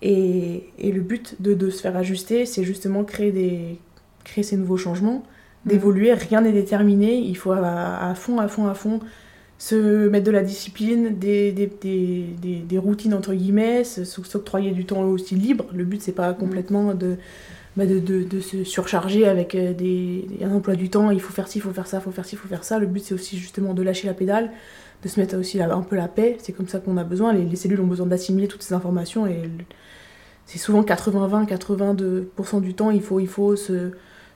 Et, 0.01 0.69
et, 0.79 0.91
le 0.91 1.01
but 1.01 1.35
de, 1.39 1.53
de 1.53 1.69
se 1.69 1.81
faire 1.81 1.95
ajuster, 1.95 2.45
c'est 2.45 2.63
justement 2.63 3.03
créer, 3.03 3.31
des, 3.31 3.77
créer 4.23 4.43
ces 4.43 4.57
nouveaux 4.57 4.77
changements 4.77 5.23
d'évoluer, 5.65 6.13
rien 6.13 6.41
n'est 6.41 6.51
déterminé, 6.51 7.17
il 7.17 7.37
faut 7.37 7.51
à, 7.51 8.13
fond, 8.15 8.39
à 8.39 8.47
fond, 8.47 8.67
à 8.67 8.73
fond 8.73 8.99
se 9.57 10.07
mettre 10.09 10.25
de 10.25 10.31
la 10.31 10.41
discipline, 10.41 11.19
des, 11.19 11.51
des, 11.51 11.67
des, 11.67 12.63
des 12.67 12.77
routines 12.79 13.13
entre 13.13 13.33
guillemets, 13.33 13.83
s'octroyer 13.83 14.71
du 14.71 14.85
temps 14.85 15.03
aussi 15.03 15.35
libre. 15.35 15.65
Le 15.73 15.83
but 15.83 16.01
c'est 16.01 16.13
pas 16.13 16.33
complètement 16.33 16.95
de, 16.95 17.17
bah, 17.77 17.85
de, 17.85 17.99
de, 17.99 18.23
de, 18.23 18.39
se 18.39 18.63
surcharger 18.63 19.27
avec 19.27 19.53
euh, 19.53 19.73
des, 19.73 20.27
un 20.41 20.51
emploi 20.51 20.75
du 20.75 20.89
temps, 20.89 21.11
il 21.11 21.21
faut 21.21 21.31
faire 21.31 21.47
ci, 21.47 21.59
il 21.59 21.61
faut 21.61 21.71
faire 21.71 21.85
ça, 21.85 21.97
il 21.99 22.03
faut 22.03 22.11
faire 22.11 22.25
ci, 22.25 22.35
il 22.35 22.37
faut 22.39 22.47
faire 22.47 22.63
ça. 22.63 22.79
Le 22.79 22.87
but 22.87 23.03
c'est 23.03 23.13
aussi 23.13 23.37
justement 23.37 23.75
de 23.75 23.83
lâcher 23.83 24.07
la 24.07 24.15
pédale, 24.15 24.51
de 25.03 25.07
se 25.07 25.19
mettre 25.19 25.37
aussi 25.37 25.61
un 25.61 25.81
peu 25.81 25.95
la 25.95 26.07
paix, 26.07 26.37
c'est 26.41 26.53
comme 26.53 26.67
ça 26.67 26.79
qu'on 26.79 26.97
a 26.97 27.03
besoin. 27.03 27.31
Les, 27.31 27.45
les, 27.45 27.55
cellules 27.55 27.81
ont 27.81 27.87
besoin 27.87 28.07
d'assimiler 28.07 28.47
toutes 28.47 28.63
ces 28.63 28.73
informations 28.73 29.27
et 29.27 29.49
c'est 30.47 30.57
souvent 30.57 30.81
80-20, 30.81 31.47
82% 31.47 32.61
du 32.61 32.73
temps 32.73 32.89
il 32.89 33.01
faut, 33.01 33.19
il 33.19 33.27
faut 33.27 33.55
se 33.55 33.91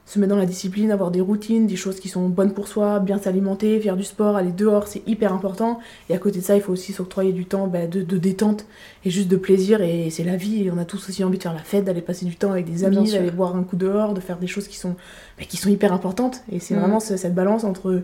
se 0.05 0.19
mettre 0.19 0.29
dans 0.29 0.39
la 0.39 0.45
discipline, 0.45 0.91
avoir 0.91 1.09
des 1.09 1.21
routines, 1.21 1.65
des 1.65 1.75
choses 1.75 1.99
qui 1.99 2.09
sont 2.09 2.29
bonnes 2.29 2.53
pour 2.53 2.67
soi, 2.67 2.99
bien 2.99 3.17
s'alimenter, 3.17 3.79
faire 3.79 3.97
du 3.97 4.03
sport, 4.03 4.35
aller 4.35 4.51
dehors, 4.51 4.87
c'est 4.87 5.01
hyper 5.07 5.33
important. 5.33 5.79
Et 6.09 6.13
à 6.13 6.19
côté 6.19 6.39
de 6.39 6.43
ça, 6.43 6.55
il 6.55 6.61
faut 6.61 6.73
aussi 6.73 6.93
s'octroyer 6.93 7.33
du 7.33 7.45
temps 7.45 7.67
bah, 7.67 7.87
de, 7.87 8.03
détente 8.17 8.67
et 9.03 9.09
juste 9.09 9.27
de 9.27 9.35
plaisir. 9.35 9.81
Et 9.81 10.11
c'est 10.11 10.23
la 10.23 10.35
vie. 10.35 10.63
Et 10.63 10.71
on 10.71 10.77
a 10.77 10.85
tous 10.85 11.09
aussi 11.09 11.23
envie 11.23 11.39
de 11.39 11.43
faire 11.43 11.53
la 11.53 11.63
fête, 11.63 11.85
d'aller 11.85 12.01
passer 12.01 12.25
du 12.25 12.35
temps 12.35 12.51
avec 12.51 12.71
des 12.71 12.83
amis, 12.83 13.11
d'aller 13.11 13.31
boire 13.31 13.55
un 13.55 13.63
coup 13.63 13.77
dehors, 13.77 14.13
de 14.13 14.19
faire 14.19 14.37
des 14.37 14.47
choses 14.47 14.67
qui 14.67 14.77
sont, 14.77 14.95
bah, 15.39 15.45
qui 15.49 15.57
sont 15.57 15.69
hyper 15.69 15.91
importantes. 15.91 16.43
Et 16.51 16.59
c'est 16.59 16.75
vraiment 16.75 16.99
cette 16.99 17.33
balance 17.33 17.63
entre 17.63 18.03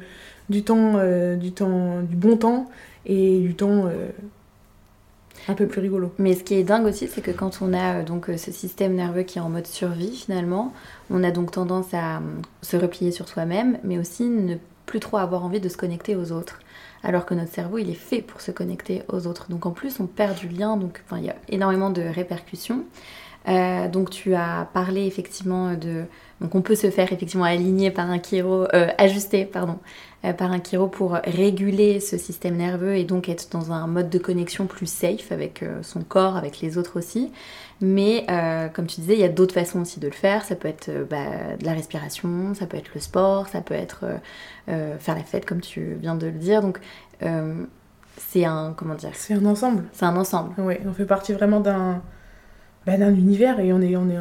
du 0.49 0.63
temps, 0.63 0.93
euh, 0.95 1.35
du 1.35 1.51
temps, 1.51 2.01
du 2.01 2.15
bon 2.15 2.35
temps 2.35 2.67
et 3.05 3.39
du 3.39 3.53
temps. 3.53 3.85
Euh, 3.85 4.09
un 5.47 5.53
peu 5.53 5.67
plus 5.67 5.81
rigolo. 5.81 6.13
Mais 6.17 6.33
ce 6.33 6.43
qui 6.43 6.55
est 6.55 6.63
dingue 6.63 6.85
aussi, 6.85 7.07
c'est 7.07 7.21
que 7.21 7.31
quand 7.31 7.61
on 7.61 7.73
a 7.73 7.99
euh, 7.99 8.03
donc 8.03 8.29
euh, 8.29 8.37
ce 8.37 8.51
système 8.51 8.95
nerveux 8.95 9.23
qui 9.23 9.37
est 9.37 9.41
en 9.41 9.49
mode 9.49 9.67
survie 9.67 10.15
finalement, 10.15 10.73
on 11.09 11.23
a 11.23 11.31
donc 11.31 11.51
tendance 11.51 11.93
à 11.93 12.17
euh, 12.17 12.19
se 12.61 12.77
replier 12.77 13.11
sur 13.11 13.27
soi-même, 13.27 13.79
mais 13.83 13.97
aussi 13.97 14.23
ne 14.23 14.55
plus 14.85 14.99
trop 14.99 15.17
avoir 15.17 15.45
envie 15.45 15.59
de 15.59 15.69
se 15.69 15.77
connecter 15.77 16.15
aux 16.15 16.31
autres. 16.31 16.59
Alors 17.03 17.25
que 17.25 17.33
notre 17.33 17.51
cerveau, 17.51 17.77
il 17.79 17.89
est 17.89 17.95
fait 17.95 18.21
pour 18.21 18.41
se 18.41 18.51
connecter 18.51 19.03
aux 19.11 19.25
autres. 19.25 19.49
Donc 19.49 19.65
en 19.65 19.71
plus, 19.71 19.99
on 19.99 20.05
perd 20.05 20.37
du 20.37 20.47
lien, 20.47 20.77
donc 20.77 21.01
il 21.13 21.23
y 21.23 21.29
a 21.29 21.35
énormément 21.49 21.89
de 21.89 22.01
répercussions. 22.01 22.83
donc 23.91 24.11
tu 24.11 24.35
as 24.35 24.69
parlé 24.73 25.07
effectivement 25.07 25.73
de... 25.73 26.05
Donc 26.41 26.55
on 26.55 26.61
peut 26.61 26.75
se 26.75 26.89
faire 26.89 27.13
effectivement 27.13 27.45
aligner 27.45 27.91
par 27.91 28.09
un 28.09 28.19
chiro, 28.19 28.65
ajuster 28.97 29.45
pardon, 29.45 29.77
euh, 30.23 30.33
par 30.33 30.51
un 30.51 30.59
chiro 30.59 30.87
pour 30.87 31.13
réguler 31.13 31.99
ce 31.99 32.15
système 32.15 32.55
nerveux 32.55 32.95
et 32.95 33.05
donc 33.05 33.27
être 33.27 33.49
dans 33.49 33.71
un 33.71 33.87
mode 33.87 34.11
de 34.11 34.19
connexion 34.19 34.67
plus 34.67 34.85
safe 34.85 35.31
avec 35.31 35.63
euh, 35.63 35.81
son 35.81 36.01
corps, 36.01 36.37
avec 36.37 36.61
les 36.61 36.77
autres 36.77 36.99
aussi. 36.99 37.31
Mais 37.79 38.25
euh, 38.29 38.67
comme 38.69 38.85
tu 38.85 39.01
disais, 39.01 39.15
il 39.15 39.19
y 39.19 39.23
a 39.23 39.29
d'autres 39.29 39.55
façons 39.55 39.81
aussi 39.81 39.99
de 39.99 40.05
le 40.05 40.13
faire. 40.13 40.45
Ça 40.45 40.55
peut 40.55 40.67
être 40.67 40.91
bah, 41.09 41.55
de 41.59 41.65
la 41.65 41.73
respiration, 41.73 42.53
ça 42.53 42.67
peut 42.67 42.77
être 42.77 42.91
le 42.93 43.01
sport, 43.01 43.47
ça 43.47 43.61
peut 43.61 43.73
être 43.73 44.05
faire 44.67 45.15
la 45.15 45.23
fête 45.23 45.45
comme 45.45 45.61
tu 45.61 45.95
viens 45.99 46.13
de 46.13 46.27
le 46.27 46.33
dire. 46.33 46.61
Donc 46.61 46.79
c'est 48.17 48.45
un 48.45 48.73
comment 48.77 48.93
dire 48.93 49.11
C'est 49.13 49.33
un 49.33 49.45
ensemble. 49.45 49.85
C'est 49.91 50.05
un 50.05 50.15
ensemble. 50.15 50.53
Oui, 50.59 50.75
on 50.85 50.93
fait 50.93 51.05
partie 51.05 51.33
vraiment 51.33 51.61
d'un 51.61 52.03
bah, 52.85 52.97
d'un 52.97 53.15
univers 53.15 53.59
et 53.59 53.73
on 53.73 53.81
est 53.81 53.95
on 53.95 54.07
est 54.07 54.19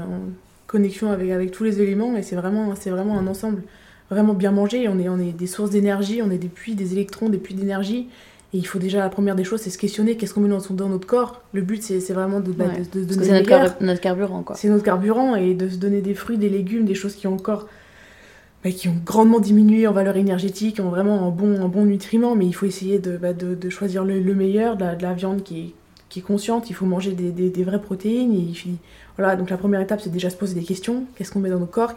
connexion 0.71 1.11
avec 1.11 1.31
avec 1.31 1.51
tous 1.51 1.65
les 1.65 1.81
éléments 1.83 2.17
et 2.17 2.23
c'est 2.23 2.37
vraiment 2.37 2.75
c'est 2.77 2.91
vraiment 2.91 3.19
un 3.19 3.27
ensemble 3.27 3.63
vraiment 4.11 4.35
bien 4.35 4.51
manger. 4.51 4.89
On 4.89 4.99
est, 4.99 5.09
on 5.09 5.19
est 5.19 5.33
des 5.33 5.47
sources 5.47 5.71
d'énergie, 5.71 6.21
on 6.23 6.31
est 6.31 6.39
des 6.39 6.49
puits, 6.49 6.75
des 6.75 6.93
électrons, 6.93 7.29
des 7.29 7.39
puits 7.39 7.55
d'énergie. 7.55 8.09
Et 8.53 8.59
il 8.59 8.67
faut 8.67 8.81
déjà, 8.81 8.99
la 8.99 9.09
première 9.09 9.37
des 9.37 9.45
choses, 9.45 9.61
c'est 9.61 9.71
se 9.71 9.79
questionner 9.79 10.17
qu'est-ce 10.17 10.35
qu'on 10.35 10.41
met 10.41 10.49
dans, 10.49 10.59
dans, 10.71 10.89
notre 10.89 11.07
corps? 11.07 11.41
Le 11.53 11.63
but, 11.63 11.83
c'est 11.83 12.13
vraiment 12.13 12.41
de, 12.41 12.51
bah, 12.51 12.65
de, 12.93 13.05
de, 13.05 13.13
C'est 13.23 13.31
notre, 13.31 13.83
notre, 13.83 14.01
carburant, 14.01 14.43
quoi. 14.43 14.57
C'est 14.57 14.69
notre 14.69 14.83
carburant 14.83 15.37
et 15.37 15.55
de 15.55 15.69
se 15.69 15.77
donner 15.77 16.01
des 16.01 16.15
fruits, 16.15 16.37
des 16.37 16.49
légumes, 16.49 16.85
des 16.85 16.97
choses 16.97 17.15
qui 17.15 17.27
ont 17.29 17.35
encore. 17.35 17.69
Bah, 18.65 18.71
qui 18.73 18.89
ont 18.89 18.97
grandement 19.07 19.41
diminué 19.41 19.87
en 19.87 19.93
valeur 19.93 20.19
énergétique, 20.19 20.81
ont 20.81 20.91
vraiment 20.91 21.27
un 21.27 21.31
bon, 21.31 21.63
un 21.63 21.69
bon 21.69 21.87
nutriment, 21.87 22.35
mais 22.35 22.45
il 22.45 22.53
faut 22.53 22.67
essayer 22.67 22.99
de, 22.99 23.17
bah, 23.17 23.33
de, 23.33 23.71
choisir 23.71 24.05
le, 24.05 24.21
meilleur, 24.35 24.77
de 24.77 24.85
la, 25.01 25.15
viande 25.15 25.43
qui 25.43 25.61
est, 25.61 25.75
qui 26.11 26.19
est 26.19 26.23
consciente, 26.23 26.69
il 26.69 26.75
faut 26.75 26.85
manger 26.85 27.13
des, 27.13 27.31
des, 27.31 27.49
des 27.49 27.65
vraies 27.65 27.81
protéines. 27.81 28.35
Et 28.35 28.53
voilà, 29.17 29.37
donc 29.37 29.49
la 29.49 29.57
première 29.57 29.81
étape, 29.81 30.01
c'est 30.03 30.11
déjà 30.11 30.29
se 30.29 30.37
poser 30.37 30.55
des 30.55 30.67
questions. 30.67 31.05
Qu'est-ce 31.15 31.31
qu'on 31.31 31.41
met 31.41 31.49
dans 31.49 31.61
nos 31.61 31.67
corps? 31.67 31.95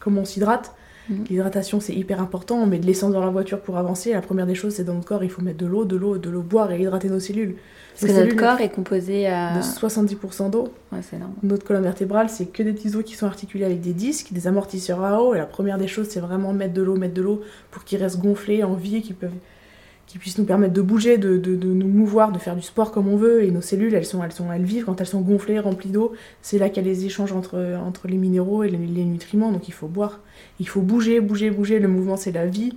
Comment 0.00 0.22
on 0.22 0.24
s'hydrate? 0.26 0.74
Mm. 1.08 1.14
L'hydratation, 1.30 1.80
c'est 1.80 1.94
hyper 1.94 2.20
important. 2.20 2.56
On 2.56 2.66
met 2.66 2.78
de 2.78 2.86
l'essence 2.86 3.12
dans 3.12 3.20
la 3.20 3.30
voiture 3.30 3.60
pour 3.60 3.78
avancer. 3.78 4.12
La 4.12 4.20
première 4.20 4.46
des 4.46 4.56
choses, 4.56 4.74
c'est 4.74 4.84
dans 4.84 4.94
le 4.96 5.02
corps, 5.02 5.22
il 5.24 5.30
faut 5.30 5.42
mettre 5.42 5.58
de 5.58 5.66
l'eau, 5.66 5.84
de 5.84 5.96
l'eau, 5.96 6.18
de 6.18 6.28
l'eau 6.28 6.42
boire 6.42 6.72
et 6.72 6.80
hydrater 6.80 7.08
nos 7.08 7.20
cellules. 7.20 7.54
Parce 8.00 8.12
que 8.12 8.18
notre 8.18 8.36
corps 8.36 8.60
est 8.60 8.70
composé 8.70 9.26
à... 9.26 9.56
de 9.56 9.62
70% 9.62 10.50
d'eau. 10.50 10.68
Ouais. 10.90 11.00
Notre 11.42 11.64
colonne 11.64 11.82
vertébrale, 11.82 12.30
c'est 12.30 12.46
que 12.46 12.62
des 12.62 12.72
petits 12.72 12.96
os 12.96 13.04
qui 13.04 13.14
sont 13.14 13.26
articulés 13.26 13.64
avec 13.64 13.80
des 13.80 13.92
disques, 13.92 14.32
des 14.32 14.46
amortisseurs 14.46 15.04
à 15.04 15.22
eau. 15.22 15.34
Et 15.34 15.38
la 15.38 15.46
première 15.46 15.78
des 15.78 15.88
choses, 15.88 16.08
c'est 16.08 16.20
vraiment 16.20 16.52
mettre 16.52 16.74
de 16.74 16.82
l'eau, 16.82 16.96
mettre 16.96 17.14
de 17.14 17.22
l'eau 17.22 17.42
pour 17.70 17.84
qu'ils 17.84 18.02
restent 18.02 18.20
gonflés, 18.20 18.64
en 18.64 18.74
vie, 18.74 19.02
qu'ils 19.02 19.14
peuvent 19.14 19.30
qui 20.12 20.18
puissent 20.18 20.36
nous 20.36 20.44
permettre 20.44 20.74
de 20.74 20.82
bouger, 20.82 21.16
de, 21.16 21.38
de, 21.38 21.56
de, 21.56 21.68
nous 21.68 21.88
mouvoir, 21.88 22.32
de 22.32 22.38
faire 22.38 22.54
du 22.54 22.60
sport 22.60 22.92
comme 22.92 23.08
on 23.08 23.16
veut. 23.16 23.44
Et 23.44 23.50
nos 23.50 23.62
cellules, 23.62 23.94
elles, 23.94 24.04
sont, 24.04 24.22
elles, 24.22 24.32
sont, 24.32 24.52
elles 24.52 24.62
vivent 24.62 24.84
quand 24.84 25.00
elles 25.00 25.06
sont 25.06 25.22
gonflées, 25.22 25.58
remplies 25.58 25.88
d'eau. 25.88 26.12
C'est 26.42 26.58
là 26.58 26.68
qu'il 26.68 26.84
y 26.84 26.86
a 26.86 26.92
les 26.92 27.06
échanges 27.06 27.32
entre, 27.32 27.78
entre 27.82 28.08
les 28.08 28.18
minéraux 28.18 28.62
et 28.62 28.68
les, 28.68 28.76
les, 28.76 29.04
nutriments. 29.04 29.50
Donc 29.52 29.68
il 29.68 29.72
faut 29.72 29.86
boire, 29.86 30.20
il 30.60 30.68
faut 30.68 30.82
bouger, 30.82 31.20
bouger, 31.20 31.48
bouger. 31.48 31.78
Le 31.78 31.88
mouvement, 31.88 32.18
c'est 32.18 32.30
la 32.30 32.44
vie. 32.44 32.74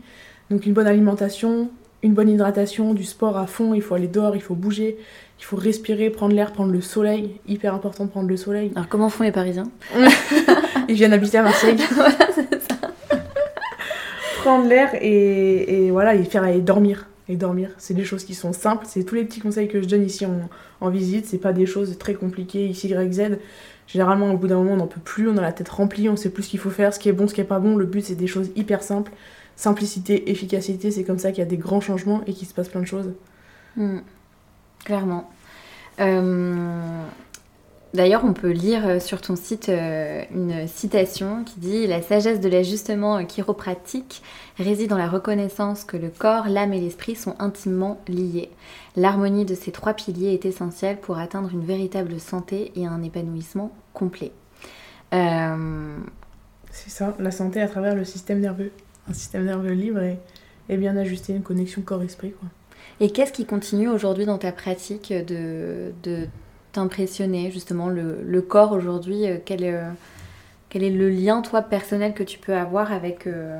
Donc 0.49 0.65
une 0.65 0.71
bonne 0.71 0.87
alimentation, 0.87 1.69
une 2.03 2.13
bonne 2.13 2.29
hydratation, 2.29 2.93
du 2.93 3.03
sport 3.03 3.35
à 3.35 3.47
fond. 3.47 3.73
Il 3.73 3.81
faut 3.81 3.95
aller 3.95 4.07
dehors, 4.07 4.37
il 4.37 4.41
faut 4.41 4.55
bouger, 4.55 4.95
il 5.37 5.43
faut 5.43 5.57
respirer, 5.57 6.09
prendre 6.11 6.33
l'air, 6.33 6.53
prendre 6.53 6.71
le 6.71 6.79
soleil. 6.79 7.35
Hyper 7.49 7.73
important 7.73 8.05
de 8.05 8.11
prendre 8.11 8.29
le 8.29 8.37
soleil. 8.37 8.71
Alors 8.77 8.87
comment 8.87 9.09
font 9.09 9.25
les 9.25 9.33
Parisiens? 9.33 9.69
Ils 10.87 10.95
viennent 10.95 11.11
habiter 11.11 11.39
à 11.39 11.43
Marseille. 11.43 11.75
voilà, 11.95 12.15
c'est 12.33 12.61
ça. 12.61 12.77
prendre 14.41 14.69
l'air 14.69 14.91
et, 15.01 15.87
et, 15.87 15.91
voilà, 15.91 16.15
et 16.15 16.23
faire 16.23 16.43
aller 16.43 16.61
dormir 16.61 17.07
et 17.27 17.35
dormir. 17.35 17.69
C'est 17.77 17.93
des 17.93 18.03
choses 18.03 18.23
qui 18.23 18.35
sont 18.35 18.53
simples, 18.53 18.85
c'est 18.87 19.03
tous 19.03 19.15
les 19.15 19.25
petits 19.25 19.39
conseils 19.39 19.67
que 19.67 19.81
je 19.81 19.87
donne 19.87 20.03
ici 20.03 20.25
en, 20.25 20.89
visite, 20.89 21.25
c'est 21.25 21.37
pas 21.37 21.53
des 21.53 21.65
choses 21.65 21.97
très 21.97 22.13
compliquées, 22.13 22.67
X, 22.67 22.83
Y, 22.83 23.13
Z. 23.13 23.39
Généralement, 23.87 24.31
au 24.31 24.37
bout 24.37 24.47
d'un 24.47 24.57
moment, 24.57 24.73
on 24.73 24.77
n'en 24.77 24.87
peut 24.87 25.01
plus, 25.03 25.29
on 25.29 25.37
a 25.37 25.41
la 25.41 25.51
tête 25.51 25.69
remplie, 25.69 26.09
on 26.09 26.15
sait 26.15 26.29
plus 26.29 26.43
ce 26.43 26.49
qu'il 26.49 26.59
faut 26.59 26.69
faire, 26.69 26.93
ce 26.93 26.99
qui 26.99 27.09
est 27.09 27.13
bon, 27.13 27.27
ce 27.27 27.33
qui 27.33 27.41
est 27.41 27.45
pas 27.45 27.59
bon. 27.59 27.75
Le 27.75 27.85
but, 27.85 28.03
c'est 28.03 28.15
des 28.15 28.27
choses 28.27 28.49
hyper 28.55 28.83
simples. 28.83 29.11
Simplicité, 29.55 30.29
efficacité, 30.31 30.91
c'est 30.91 31.03
comme 31.03 31.19
ça 31.19 31.31
qu'il 31.31 31.39
y 31.39 31.47
a 31.47 31.49
des 31.49 31.57
grands 31.57 31.81
changements 31.81 32.21
et 32.27 32.33
qu'il 32.33 32.47
se 32.47 32.53
passe 32.53 32.67
plein 32.67 32.81
de 32.81 32.87
choses. 32.87 33.11
Hmm. 33.75 33.99
Clairement. 34.83 35.29
Euh, 35.99 37.05
D'ailleurs, 37.95 38.25
on 38.25 38.33
peut 38.33 38.51
lire 38.51 38.85
euh, 38.85 38.99
sur 38.99 39.21
ton 39.21 39.37
site 39.37 39.69
euh, 39.69 40.21
une 40.33 40.67
citation 40.67 41.45
qui 41.45 41.61
dit 41.61 41.87
La 41.87 42.01
sagesse 42.01 42.41
de 42.41 42.49
l'ajustement 42.49 43.23
chiropratique 43.25 44.21
réside 44.57 44.89
dans 44.89 44.97
la 44.97 45.07
reconnaissance 45.07 45.85
que 45.85 45.95
le 45.95 46.09
corps, 46.09 46.49
l'âme 46.49 46.73
et 46.73 46.81
l'esprit 46.81 47.15
sont 47.15 47.35
intimement 47.39 48.01
liés. 48.09 48.49
L'harmonie 48.97 49.45
de 49.45 49.55
ces 49.55 49.71
trois 49.71 49.93
piliers 49.93 50.33
est 50.33 50.45
essentielle 50.45 50.97
pour 50.97 51.19
atteindre 51.19 51.49
une 51.53 51.63
véritable 51.63 52.19
santé 52.19 52.73
et 52.75 52.85
un 52.85 53.01
épanouissement 53.01 53.71
complet. 53.93 54.33
Euh, 55.13 55.97
C'est 56.71 56.89
ça, 56.89 57.15
la 57.17 57.31
santé 57.31 57.61
à 57.61 57.67
travers 57.69 57.95
le 57.95 58.03
système 58.03 58.41
nerveux. 58.41 58.71
Un 59.09 59.13
système 59.13 59.45
nerveux 59.45 59.71
libre 59.71 60.01
et, 60.67 60.77
bien 60.77 60.97
ajusté, 60.97 61.31
une 61.31 61.43
connexion 61.43 61.81
corps-esprit. 61.81 62.33
Et 62.99 63.11
qu'est-ce 63.11 63.31
qui 63.31 63.45
continue 63.45 63.87
aujourd'hui 63.87 64.25
dans 64.25 64.37
ta 64.37 64.51
pratique 64.51 65.13
de, 65.13 65.93
de 66.03 66.27
t'impressionner 66.75 67.51
justement 67.51 67.87
le, 67.89 68.41
corps 68.41 68.73
aujourd'hui 68.73 69.25
euh, 69.25 69.37
quel, 69.43 69.63
euh, 69.63 69.89
quel 70.69 70.83
est 70.83 70.89
le 70.89 71.09
lien 71.09 71.41
toi 71.41 71.61
personnel 71.61 72.13
que 72.13 72.23
tu 72.23 72.37
peux 72.37 72.53
avoir 72.53 72.91
avec, 72.91 73.27
euh, 73.27 73.57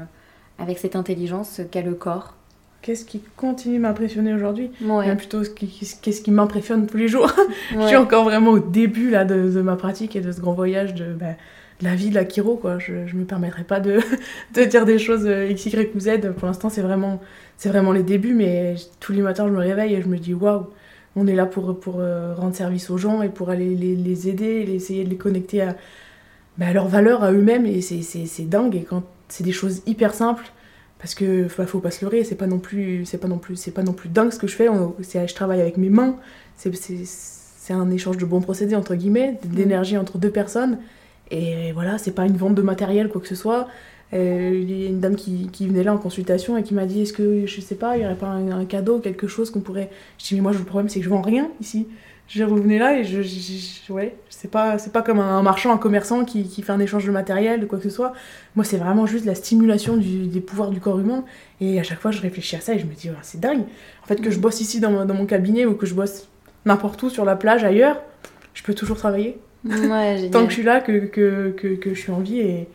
avec 0.60 0.78
cette 0.78 0.96
intelligence 0.96 1.62
qu'a 1.72 1.82
le 1.82 1.94
corps? 1.94 2.34
Qu'est-ce 2.82 3.06
qui 3.06 3.22
continue 3.38 3.80
m'impressionner 3.80 4.34
aujourd'hui? 4.34 4.70
Ouais. 4.84 5.16
Plutôt 5.16 5.42
qu'est-ce 5.42 6.22
qui 6.22 6.32
m'impressionne 6.32 6.86
tous 6.86 6.98
les 6.98 7.08
jours. 7.08 7.32
Je 7.72 7.88
suis 7.88 7.96
encore 7.96 8.26
vraiment 8.26 8.52
au 8.52 8.60
début 8.60 9.10
là, 9.10 9.26
de, 9.26 9.62
ma 9.62 9.76
pratique 9.76 10.16
et 10.16 10.22
de 10.22 10.32
ce 10.32 10.40
grand 10.40 10.54
voyage 10.54 10.94
de, 10.94 11.14
bah, 11.14 11.34
la 11.82 11.96
vie 11.96 12.10
de 12.10 12.16
la 12.16 12.28
chiro. 12.28 12.58
Quoi. 12.58 12.78
Je 12.78 12.94
ne 12.94 13.20
me 13.20 13.26
permettrai 13.26 13.64
pas 13.64 13.80
de, 13.80 14.00
de, 14.54 14.64
dire 14.66 14.86
des 14.86 15.00
choses 15.00 15.28
X, 15.50 15.66
Y 15.66 15.96
ou 15.96 16.00
Z. 16.00 16.32
Pour 16.38 16.46
l'instant, 16.46 16.70
c'est 16.70 16.84
vraiment, 16.84 17.22
vraiment 17.64 17.92
les 17.92 18.04
débuts, 18.04 18.36
mais 18.36 18.76
tous 19.00 19.14
les 19.14 19.24
matins, 19.24 19.48
je 19.48 19.54
me 19.54 19.60
réveille 19.60 19.96
et 19.96 20.02
je 20.04 20.08
me 20.08 20.18
dis 20.18 20.36
waouh 20.36 20.68
on 21.16 21.28
est 21.28 21.36
là 21.36 21.46
pour, 21.46 21.80
pour 21.80 22.00
euh, 22.00 22.34
rendre 22.36 22.56
service 22.56 22.90
aux 22.90 22.98
gens 22.98 23.22
et 23.22 23.30
pour 23.30 23.50
aller 23.50 23.76
les, 23.76 23.96
les 23.96 24.28
aider, 24.28 24.66
essayer 24.74 25.04
de 25.04 25.10
les 25.10 25.18
connecter 25.18 25.62
à, 25.62 25.76
bah, 26.58 26.68
à 26.68 26.74
leurs 26.74 26.88
valeurs, 26.88 27.24
à 27.24 27.32
eux-mêmes. 27.32 27.66
Et 27.66 27.82
c'est 27.82 28.50
dingue. 28.50 28.76
Et 28.76 28.84
quand 28.84 29.04
c'est 29.30 29.44
des 29.44 29.52
choses 29.52 29.82
hyper 29.86 30.14
simples, 30.14 30.52
parce 31.00 31.16
que 31.16 31.48
bah, 31.58 31.66
faut 31.66 31.80
pas 31.80 31.92
se 31.92 32.04
leurrer, 32.04 32.24
c'est 32.24 32.36
pas 32.36 32.48
non 32.48 32.60
plus 32.60 33.06
c'est 33.06 33.18
pas 33.18 33.28
non 33.28 33.38
plus 33.38 33.56
c'est 33.56 33.72
pas 33.72 33.84
non 33.84 33.94
plus 33.94 34.10
dingue 34.10 34.32
ce 34.32 34.40
que 34.40 34.48
je 34.48 34.56
fais. 34.56 34.68
je 34.68 35.34
travaille 35.34 35.62
avec 35.62 35.78
mes 35.78 35.90
mains. 35.90 36.16
C'est 36.58 37.74
un 37.74 37.90
échange 37.92 38.18
de 38.18 38.26
bons 38.26 38.42
procédés 38.42 38.76
entre 38.76 38.96
guillemets, 38.96 39.40
d'énergie 39.44 39.98
entre 39.98 40.18
deux 40.18 40.30
personnes. 40.30 40.80
Et 41.32 41.72
voilà, 41.72 41.98
c'est 41.98 42.12
pas 42.12 42.26
une 42.26 42.38
vente 42.38 42.56
de 42.56 42.62
matériel 42.62 43.10
quoi 43.10 43.22
que 43.22 43.28
ce 43.28 43.36
soit. 43.36 43.68
Euh, 44.14 44.52
il 44.54 44.72
y 44.72 44.86
a 44.86 44.90
une 44.90 45.00
dame 45.00 45.16
qui, 45.16 45.50
qui, 45.52 45.68
venait 45.68 45.84
là 45.84 45.94
en 45.94 45.98
consultation 45.98 46.58
et 46.58 46.64
qui 46.64 46.76
m'a 46.76 46.86
dit 46.86 47.02
est-ce 47.02 47.12
que 47.12 47.48
je 47.48 47.60
sais 47.60 47.76
pas 47.76 47.98
il 47.98 48.04
y 48.04 48.06
aurait 48.06 48.16
pas 48.16 48.28
un, 48.28 48.64
cadeau 48.66 49.00
quelque 49.00 49.28
chose 49.28 49.50
qu'on 49.50 49.62
pourrait 49.62 49.90
je 50.20 50.28
dis 50.28 50.36
mais 50.36 50.42
moi 50.42 50.52
le 50.52 50.60
problème 50.60 50.90
c'est 50.90 51.00
que 51.00 51.06
je 51.06 51.10
vends 51.10 51.22
rien 51.22 51.50
ici. 51.60 51.88
Je 52.28 52.44
venez 52.44 52.80
là 52.80 52.98
et 52.98 53.04
je, 53.04 53.22
je, 53.22 53.94
ouais 53.94 54.16
c'est 54.30 54.50
pas 54.50 54.78
c'est 54.78 54.92
pas 54.92 55.02
comme 55.02 55.20
un 55.20 55.42
marchand 55.42 55.72
un 55.72 55.78
commerçant 55.78 56.24
qui, 56.24 56.44
qui, 56.44 56.62
fait 56.62 56.72
un 56.72 56.80
échange 56.80 57.06
de 57.06 57.12
matériel 57.12 57.60
de 57.60 57.66
quoi 57.66 57.80
que 57.80 57.84
ce 57.84 57.90
soit. 57.90 58.14
Moi 58.56 58.64
c'est 58.64 58.78
vraiment 58.78 59.08
juste 59.08 59.26
la 59.26 59.36
stimulation 59.36 59.98
du, 59.98 60.28
des 60.28 60.42
pouvoirs 60.42 60.70
du 60.70 60.80
corps 60.80 61.00
humain. 61.00 61.24
Et 61.60 61.80
à 61.80 61.84
chaque 61.84 62.00
fois 62.00 62.12
je 62.12 62.22
réfléchis 62.22 62.56
à 62.56 62.62
ça 62.62 62.76
et 62.76 62.80
je 62.80 62.86
me 62.86 62.94
dis 62.94 63.10
c'est 63.24 63.40
dingue. 63.40 63.64
En 64.04 64.06
fait 64.06 64.22
que 64.22 64.30
je 64.30 64.40
bosse 64.40 64.62
ici 64.62 64.80
dans, 64.80 65.06
dans 65.06 65.14
mon 65.16 65.26
cabinet 65.26 65.66
ou 65.66 65.74
que 65.74 65.88
je 65.88 65.96
bosse 65.96 66.28
n'importe 66.66 67.02
où 67.02 67.10
sur 67.10 67.26
la 67.26 67.36
plage 67.36 67.64
ailleurs 67.64 68.02
je 68.54 68.62
peux 68.62 68.76
toujours 68.76 68.98
travailler. 68.98 69.40
Ouais, 69.66 70.30
tant 70.30 70.44
que 70.44 70.50
je 70.50 70.56
suis 70.56 70.64
là 70.64 70.80
que, 70.80 71.06
que, 71.08 71.54
que, 71.58 71.76
que 71.76 71.94
je 71.96 72.00
suis 72.00 72.12
en 72.12 72.20
vie 72.20 72.40
et 72.40 72.68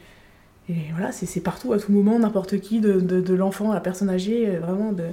et 0.71 0.93
voilà, 0.93 1.11
c'est 1.11 1.41
partout, 1.41 1.73
à 1.73 1.79
tout 1.79 1.91
moment, 1.91 2.19
n'importe 2.19 2.61
qui, 2.61 2.81
de, 2.81 3.01
de, 3.01 3.35
l'enfant 3.35 3.73
à 3.73 3.75
la 3.75 3.81
personne 3.81 4.09
âgée, 4.09 4.47
euh, 4.47 4.61
vraiment 4.61 4.93
de, 4.93 5.05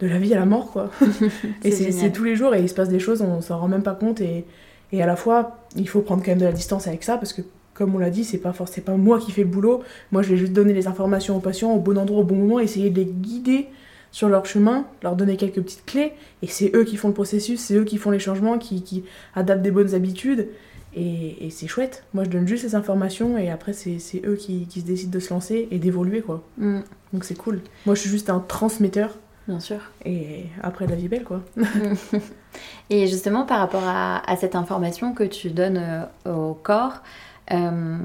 de, 0.00 0.06
la 0.06 0.18
vie 0.18 0.32
à 0.32 0.38
la 0.38 0.46
mort, 0.46 0.72
quoi. 0.72 0.90
et 1.64 1.70
c'est 1.70 2.10
tous 2.12 2.24
les 2.24 2.34
jours, 2.34 2.54
et 2.54 2.60
il 2.60 2.68
se 2.68 2.74
passe 2.74 2.88
des 2.88 2.98
choses, 2.98 3.20
on 3.20 3.42
s'en 3.42 3.58
rend 3.58 3.68
même 3.68 3.82
pas 3.82 3.94
compte, 3.94 4.22
et, 4.22 4.46
et, 4.92 5.02
à 5.02 5.06
la 5.06 5.16
fois, 5.16 5.58
il 5.76 5.88
faut 5.88 6.00
prendre 6.00 6.22
quand 6.22 6.30
même 6.30 6.38
de 6.38 6.46
la 6.46 6.52
distance 6.52 6.86
avec 6.86 7.04
ça, 7.04 7.18
parce 7.18 7.32
que 7.34 7.42
comme 7.74 7.94
on 7.94 7.98
l'a 7.98 8.10
dit, 8.10 8.24
c'est 8.24 8.38
pas 8.38 8.52
forcément 8.52 8.84
pas 8.84 8.96
moi 8.96 9.18
qui 9.18 9.32
fais 9.32 9.42
le 9.42 9.48
boulot. 9.48 9.82
Moi, 10.12 10.22
je 10.22 10.28
vais 10.28 10.36
juste 10.36 10.52
donner 10.52 10.74
les 10.74 10.86
informations 10.86 11.36
aux 11.36 11.40
patients 11.40 11.72
au 11.72 11.78
bon 11.78 11.98
endroit, 11.98 12.20
au 12.20 12.24
bon 12.24 12.36
moment, 12.36 12.60
essayer 12.60 12.90
de 12.90 13.00
les 13.00 13.06
guider 13.06 13.68
sur 14.10 14.28
leur 14.28 14.44
chemin, 14.44 14.84
leur 15.02 15.16
donner 15.16 15.36
quelques 15.36 15.62
petites 15.62 15.86
clés. 15.86 16.12
Et 16.42 16.46
c'est 16.46 16.70
eux 16.76 16.84
qui 16.84 16.96
font 16.96 17.08
le 17.08 17.14
processus, 17.14 17.60
c'est 17.60 17.74
eux 17.74 17.84
qui 17.84 17.96
font 17.96 18.10
les 18.10 18.18
changements, 18.18 18.58
qui, 18.58 18.82
qui 18.82 19.04
adaptent 19.34 19.62
des 19.62 19.70
bonnes 19.70 19.94
habitudes. 19.94 20.48
Et, 20.94 21.48
c'est 21.50 21.66
chouette. 21.66 22.04
Moi, 22.12 22.24
je 22.24 22.30
donne 22.30 22.46
juste 22.46 22.64
les 22.64 22.74
informations 22.74 23.38
et 23.38 23.50
après, 23.50 23.72
c'est 23.72 24.22
eux 24.24 24.36
qui, 24.36 24.66
qui, 24.66 24.80
se 24.80 24.86
décident 24.86 25.12
de 25.12 25.20
se 25.20 25.32
lancer 25.32 25.68
et 25.70 25.78
d'évoluer, 25.78 26.20
quoi. 26.20 26.42
Mm. 26.58 26.80
Donc 27.12 27.24
c'est 27.24 27.34
cool. 27.34 27.60
Moi, 27.86 27.94
je 27.94 28.00
suis 28.00 28.10
juste 28.10 28.30
un 28.30 28.40
transmetteur. 28.40 29.16
Bien 29.48 29.60
sûr. 29.60 29.78
Et 30.04 30.46
après, 30.62 30.86
la 30.86 30.94
vie 30.94 31.08
belle, 31.08 31.24
quoi. 31.24 31.42
et 32.90 33.06
justement, 33.06 33.44
par 33.44 33.58
rapport 33.58 33.84
à, 33.84 34.30
à, 34.30 34.36
cette 34.36 34.54
information 34.54 35.14
que 35.14 35.24
tu 35.24 35.50
donnes 35.50 36.08
euh, 36.26 36.50
au 36.50 36.54
corps, 36.54 37.02
euh, 37.50 37.98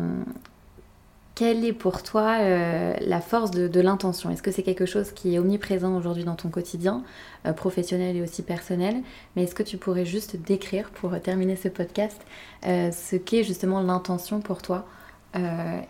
quelle 1.38 1.64
est 1.66 1.74
pour 1.74 2.02
toi 2.02 2.40
euh, 2.40 2.96
la 3.00 3.22
force 3.22 3.52
de, 3.52 3.80
l'intention? 3.80 4.32
Est-ce 4.32 4.42
que 4.42 4.50
c'est 4.50 4.64
quelque 4.64 4.88
chose 4.88 5.12
qui 5.12 5.36
est 5.36 5.40
omniprésent 5.40 5.96
aujourd'hui 5.96 6.24
dans 6.24 6.34
ton 6.34 6.50
quotidien, 6.50 7.04
euh, 7.46 7.54
professionnel 7.54 8.16
et 8.16 8.24
aussi 8.24 8.42
personnel? 8.42 9.04
Mais 9.36 9.44
est-ce 9.44 9.54
que 9.54 9.62
tu 9.62 9.78
pourrais 9.78 10.04
juste 10.04 10.36
décrire, 10.36 10.90
pour 10.90 11.22
terminer 11.22 11.56
ce 11.56 11.68
podcast, 11.68 12.20
euh, 12.66 12.92
ce 12.92 13.18
qu'est 13.18 13.44
justement 13.44 13.82
l'intention 13.82 14.42
pour 14.42 14.64
toi 14.64 14.88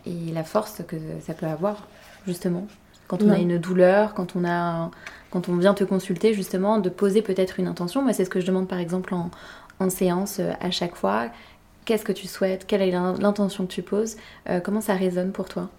et 0.05 0.33
la 0.33 0.43
force 0.43 0.81
que 0.85 0.97
ça 1.25 1.33
peut 1.33 1.45
avoir, 1.45 1.87
justement? 2.25 2.67
Quand 3.07 3.23
on 3.23 3.29
a 3.29 3.37
une 3.37 3.57
douleur, 3.57 4.13
quand 4.13 4.35
on, 4.35 4.43
a, 4.43 4.91
quand 5.31 5.47
on 5.47 5.55
vient 5.55 5.73
te 5.73 5.85
consulter, 5.85 6.33
justement, 6.33 6.79
de 6.79 6.89
poser 6.89 7.21
peut-être 7.21 7.57
une 7.57 7.67
intention. 7.67 8.01
Moi, 8.01 8.11
c'est 8.11 8.25
ce 8.25 8.29
que 8.29 8.41
je 8.41 8.45
demande 8.45 8.67
par 8.67 8.79
exemple 8.79 9.13
en, 9.13 9.31
en 9.79 9.89
séance 9.89 10.41
à 10.59 10.71
chaque 10.71 10.97
fois 10.97 11.29
qu'est-ce 11.87 12.03
que 12.03 12.11
tu 12.11 12.27
souhaites, 12.27 12.67
quelle 12.67 12.81
est 12.81 12.91
l'intention 12.91 13.65
que 13.65 13.71
tu 13.71 13.81
poses, 13.81 14.17
euh, 14.49 14.59
comment 14.59 14.81
ça 14.81 14.93
résonne 14.93 15.31
pour 15.31 15.47
toi? 15.47 15.69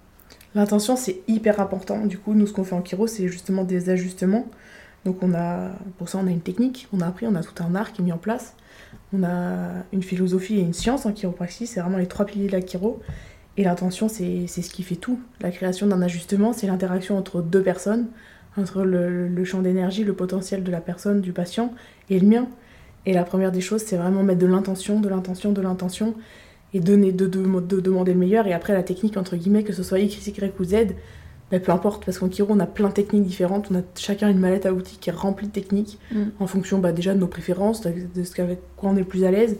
L'intention, 0.54 0.96
c'est 0.96 1.20
hyper 1.28 1.60
important. 1.60 2.06
Du 2.06 2.18
coup, 2.18 2.32
nous, 2.32 2.46
ce 2.46 2.52
qu'on 2.54 2.64
fait 2.64 2.74
en 2.74 2.82
chiro, 2.82 3.06
c'est 3.06 3.28
justement 3.28 3.62
des 3.62 3.90
ajustements. 3.90 4.46
Donc, 5.04 5.22
on 5.22 5.34
a, 5.34 5.70
pour 5.98 6.08
ça, 6.08 6.18
on 6.18 6.26
a 6.26 6.30
une 6.30 6.40
technique, 6.40 6.88
on 6.94 7.02
a 7.02 7.06
appris, 7.06 7.26
on 7.26 7.34
a 7.34 7.42
tout 7.42 7.62
un 7.62 7.74
art 7.74 7.92
qui 7.92 8.00
est 8.00 8.04
mis 8.04 8.12
en 8.12 8.18
place. 8.18 8.56
On 9.12 9.22
a 9.22 9.84
une 9.92 10.02
philosophie 10.02 10.56
et 10.56 10.62
une 10.62 10.72
science 10.72 11.04
en 11.04 11.12
chiropraxie, 11.12 11.66
c'est 11.66 11.80
vraiment 11.80 11.98
les 11.98 12.08
trois 12.08 12.24
piliers 12.24 12.46
de 12.46 12.52
la 12.52 12.62
chiro. 12.62 13.00
Et 13.58 13.64
l'intention, 13.64 14.08
c'est 14.08 14.46
ce 14.46 14.70
qui 14.70 14.82
fait 14.82 14.96
tout. 14.96 15.20
La 15.42 15.50
création 15.50 15.86
d'un 15.86 16.00
ajustement, 16.00 16.54
c'est 16.54 16.66
l'interaction 16.66 17.18
entre 17.18 17.42
deux 17.42 17.62
personnes, 17.62 18.06
entre 18.56 18.82
le 18.82 19.44
champ 19.44 19.60
d'énergie, 19.60 20.04
le 20.04 20.14
potentiel 20.14 20.64
de 20.64 20.70
la 20.70 20.80
personne, 20.80 21.20
du 21.20 21.34
patient, 21.34 21.74
et 22.08 22.18
le 22.18 22.26
mien. 22.26 22.48
Et 23.08 23.14
la 23.14 23.24
première 23.24 23.52
des 23.52 23.62
choses, 23.62 23.80
c'est 23.86 23.96
vraiment 23.96 24.22
mettre 24.22 24.40
de 24.40 24.46
l'intention, 24.46 25.00
de 25.00 25.08
l'intention, 25.08 25.52
de 25.52 25.62
l'intention, 25.62 26.14
et 26.74 26.80
donner, 26.80 27.10
de, 27.10 27.26
de, 27.26 27.80
demander 27.80 28.12
le 28.12 28.18
meilleur. 28.18 28.46
Et 28.46 28.52
après, 28.52 28.74
la 28.74 28.82
technique, 28.82 29.16
entre 29.16 29.34
guillemets, 29.34 29.64
que 29.64 29.72
ce 29.72 29.82
soit 29.82 29.98
X, 29.98 30.26
Y 30.26 30.52
ou 30.60 30.64
Z, 30.64 30.74
ben, 31.50 31.58
peu 31.58 31.72
importe, 31.72 32.04
parce 32.04 32.18
qu'en 32.18 32.28
Kiro, 32.28 32.52
on 32.52 32.60
a 32.60 32.66
plein 32.66 32.88
de 32.88 32.92
techniques 32.92 33.24
différentes. 33.24 33.68
On 33.70 33.76
a 33.76 33.82
chacun 33.96 34.28
une 34.28 34.38
mallette 34.38 34.66
à 34.66 34.74
outils 34.74 34.98
qui 35.00 35.08
est 35.08 35.14
remplie 35.14 35.46
de 35.46 35.52
techniques, 35.52 35.98
mm. 36.12 36.24
en 36.38 36.46
fonction 36.46 36.80
bah, 36.80 36.92
déjà 36.92 37.14
de 37.14 37.18
nos 37.18 37.28
préférences, 37.28 37.80
de, 37.80 38.24
ce 38.24 38.42
avec 38.42 38.58
quoi 38.76 38.90
on 38.90 38.96
est 38.96 38.98
le 38.98 39.06
plus 39.06 39.24
à 39.24 39.30
l'aise. 39.30 39.56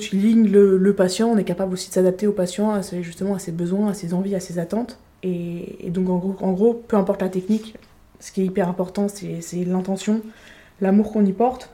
Tu 0.00 0.16
lignes 0.16 0.50
le, 0.50 0.92
patient, 0.92 1.28
on 1.28 1.38
est 1.38 1.44
capable 1.44 1.74
aussi 1.74 1.90
de 1.90 1.94
s'adapter 1.94 2.26
au 2.26 2.32
patient, 2.32 2.72
à 2.72 2.80
justement 3.00 3.36
à 3.36 3.38
ses 3.38 3.52
besoins, 3.52 3.90
à 3.90 3.94
ses 3.94 4.12
envies, 4.12 4.34
à 4.34 4.40
ses 4.40 4.58
attentes. 4.58 4.98
Et, 5.22 5.88
donc, 5.88 6.08
en 6.08 6.16
gros, 6.16 6.34
en 6.40 6.50
gros, 6.50 6.74
peu 6.74 6.96
importe 6.96 7.22
la 7.22 7.28
technique, 7.28 7.76
ce 8.18 8.32
qui 8.32 8.40
est 8.40 8.46
hyper 8.46 8.68
important, 8.68 9.06
c'est 9.06 9.64
l'intention, 9.64 10.20
l'amour 10.80 11.12
qu'on 11.12 11.24
y 11.24 11.32
porte 11.32 11.70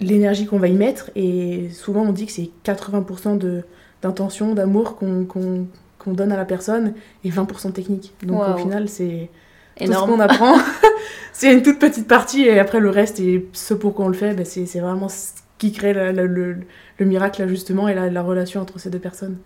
l'énergie 0.00 0.46
qu'on 0.46 0.58
va 0.58 0.68
y 0.68 0.72
mettre. 0.72 1.10
Et 1.14 1.68
souvent, 1.72 2.02
on 2.02 2.12
dit 2.12 2.26
que 2.26 2.32
c'est 2.32 2.50
80% 2.64 3.62
d'intention, 4.02 4.54
d'amour 4.54 4.96
qu'on 4.96 6.12
donne 6.12 6.32
à 6.32 6.36
la 6.36 6.44
personne 6.44 6.94
et 7.24 7.30
20% 7.30 7.72
technique. 7.72 8.14
Donc 8.22 8.42
au 8.48 8.58
final, 8.58 8.88
c'est 8.88 9.30
tout 9.78 9.92
ce 9.92 9.98
qu'on 9.98 10.20
apprend. 10.20 10.54
c'est 11.32 11.52
une 11.52 11.62
toute 11.62 11.78
petite 11.78 12.08
partie 12.08 12.42
et 12.42 12.58
après 12.58 12.80
le 12.80 12.90
reste 12.90 13.20
et 13.20 13.48
ce 13.52 13.74
pourquoi 13.74 14.06
on 14.06 14.08
le 14.08 14.14
fait, 14.14 14.34
ben, 14.34 14.44
c'est 14.44 14.80
vraiment 14.80 15.08
ce 15.08 15.32
qui 15.58 15.72
crée 15.72 15.92
le, 15.92 16.26
le, 16.26 17.04
miracle, 17.04 17.46
justement, 17.46 17.86
et 17.86 17.94
la, 17.94 18.22
relation 18.22 18.60
entre 18.62 18.78
ces 18.78 18.90
deux 18.90 18.98
personnes. 18.98 19.36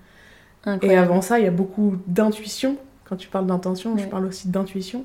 Et 0.81 0.97
avant 0.97 1.21
ça, 1.21 1.39
il 1.39 1.45
y 1.45 1.49
a 1.49 1.53
beaucoup 1.53 1.97
d'intuition. 2.07 2.79
Quand 3.05 3.17
tu 3.17 3.29
parles 3.29 3.47
d'intention, 3.47 3.99
je 3.99 4.07
parle 4.07 4.25
aussi 4.25 4.49
d'intuition. 4.49 5.05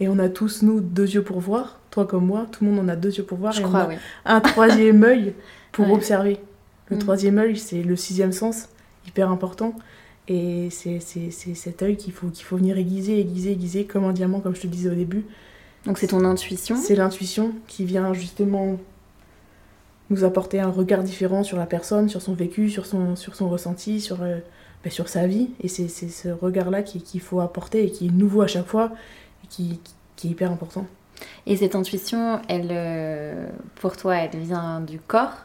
Et 0.00 0.08
on 0.08 0.18
a 0.18 0.28
tous, 0.30 0.62
nous, 0.62 0.80
deux 0.80 1.08
yeux 1.08 1.22
pour 1.22 1.40
voir, 1.40 1.78
toi 1.90 2.06
comme 2.06 2.26
moi, 2.26 2.46
tout 2.50 2.64
le 2.64 2.70
monde 2.70 2.80
en 2.80 2.88
a 2.88 2.96
deux 2.96 3.14
yeux 3.16 3.22
pour 3.22 3.38
voir. 3.38 3.52
Je 3.52 3.60
et 3.60 3.62
crois, 3.62 3.88
on 4.24 4.30
a 4.30 4.34
un 4.34 4.40
troisième 4.40 5.04
œil 5.04 5.34
pour 5.72 5.90
observer. 5.92 6.38
Le 6.88 6.96
mm. 6.96 7.00
troisième 7.00 7.38
œil, 7.38 7.56
c'est 7.56 7.82
le 7.82 7.96
sixième 7.96 8.32
sens, 8.32 8.68
hyper 9.06 9.30
important. 9.30 9.74
Et 10.26 10.68
c'est 10.70 11.00
cet 11.00 11.82
œil 11.82 11.96
qu'il 11.96 12.12
faut, 12.12 12.28
qu'il 12.28 12.44
faut 12.44 12.56
venir 12.56 12.78
aiguiser, 12.78 13.20
aiguiser, 13.20 13.52
aiguiser, 13.52 13.84
comme 13.84 14.04
un 14.04 14.12
diamant, 14.12 14.40
comme 14.40 14.54
je 14.54 14.62
te 14.62 14.66
disais 14.68 14.88
au 14.88 14.94
début. 14.94 15.24
Donc 15.86 15.98
c'est 15.98 16.08
ton 16.08 16.24
intuition 16.24 16.76
C'est 16.76 16.94
l'intuition 16.94 17.52
qui 17.66 17.84
vient 17.84 18.12
justement 18.12 18.78
nous 20.10 20.24
apporter 20.24 20.60
un 20.60 20.68
regard 20.68 21.02
différent 21.02 21.42
sur 21.42 21.56
la 21.56 21.66
personne, 21.66 22.08
sur 22.08 22.22
son 22.22 22.34
vécu, 22.34 22.70
sur 22.70 22.86
son, 22.86 23.16
sur 23.16 23.34
son 23.34 23.48
ressenti, 23.48 24.00
sur, 24.00 24.22
euh, 24.22 24.38
ben, 24.84 24.90
sur 24.90 25.08
sa 25.08 25.26
vie. 25.26 25.50
Et 25.62 25.68
c'est 25.68 25.88
ce 25.88 26.28
regard-là 26.28 26.82
qu'il 26.82 27.20
faut 27.20 27.40
apporter 27.40 27.84
et 27.84 27.90
qui 27.90 28.06
est 28.06 28.12
nouveau 28.12 28.42
à 28.42 28.46
chaque 28.46 28.66
fois 28.66 28.92
qui, 29.50 29.80
qui 30.16 30.28
est 30.28 30.30
hyper 30.30 30.50
important. 30.50 30.86
Et 31.46 31.56
cette 31.56 31.74
intuition, 31.74 32.40
elle, 32.48 32.68
euh, 32.70 33.46
pour 33.74 33.96
toi, 33.96 34.16
elle 34.16 34.38
vient 34.38 34.80
du 34.80 34.98
corps 34.98 35.44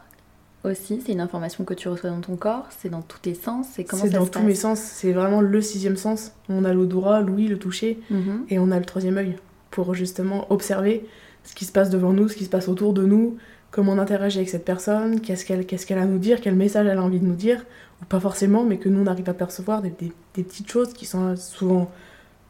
aussi? 0.64 1.00
C'est 1.04 1.12
une 1.12 1.20
information 1.20 1.64
que 1.64 1.74
tu 1.74 1.88
reçois 1.88 2.10
dans 2.10 2.20
ton 2.20 2.36
corps? 2.36 2.66
C'est 2.70 2.88
dans 2.88 3.02
tous 3.02 3.18
tes 3.18 3.34
sens? 3.34 3.66
C'est 3.72 3.84
comment 3.84 4.04
dans 4.06 4.26
tous 4.26 4.42
mes 4.42 4.54
sens. 4.54 4.80
C'est 4.80 5.12
vraiment 5.12 5.40
le 5.40 5.60
sixième 5.60 5.96
sens. 5.96 6.32
On 6.48 6.64
a 6.64 6.72
l'odorat, 6.72 7.20
l'ouïe, 7.20 7.48
le 7.48 7.58
toucher, 7.58 8.00
mhm. 8.10 8.46
et 8.48 8.58
on 8.58 8.70
a 8.70 8.78
le 8.78 8.84
troisième 8.84 9.18
œil 9.18 9.36
pour 9.70 9.94
justement 9.94 10.50
observer 10.50 11.06
ce 11.44 11.54
qui 11.54 11.64
se 11.64 11.72
passe 11.72 11.90
devant 11.90 12.12
nous, 12.12 12.28
ce 12.28 12.36
qui 12.36 12.44
se 12.44 12.50
passe 12.50 12.68
autour 12.68 12.92
de 12.92 13.04
nous, 13.04 13.36
comment 13.70 13.92
on 13.92 13.98
interagit 13.98 14.38
avec 14.38 14.48
cette 14.48 14.64
personne, 14.64 15.20
qu'est-ce 15.20 15.44
qu'elle 15.44 15.66
qu'est-ce 15.66 15.86
qu'elle 15.86 15.98
a 15.98 16.02
à 16.02 16.06
nous 16.06 16.18
dire, 16.18 16.40
quel 16.40 16.56
message 16.56 16.86
elle 16.86 16.98
a 16.98 17.02
envie 17.02 17.20
de 17.20 17.26
nous 17.26 17.34
dire, 17.34 17.64
ou 18.02 18.04
pas 18.06 18.18
forcément, 18.18 18.64
mais 18.64 18.78
que 18.78 18.88
nous 18.88 19.02
on 19.02 19.06
arrive 19.06 19.28
à 19.28 19.34
percevoir 19.34 19.82
des, 19.82 19.90
des, 19.90 20.12
des 20.34 20.42
petites 20.42 20.70
choses 20.70 20.92
qui 20.92 21.06
sont 21.06 21.36
souvent 21.36 21.90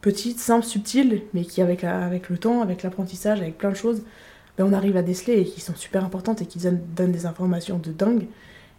petites, 0.01 0.39
simples, 0.39 0.65
subtiles, 0.65 1.23
mais 1.33 1.43
qui 1.43 1.61
avec, 1.61 1.83
avec 1.83 2.29
le 2.29 2.37
temps, 2.37 2.61
avec 2.61 2.83
l'apprentissage, 2.83 3.41
avec 3.41 3.57
plein 3.57 3.69
de 3.69 3.75
choses, 3.75 4.03
ben, 4.57 4.65
on 4.65 4.73
arrive 4.73 4.97
à 4.97 5.01
déceler 5.01 5.39
et 5.41 5.45
qui 5.45 5.61
sont 5.61 5.75
super 5.75 6.03
importantes 6.03 6.41
et 6.41 6.45
qui 6.45 6.59
donnent, 6.59 7.11
des 7.11 7.25
informations 7.25 7.77
de 7.77 7.91
dingue. 7.91 8.27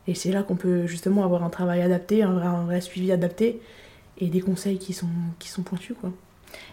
Et 0.07 0.15
c'est 0.15 0.33
là 0.33 0.43
qu'on 0.43 0.57
peut 0.57 0.87
justement 0.87 1.25
avoir 1.25 1.45
un 1.45 1.51
travail 1.51 1.83
adapté, 1.83 2.23
un 2.23 2.65
vrai, 2.65 2.81
suivi 2.81 3.13
adapté 3.13 3.61
et 4.19 4.29
des 4.29 4.41
conseils 4.41 4.79
qui 4.79 4.93
sont, 4.93 5.07
qui 5.39 5.49
sont 5.49 5.63
pointus. 5.63 5.97
Quoi. 6.01 6.11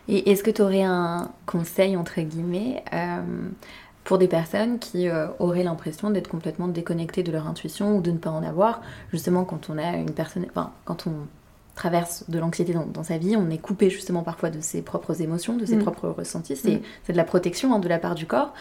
Et 0.08 0.32
est-ce 0.32 0.44
que 0.44 0.52
tu 0.52 0.62
aurais 0.62 0.84
un 0.84 1.32
conseil, 1.46 1.98
entre 1.98 2.22
guillemets, 2.22 2.84
euh, 2.94 3.22
pour 4.04 4.18
des 4.18 4.28
personnes 4.28 4.80
qui 4.80 5.10
euh, 5.10 5.28
auraient 5.40 5.64
l'impression 5.64 6.10
d'être 6.10 6.30
complètement 6.30 6.68
déconnectées 6.68 7.24
de 7.24 7.32
leur 7.32 7.48
intuition 7.48 7.98
ou 7.98 8.02
de 8.02 8.12
ne 8.12 8.18
pas 8.18 8.30
en 8.30 8.44
avoir, 8.44 8.82
justement 9.12 9.44
quand 9.44 9.70
on 9.70 9.78
a 9.78 9.98
une 9.98 10.12
personne, 10.12 10.46
enfin, 10.50 10.72
quand 10.86 11.08
on 11.08 11.28
traverse 11.76 12.24
de 12.30 12.40
l'anxiété 12.40 12.74
dans, 12.74 13.04
sa 13.04 13.18
vie, 13.18 13.36
on 13.36 13.50
est 13.50 13.58
coupé 13.58 13.90
justement 13.90 14.24
parfois 14.24 14.50
de 14.50 14.62
ses 14.62 14.82
propres 14.82 15.22
émotions, 15.22 15.58
de 15.58 15.66
ses 15.66 15.76
mm. 15.76 15.84
propres 15.84 16.08
ressentis. 16.08 16.56
C'est 16.56 16.76
mm. 16.76 17.12
de 17.12 17.18
la 17.18 17.26
protection 17.26 17.74
hein, 17.74 17.80
de 17.80 17.90
la 17.90 18.00
part 18.00 18.16
du 18.16 18.26
corps. 18.26 18.54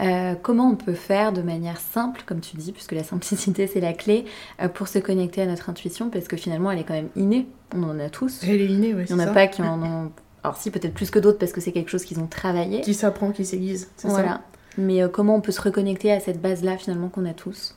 Euh, 0.00 0.34
comment 0.40 0.70
on 0.70 0.76
peut 0.76 0.94
faire 0.94 1.32
de 1.32 1.42
manière 1.42 1.78
simple, 1.78 2.22
comme 2.24 2.40
tu 2.40 2.56
dis, 2.56 2.72
puisque 2.72 2.92
la 2.92 3.04
simplicité 3.04 3.66
c'est 3.66 3.80
la 3.80 3.92
clé, 3.92 4.24
euh, 4.60 4.68
pour 4.68 4.88
se 4.88 4.98
connecter 4.98 5.42
à 5.42 5.46
notre 5.46 5.68
intuition, 5.68 6.08
parce 6.08 6.28
que 6.28 6.36
finalement 6.36 6.70
elle 6.70 6.78
est 6.78 6.84
quand 6.84 6.94
même 6.94 7.10
innée. 7.14 7.46
On 7.74 7.82
en 7.84 7.98
a 7.98 8.08
tous. 8.08 8.40
Elle 8.42 8.62
est 8.62 8.66
innée, 8.66 8.94
oui. 8.94 9.04
Il 9.08 9.16
n'y 9.16 9.22
en 9.22 9.26
a 9.26 9.32
pas 9.32 9.46
qui 9.46 9.62
en 9.62 9.82
ont. 9.82 10.12
Alors 10.42 10.56
si, 10.56 10.70
peut-être 10.70 10.94
plus 10.94 11.10
que 11.10 11.18
d'autres, 11.18 11.38
parce 11.38 11.52
que 11.52 11.60
c'est 11.60 11.72
quelque 11.72 11.90
chose 11.90 12.04
qu'ils 12.04 12.20
ont 12.20 12.26
travaillé. 12.26 12.80
Qui 12.80 12.94
s'apprend, 12.94 13.30
qui 13.30 13.44
s'aiguise. 13.44 13.90
Voilà. 14.02 14.40
Mais 14.78 15.02
euh, 15.02 15.08
comment 15.08 15.36
on 15.36 15.40
peut 15.40 15.52
se 15.52 15.60
reconnecter 15.60 16.10
à 16.10 16.20
cette 16.20 16.40
base-là 16.40 16.78
finalement 16.78 17.08
qu'on 17.08 17.26
a 17.26 17.34
tous? 17.34 17.76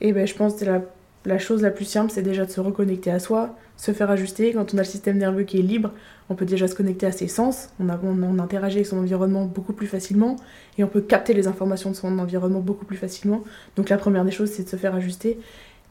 Eh 0.00 0.12
ben, 0.12 0.26
je 0.26 0.34
pense 0.34 0.56
que 0.56 0.64
la, 0.66 0.82
la 1.28 1.38
chose 1.38 1.62
la 1.62 1.70
plus 1.70 1.84
simple, 1.84 2.10
c'est 2.10 2.22
déjà 2.22 2.46
de 2.46 2.50
se 2.50 2.60
reconnecter 2.60 3.10
à 3.10 3.18
soi, 3.18 3.54
se 3.76 3.92
faire 3.92 4.10
ajuster. 4.10 4.52
Quand 4.54 4.72
on 4.74 4.78
a 4.78 4.80
le 4.80 4.86
système 4.86 5.18
nerveux 5.18 5.42
qui 5.42 5.58
est 5.58 5.62
libre, 5.62 5.92
on 6.30 6.34
peut 6.34 6.46
déjà 6.46 6.66
se 6.66 6.74
connecter 6.74 7.06
à 7.06 7.12
ses 7.12 7.28
sens, 7.28 7.68
on, 7.78 7.88
on, 7.88 8.38
interagit 8.38 8.76
avec 8.76 8.86
son 8.86 8.98
environnement 8.98 9.44
beaucoup 9.44 9.74
plus 9.74 9.86
facilement 9.86 10.36
et 10.78 10.84
on 10.84 10.88
peut 10.88 11.02
capter 11.02 11.34
les 11.34 11.46
informations 11.46 11.90
de 11.90 11.96
son 11.96 12.18
environnement 12.18 12.60
beaucoup 12.60 12.86
plus 12.86 12.96
facilement. 12.96 13.44
Donc 13.76 13.90
la 13.90 13.98
première 13.98 14.24
des 14.24 14.30
choses, 14.30 14.50
c'est 14.50 14.64
de 14.64 14.68
se 14.68 14.76
faire 14.76 14.94
ajuster 14.94 15.38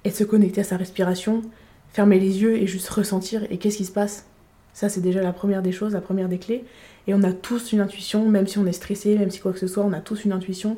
et 0.03 0.09
se 0.09 0.23
connecter 0.23 0.61
à 0.61 0.63
sa 0.63 0.75
respiration, 0.75 1.43
fermer 1.89 2.19
les 2.19 2.41
yeux 2.41 2.57
et 2.57 2.65
juste 2.65 2.89
ressentir 2.89 3.43
et 3.51 3.57
qu'est-ce 3.57 3.77
qui 3.77 3.85
se 3.85 3.91
passe? 3.91 4.25
Ça, 4.73 4.89
c'est 4.89 5.01
déjà 5.01 5.21
la 5.21 5.33
première 5.33 5.61
des 5.61 5.71
choses, 5.71 5.93
la 5.93 6.01
première 6.01 6.29
des 6.29 6.37
clés. 6.37 6.63
Et 7.07 7.13
on 7.15 7.23
a 7.23 7.31
tous 7.31 7.71
une 7.73 7.79
intuition, 7.79 8.29
même 8.29 8.45
si 8.45 8.59
on 8.59 8.67
est 8.67 8.73
stressé, 8.73 9.17
même 9.17 9.31
si 9.31 9.39
quoi 9.39 9.51
que 9.51 9.57
ce 9.57 9.65
soit, 9.65 9.83
on 9.83 9.93
a 9.93 10.01
tous 10.01 10.23
une 10.23 10.33
intuition. 10.33 10.75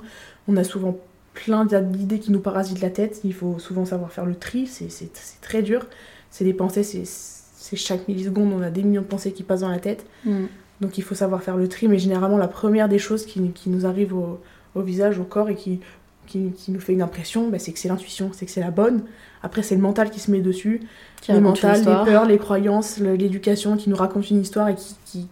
On 0.48 0.56
a 0.56 0.64
souvent 0.64 0.98
plein 1.34 1.66
d'idées 1.66 2.20
qui 2.20 2.32
nous 2.32 2.40
parasitent 2.40 2.82
la 2.82 2.90
tête. 2.90 3.22
Il 3.24 3.34
faut 3.34 3.60
souvent 3.60 3.86
savoir 3.86 4.12
faire 4.12 4.26
le 4.26 4.36
tri, 4.36 4.68
c'est 4.68 5.12
très 5.42 5.62
dur 5.62 5.86
c'est 6.30 6.46
des 6.46 6.54
pensées, 6.54 6.84
c'est 6.84 7.76
chaque 7.76 8.08
milliseconde, 8.08 8.54
on 8.54 8.62
a 8.62 8.70
des 8.70 8.84
millions 8.84 9.02
de 9.02 9.08
pensées 9.08 9.32
qui 9.32 9.44
passent 9.44 9.62
dans 9.62 9.70
la 9.70 9.80
tête. 9.80 10.06
Mm. 10.26 10.46
Donc 10.82 10.98
il 10.98 11.04
faut 11.04 11.16
savoir 11.16 11.44
faire 11.44 11.58
le 11.58 11.68
tri, 11.68 11.88
mais 11.88 12.00
généralement 12.00 12.38
la 12.38 12.48
première 12.48 12.88
des 12.88 13.00
choses 13.00 13.26
qui, 13.26 13.42
qui 13.52 13.70
nous 13.70 13.86
arrive 13.86 14.14
au, 14.14 14.40
au, 14.76 14.82
visage, 14.82 15.20
au 15.20 15.24
corps 15.24 15.50
et 15.50 15.56
qui, 15.56 15.80
qui, 16.26 16.54
nous 16.70 16.80
fait 16.80 16.94
une 16.94 17.02
impression, 17.02 17.50
bah, 17.50 17.60
c'est 17.60 17.74
que 17.74 17.80
c'est 17.80 17.90
l'intuition, 17.90 18.30
c'est 18.34 18.46
que 18.46 18.52
c'est 18.52 18.62
la 18.62 18.72
bonne. 18.72 19.04
Après, 19.42 19.64
c'est 19.64 19.76
le 19.76 19.82
mental 19.82 20.10
qui 20.10 20.20
se 20.20 20.32
met 20.32 20.42
dessus. 20.42 20.82
le 21.28 21.40
mental, 21.40 21.80
les 21.80 22.12
peurs, 22.12 22.26
les 22.26 22.38
croyances, 22.38 23.00
l'éducation 23.00 23.76
qui 23.78 23.90
nous 23.90 23.96
raconte 23.96 24.30
une 24.30 24.42
histoire 24.42 24.70
et 24.70 24.76
qui 25.06 25.28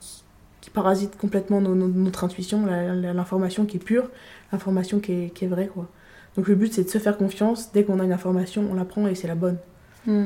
parasite 0.73 1.17
complètement 1.17 1.59
notre 1.59 2.23
intuition, 2.23 2.63
l'information 2.65 3.65
qui 3.65 3.77
est 3.77 3.83
pure, 3.83 4.11
l'information 4.51 4.99
qui 4.99 5.11
est, 5.13 5.33
qui 5.33 5.45
est 5.45 5.47
vraie. 5.47 5.67
Quoi. 5.67 5.87
Donc 6.35 6.47
le 6.47 6.55
but, 6.55 6.73
c'est 6.73 6.83
de 6.83 6.89
se 6.89 6.97
faire 6.97 7.17
confiance. 7.17 7.71
Dès 7.73 7.83
qu'on 7.83 7.99
a 7.99 8.03
une 8.03 8.13
information, 8.13 8.67
on 8.71 8.75
la 8.75 8.85
prend 8.85 9.07
et 9.07 9.15
c'est 9.15 9.27
la 9.27 9.35
bonne. 9.35 9.57
Mm. 10.05 10.25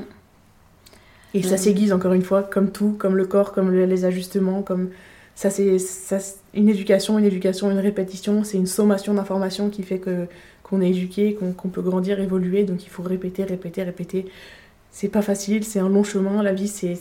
Et 1.33 1.43
ça 1.43 1.57
s'aiguise 1.57 1.93
encore 1.93 2.13
une 2.13 2.23
fois, 2.23 2.43
comme 2.43 2.71
tout, 2.71 2.95
comme 2.97 3.15
le 3.15 3.25
corps, 3.25 3.53
comme 3.53 3.73
les 3.73 4.05
ajustements, 4.05 4.61
comme 4.63 4.89
ça 5.33 5.49
c'est 5.49 5.77
une 6.53 6.67
éducation, 6.67 7.17
une 7.17 7.25
éducation, 7.25 7.71
une 7.71 7.79
répétition, 7.79 8.43
c'est 8.43 8.57
une 8.57 8.67
sommation 8.67 9.13
d'informations 9.13 9.69
qui 9.69 9.83
fait 9.83 9.99
que 9.99 10.27
qu'on 10.63 10.81
est 10.81 10.89
éduqué, 10.89 11.35
qu'on 11.35 11.69
peut 11.69 11.81
grandir, 11.81 12.19
évoluer, 12.19 12.63
donc 12.63 12.85
il 12.85 12.89
faut 12.89 13.03
répéter, 13.03 13.43
répéter, 13.43 13.83
répéter. 13.83 14.25
C'est 14.89 15.07
pas 15.07 15.21
facile, 15.21 15.63
c'est 15.63 15.79
un 15.79 15.89
long 15.89 16.03
chemin, 16.03 16.43
la 16.43 16.53
vie 16.53 16.67
c'est 16.67 16.97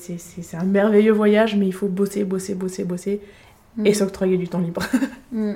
un 0.54 0.64
merveilleux 0.64 1.12
voyage, 1.12 1.56
mais 1.56 1.66
il 1.66 1.74
faut 1.74 1.88
bosser, 1.88 2.24
bosser, 2.24 2.54
bosser, 2.54 2.84
bosser 2.84 3.20
mm. 3.76 3.86
et 3.86 3.94
s'octroyer 3.94 4.36
du 4.36 4.48
temps 4.48 4.60
libre. 4.60 4.82
Mm. 5.32 5.52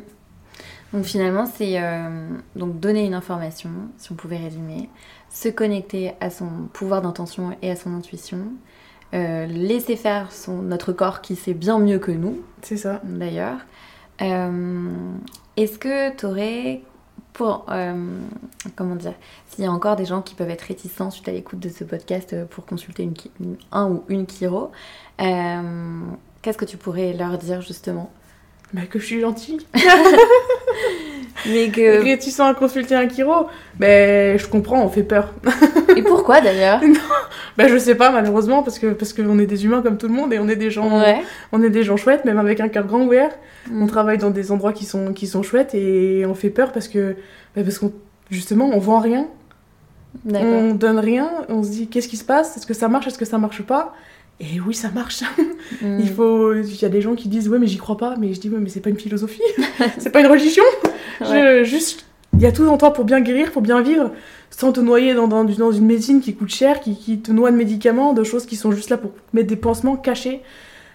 Donc 0.95 1.05
finalement, 1.07 1.45
c'est 1.45 1.83
euh, 1.83 2.29
donc 2.55 2.79
donner 2.79 3.05
une 3.05 3.15
information, 3.15 3.71
si 3.99 4.13
on 4.13 4.15
pouvait 4.15 4.37
résumer, 4.37 4.89
se 5.29 5.49
connecter 5.49 6.13
à 6.21 6.31
son 6.31 6.47
pouvoir 6.73 7.03
d'intention 7.03 7.57
et 7.63 7.71
à 7.73 7.75
son 7.75 7.93
intuition, 7.97 8.39
euh, 9.13 9.45
laisser 9.47 9.97
faire 9.97 10.31
son, 10.31 10.63
notre 10.63 10.93
corps 10.93 11.21
qui 11.21 11.35
sait 11.35 11.53
bien 11.53 11.81
mieux 11.81 11.99
que 11.99 12.13
nous. 12.13 12.41
C'est 12.63 12.77
ça. 12.77 13.01
D'ailleurs. 13.03 13.59
Euh, 14.23 14.89
est-ce 15.57 15.81
que 15.81 16.17
tu 16.17 16.27
aurais, 16.27 16.83
pour, 17.33 17.67
comment 18.77 18.95
dire, 18.95 19.15
s'il 19.49 19.65
y 19.65 19.67
a 19.67 19.73
encore 19.73 19.97
des 19.97 20.05
gens 20.05 20.23
qui 20.23 20.37
peuvent 20.37 20.51
être 20.51 20.63
réticents 20.63 21.11
suite 21.11 21.29
à 21.29 21.33
l'écoute 21.33 21.59
de 21.59 21.69
ce 21.69 21.83
podcast 21.83 22.45
pour 22.47 22.67
consulter 22.67 23.03
une, 23.03 23.57
un 23.73 23.91
ou 23.91 24.05
une 24.09 24.29
chiro, 24.29 24.71
qu'est-ce 25.19 26.59
que 26.59 26.65
tu 26.65 26.77
pourrais 26.77 27.13
leur 27.13 27.37
dire 27.39 27.61
justement? 27.61 28.13
Bah, 28.73 28.83
que 28.91 28.99
je 28.99 29.05
suis 29.05 29.21
gentille. 29.21 29.59
mais 31.47 31.69
que. 31.69 32.03
Réticent 32.03 32.41
à 32.41 32.55
consulter 32.55 32.95
un 32.95 33.09
chiro, 33.09 33.47
ben 33.79 34.39
je 34.39 34.47
comprends, 34.47 34.83
on 34.83 34.89
fait 34.89 35.03
peur. 35.03 35.33
et 35.97 36.03
pourquoi 36.03 36.41
d'ailleurs 36.41 36.81
Ben 37.57 37.69
je 37.69 37.79
sais 37.79 37.95
pas 37.95 38.11
malheureusement 38.11 38.63
parce 38.63 38.79
que 38.79 38.89
parce 38.89 39.13
qu'on 39.13 39.39
est 39.39 39.47
des 39.47 39.65
humains 39.65 39.81
comme 39.81 39.97
tout 39.97 40.09
le 40.09 40.15
monde 40.15 40.33
et 40.33 40.39
on 40.41 40.49
est 40.49 40.57
des 40.57 40.71
gens 40.71 41.03
on 41.53 41.63
est 41.63 41.71
des 41.71 41.85
gens 41.85 41.97
chouettes 41.97 42.25
même 42.25 42.39
avec 42.39 42.61
un 42.61 42.69
cœur 42.69 42.87
grand 42.87 43.01
ouvert. 43.03 43.31
Mm. 43.71 43.83
On 43.83 43.87
travaille 43.87 44.19
dans 44.19 44.31
des 44.31 44.51
endroits 44.51 44.73
qui 44.73 44.85
sont 44.85 45.13
qui 45.13 45.27
sont 45.27 45.43
chouettes 45.43 45.75
et 45.75 46.25
on 46.27 46.35
fait 46.35 46.51
peur 46.51 46.73
parce 46.73 46.89
que 46.89 47.17
ben, 47.55 47.65
parce 47.65 47.79
qu'on 47.79 47.93
justement 48.31 48.71
on 48.73 48.79
vend 48.79 49.01
rien. 49.01 49.29
On 50.33 50.75
donne 50.75 51.01
rien, 51.01 51.29
on 51.49 51.65
se 51.65 51.71
dit 51.71 51.89
qu'est-ce 51.89 52.09
qui 52.09 52.17
se 52.17 52.25
passe? 52.25 52.57
Est-ce 52.57 52.67
que 52.67 52.75
ça 52.75 52.89
marche? 52.89 53.09
Est-ce 53.09 53.19
que 53.19 53.25
ça 53.25 53.37
marche 53.39 53.63
pas? 53.63 53.95
Et 54.41 54.61
oui, 54.61 54.75
ça 54.75 54.91
marche. 54.91 55.23
Mm. 55.81 55.99
il 55.99 56.11
faut, 56.11 56.53
il 56.53 56.83
y 56.83 56.85
a 56.85 56.91
des 56.91 57.01
gens 57.01 57.15
qui 57.15 57.29
disent 57.29 57.49
ouais, 57.49 57.59
mais 57.59 57.67
j'y 57.67 57.79
crois 57.79 57.97
pas. 57.97 58.17
Mais 58.19 58.35
je 58.35 58.41
dis 58.41 58.51
ouais, 58.51 58.59
mais 58.61 58.69
c'est 58.69 58.81
pas 58.81 58.91
une 58.91 58.99
philosophie, 58.99 59.41
c'est 59.99 60.11
pas 60.11 60.21
une 60.21 60.27
religion. 60.27 60.63
juste, 61.65 62.05
il 62.35 62.43
y 62.43 62.47
a 62.47 62.53
tout 62.53 62.67
en 62.67 62.77
toi 62.77 62.93
pour 62.93 63.05
bien 63.05 63.23
guérir, 63.23 63.51
pour 63.51 63.63
bien 63.63 63.81
vivre, 63.81 64.13
sans 64.51 64.73
te 64.73 64.81
noyer 64.81 65.15
dans, 65.15 65.27
dans, 65.27 65.45
dans 65.45 65.73
une 65.73 65.87
médecine 65.87 66.21
qui 66.21 66.35
coûte 66.35 66.51
cher, 66.51 66.81
qui, 66.81 66.97
qui, 66.97 67.19
te 67.19 67.33
noie 67.33 67.51
de 67.51 67.57
médicaments, 67.57 68.13
de 68.13 68.25
choses 68.25 68.45
qui 68.45 68.57
sont 68.57 68.73
juste 68.73 68.91
là 68.91 68.99
pour 68.99 69.13
mettre 69.33 69.49
des 69.49 69.57
pansements 69.57 69.97
cachés. 69.97 70.43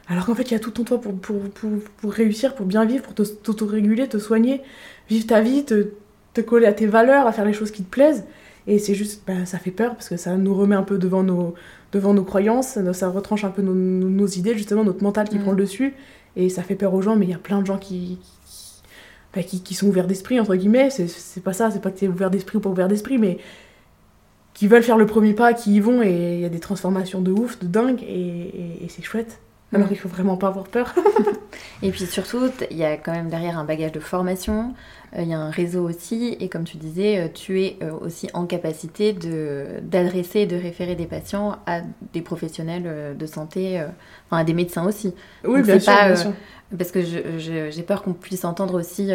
Alors 0.08 0.28
qu'en 0.28 0.36
fait, 0.36 0.44
il 0.44 0.52
y 0.52 0.56
a 0.56 0.60
tout 0.60 0.80
en 0.80 0.84
toi 0.84 1.02
pour, 1.02 1.16
pour, 1.16 1.42
pour, 1.50 1.72
pour 1.98 2.14
réussir, 2.14 2.54
pour 2.54 2.68
bien 2.68 2.86
vivre, 2.86 3.04
pour 3.04 3.14
t'auto-réguler, 3.14 4.08
te, 4.08 4.18
soigner, 4.20 4.62
vivre 5.10 5.26
ta 5.26 5.42
vie, 5.42 5.66
te, 5.66 5.90
te 6.34 6.42
coller 6.42 6.68
à 6.68 6.74
tes 6.74 6.88
valeurs, 6.88 7.26
à 7.26 7.32
faire 7.32 7.46
les 7.46 7.54
choses 7.54 7.72
qui 7.72 7.84
te 7.84 7.90
plaisent. 7.90 8.26
Et 8.68 8.78
c'est 8.78 8.94
juste, 8.94 9.24
bah, 9.26 9.46
ça 9.46 9.58
fait 9.58 9.72
peur 9.72 9.96
parce 9.96 10.10
que 10.10 10.18
ça 10.18 10.36
nous 10.38 10.54
remet 10.54 10.76
un 10.76 10.84
peu 10.84 10.98
devant 10.98 11.24
nos, 11.24 11.56
devant 11.92 12.14
nos 12.14 12.24
croyances, 12.24 12.78
ça 12.94 13.10
retranche 13.10 13.44
un 13.44 13.50
peu 13.50 13.62
nos, 13.62 14.28
idées, 14.28 14.56
justement, 14.56 14.84
notre 14.84 15.04
mental 15.04 15.28
qui 15.28 15.38
mm. 15.38 15.42
prend 15.42 15.52
le 15.52 15.58
dessus, 15.58 15.94
et 16.36 16.50
ça 16.50 16.64
fait 16.64 16.76
peur 16.76 16.94
aux 16.94 17.02
gens, 17.02 17.16
mais 17.16 17.26
il 17.26 17.32
y 17.32 17.36
a 17.36 17.40
plein 17.40 17.62
de 17.62 17.66
gens 17.66 17.78
qui, 17.78 18.20
qui, 19.46 19.62
qui, 19.62 19.74
sont 19.74 19.88
ouverts 19.88 20.08
d'esprit, 20.08 20.40
entre 20.40 20.56
guillemets, 20.56 20.90
c'est 20.90 21.44
pas 21.44 21.54
ça, 21.54 21.72
c'est 21.72 21.82
pas 21.82 21.92
que 21.92 22.00
tu 22.00 22.06
es 22.06 22.08
ouvert 22.08 22.30
d'esprit 22.30 22.58
ou 22.58 22.62
pas 22.62 22.70
ouvert 22.70 22.88
d'esprit, 22.88 23.18
mais 23.18 23.38
qui 24.54 24.68
veulent 24.68 24.84
faire 24.84 24.98
le 24.98 25.06
premier 25.06 25.34
pas, 25.34 25.54
qui 25.54 25.76
y 25.76 25.80
vont, 25.80 26.02
et 26.04 26.36
il 26.36 26.42
y 26.42 26.46
a 26.46 26.50
des 26.50 26.60
transformations 26.60 27.22
de 27.22 27.32
ouf, 27.32 27.60
de 27.60 27.68
dingue, 27.68 28.04
et, 28.04 28.86
c'est 28.90 29.04
chouette. 29.04 29.40
Alors 29.74 29.88
il 29.92 29.98
faut 29.98 30.10
vraiment 30.10 30.36
pas 30.36 30.48
avoir 30.48 30.68
peur. 30.68 30.96
et 31.84 31.92
puis 31.92 32.06
surtout, 32.06 32.50
il 32.72 32.78
y 32.78 32.84
a 32.84 32.98
quand 32.98 33.12
même 33.12 33.30
derrière 33.30 33.58
un 33.60 33.66
bagage 33.66 33.92
de 33.92 34.00
formation, 34.00 34.74
euh, 35.16 35.22
il 35.22 35.30
y 35.30 35.34
a 35.34 35.40
un 35.40 35.52
réseau 35.52 35.88
aussi, 35.88 36.36
et 36.40 36.50
comme 36.50 36.64
tu 36.64 36.78
disais, 36.78 37.20
euh, 37.20 37.28
tu 37.32 37.62
es 37.62 37.78
euh, 37.84 37.92
aussi 37.92 38.30
en 38.34 38.46
capacité 38.46 39.14
d'adresser 39.14 40.42
et 40.42 40.46
de 40.48 40.56
référer 40.56 40.96
des 40.96 41.06
patients 41.06 41.58
à 41.68 41.82
des 42.14 42.22
professionnels 42.22 43.16
de 43.18 43.26
santé, 43.26 43.84
enfin 44.28 44.42
à 44.42 44.44
des 44.44 44.54
médecins 44.54 44.86
aussi. 44.88 45.14
Oui, 45.44 45.62
bien, 45.62 45.80
sûr, 45.80 45.94
Parce 46.76 46.92
que 46.92 47.02
j'ai 47.02 47.84
peur 47.84 48.02
qu'on 48.02 48.14
puisse 48.14 48.46
entendre 48.46 48.80
aussi 48.80 49.12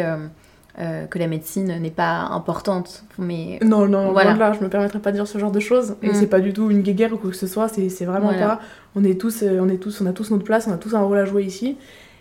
que 0.77 1.19
la 1.19 1.27
médecine 1.27 1.79
n'est 1.79 1.89
pas 1.89 2.27
importante. 2.31 3.05
Mais 3.17 3.59
non, 3.63 3.87
non, 3.87 4.11
voilà. 4.11 4.35
là, 4.35 4.53
je 4.53 4.63
me 4.63 4.69
permettrai 4.69 4.99
pas 4.99 5.11
de 5.11 5.17
dire 5.17 5.27
ce 5.27 5.37
genre 5.37 5.51
de 5.51 5.59
choses. 5.59 5.95
Et 6.01 6.09
mm. 6.09 6.13
c'est 6.15 6.27
pas 6.27 6.41
du 6.41 6.51
tout 6.51 6.69
une 6.69 6.81
guéguerre 6.81 7.13
ou 7.13 7.17
quoi 7.17 7.29
que 7.29 7.35
ce 7.37 7.47
soit. 7.47 7.67
C'est 7.69 8.05
vraiment 8.05 8.33
pas. 8.33 8.59
On 8.95 9.03
est 9.03 9.19
tous, 9.19 9.43
on 9.43 9.69
est 9.69 9.77
tous, 9.77 10.01
on 10.01 10.05
a 10.05 10.13
tous 10.13 10.31
notre 10.31 10.43
place, 10.43 10.67
on 10.67 10.73
a 10.73 10.77
tous 10.77 10.95
un 10.95 11.01
rôle 11.01 11.17
à 11.17 11.25
jouer 11.25 11.43
ici. 11.43 11.77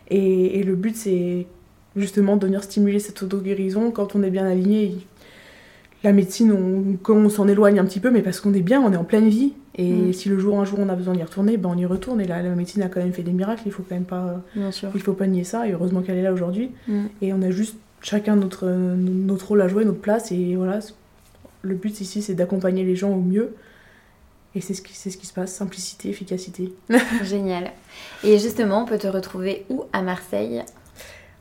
Et, 0.09 0.59
et 0.59 0.63
le 0.63 0.75
but, 0.75 0.97
c'est 0.97 1.47
justement 1.97 2.37
de 2.37 2.47
venir 2.47 2.63
stimuler 2.63 2.99
cette 2.99 3.23
auto-guérison 3.23 3.91
quand 3.91 4.17
on 4.17 4.23
est 4.23 4.31
bien 4.31 4.47
aligné. 4.47 4.97
La 6.03 6.13
médecine, 6.13 6.53
on, 6.53 7.13
on 7.13 7.29
s'en 7.31 7.49
éloigne 7.49 7.79
un 7.79 7.85
petit 7.85 8.01
peu, 8.01 8.11
mais 8.11 8.21
parce 8.21 8.41
qu'on 8.41 8.53
est 8.53 8.61
bien, 8.61 8.81
on 8.83 8.93
est 8.93 8.97
en 8.97 9.05
pleine 9.05 9.29
vie. 9.29 9.55
Et 9.77 9.91
mm. 9.91 10.13
si 10.13 10.29
le 10.29 10.39
jour 10.39 10.61
un 10.61 10.65
jour 10.65 10.79
on 10.81 10.89
a 10.89 10.95
besoin 10.95 11.15
d'y 11.15 11.23
retourner, 11.23 11.57
ben 11.57 11.71
on 11.75 11.79
y 11.79 11.87
retourne. 11.87 12.21
Et 12.21 12.27
la, 12.27 12.43
la 12.43 12.51
médecine 12.51 12.83
a 12.83 12.89
quand 12.89 13.01
même 13.01 13.13
fait 13.13 13.23
des 13.23 13.33
miracles, 13.33 13.63
il 13.67 13.73
faut 13.73 13.83
quand 13.89 13.95
même 13.95 14.05
pas, 14.05 14.41
bien 14.55 14.71
sûr. 14.71 14.91
il 14.95 15.01
faut 15.01 15.15
pas 15.15 15.27
nier 15.27 15.45
ça. 15.45 15.67
Et 15.67 15.73
heureusement 15.73 16.03
qu'elle 16.03 16.19
est 16.19 16.23
là 16.23 16.33
aujourd'hui. 16.33 16.71
Mm. 16.87 17.05
Et 17.23 17.33
on 17.33 17.43
a 17.43 17.51
juste 17.51 17.77
chacun 18.05 18.37
notre, 18.37 18.69
notre 18.69 19.49
rôle 19.49 19.63
à 19.63 19.69
jouer, 19.69 19.85
notre 19.85 20.01
place. 20.01 20.31
Et 20.31 20.55
voilà, 20.55 20.79
le 21.63 21.75
but 21.75 22.01
ici, 22.01 22.23
c'est 22.23 22.35
d'accompagner 22.35 22.85
les 22.85 22.95
gens 22.95 23.11
au 23.11 23.21
mieux. 23.21 23.55
Et 24.55 24.61
c'est 24.61 24.75
ce, 24.75 24.83
qui, 24.83 24.95
ce 24.95 25.17
qui 25.17 25.27
se 25.27 25.33
passe, 25.33 25.53
simplicité, 25.53 26.11
efficacité. 26.11 26.73
Génial. 27.25 27.73
Et 28.23 28.39
justement, 28.39 28.83
on 28.83 28.87
peut 28.87 28.99
te 28.99 29.09
retrouver 29.09 29.65
où 29.69 29.85
à 29.93 30.03
Marseille? 30.03 30.63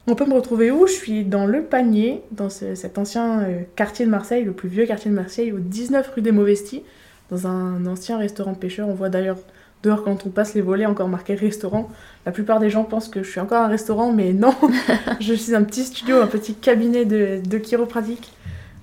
On 0.07 0.15
peut 0.15 0.25
me 0.25 0.33
retrouver 0.33 0.71
où? 0.71 0.87
Je 0.87 0.93
suis 0.93 1.23
dans 1.23 1.45
le 1.45 1.63
panier, 1.63 2.21
dans 2.31 2.49
cet 2.49 2.97
ancien 2.97 3.41
euh, 3.41 3.61
quartier 3.75 4.05
de 4.05 4.09
Marseille, 4.09 4.43
le 4.43 4.51
plus 4.51 4.67
vieux 4.67 4.85
quartier 4.85 5.11
de 5.11 5.15
Marseille, 5.15 5.51
au 5.51 5.59
19 5.59 6.09
rue 6.15 6.21
des 6.21 6.31
Mauvestis, 6.31 6.83
dans 7.29 7.47
un 7.47 7.85
ancien 7.85 8.17
restaurant 8.17 8.53
de 8.53 8.57
pêcheurs. 8.57 8.87
On 8.87 8.93
voit 8.93 9.09
d'ailleurs 9.09 9.37
dehors 9.83 10.03
quand 10.03 10.25
on 10.25 10.29
passe 10.29 10.55
les 10.55 10.61
volets 10.61 10.85
encore 10.85 11.09
marqué 11.09 11.35
restaurant. 11.35 11.89
La 12.25 12.31
plupart 12.31 12.59
des 12.59 12.69
gens 12.69 12.85
pensent 12.85 13.09
que 13.09 13.21
je 13.21 13.29
suis 13.29 13.39
encore 13.39 13.63
un 13.63 13.67
restaurant, 13.67 14.11
mais 14.11 14.33
non, 14.33 14.55
je 15.19 15.33
suis 15.33 15.53
un 15.53 15.63
petit 15.63 15.83
studio, 15.83 16.21
un 16.21 16.27
petit 16.27 16.55
cabinet 16.55 17.05
de, 17.05 17.41
de 17.45 17.57
chiropratique 17.57 18.31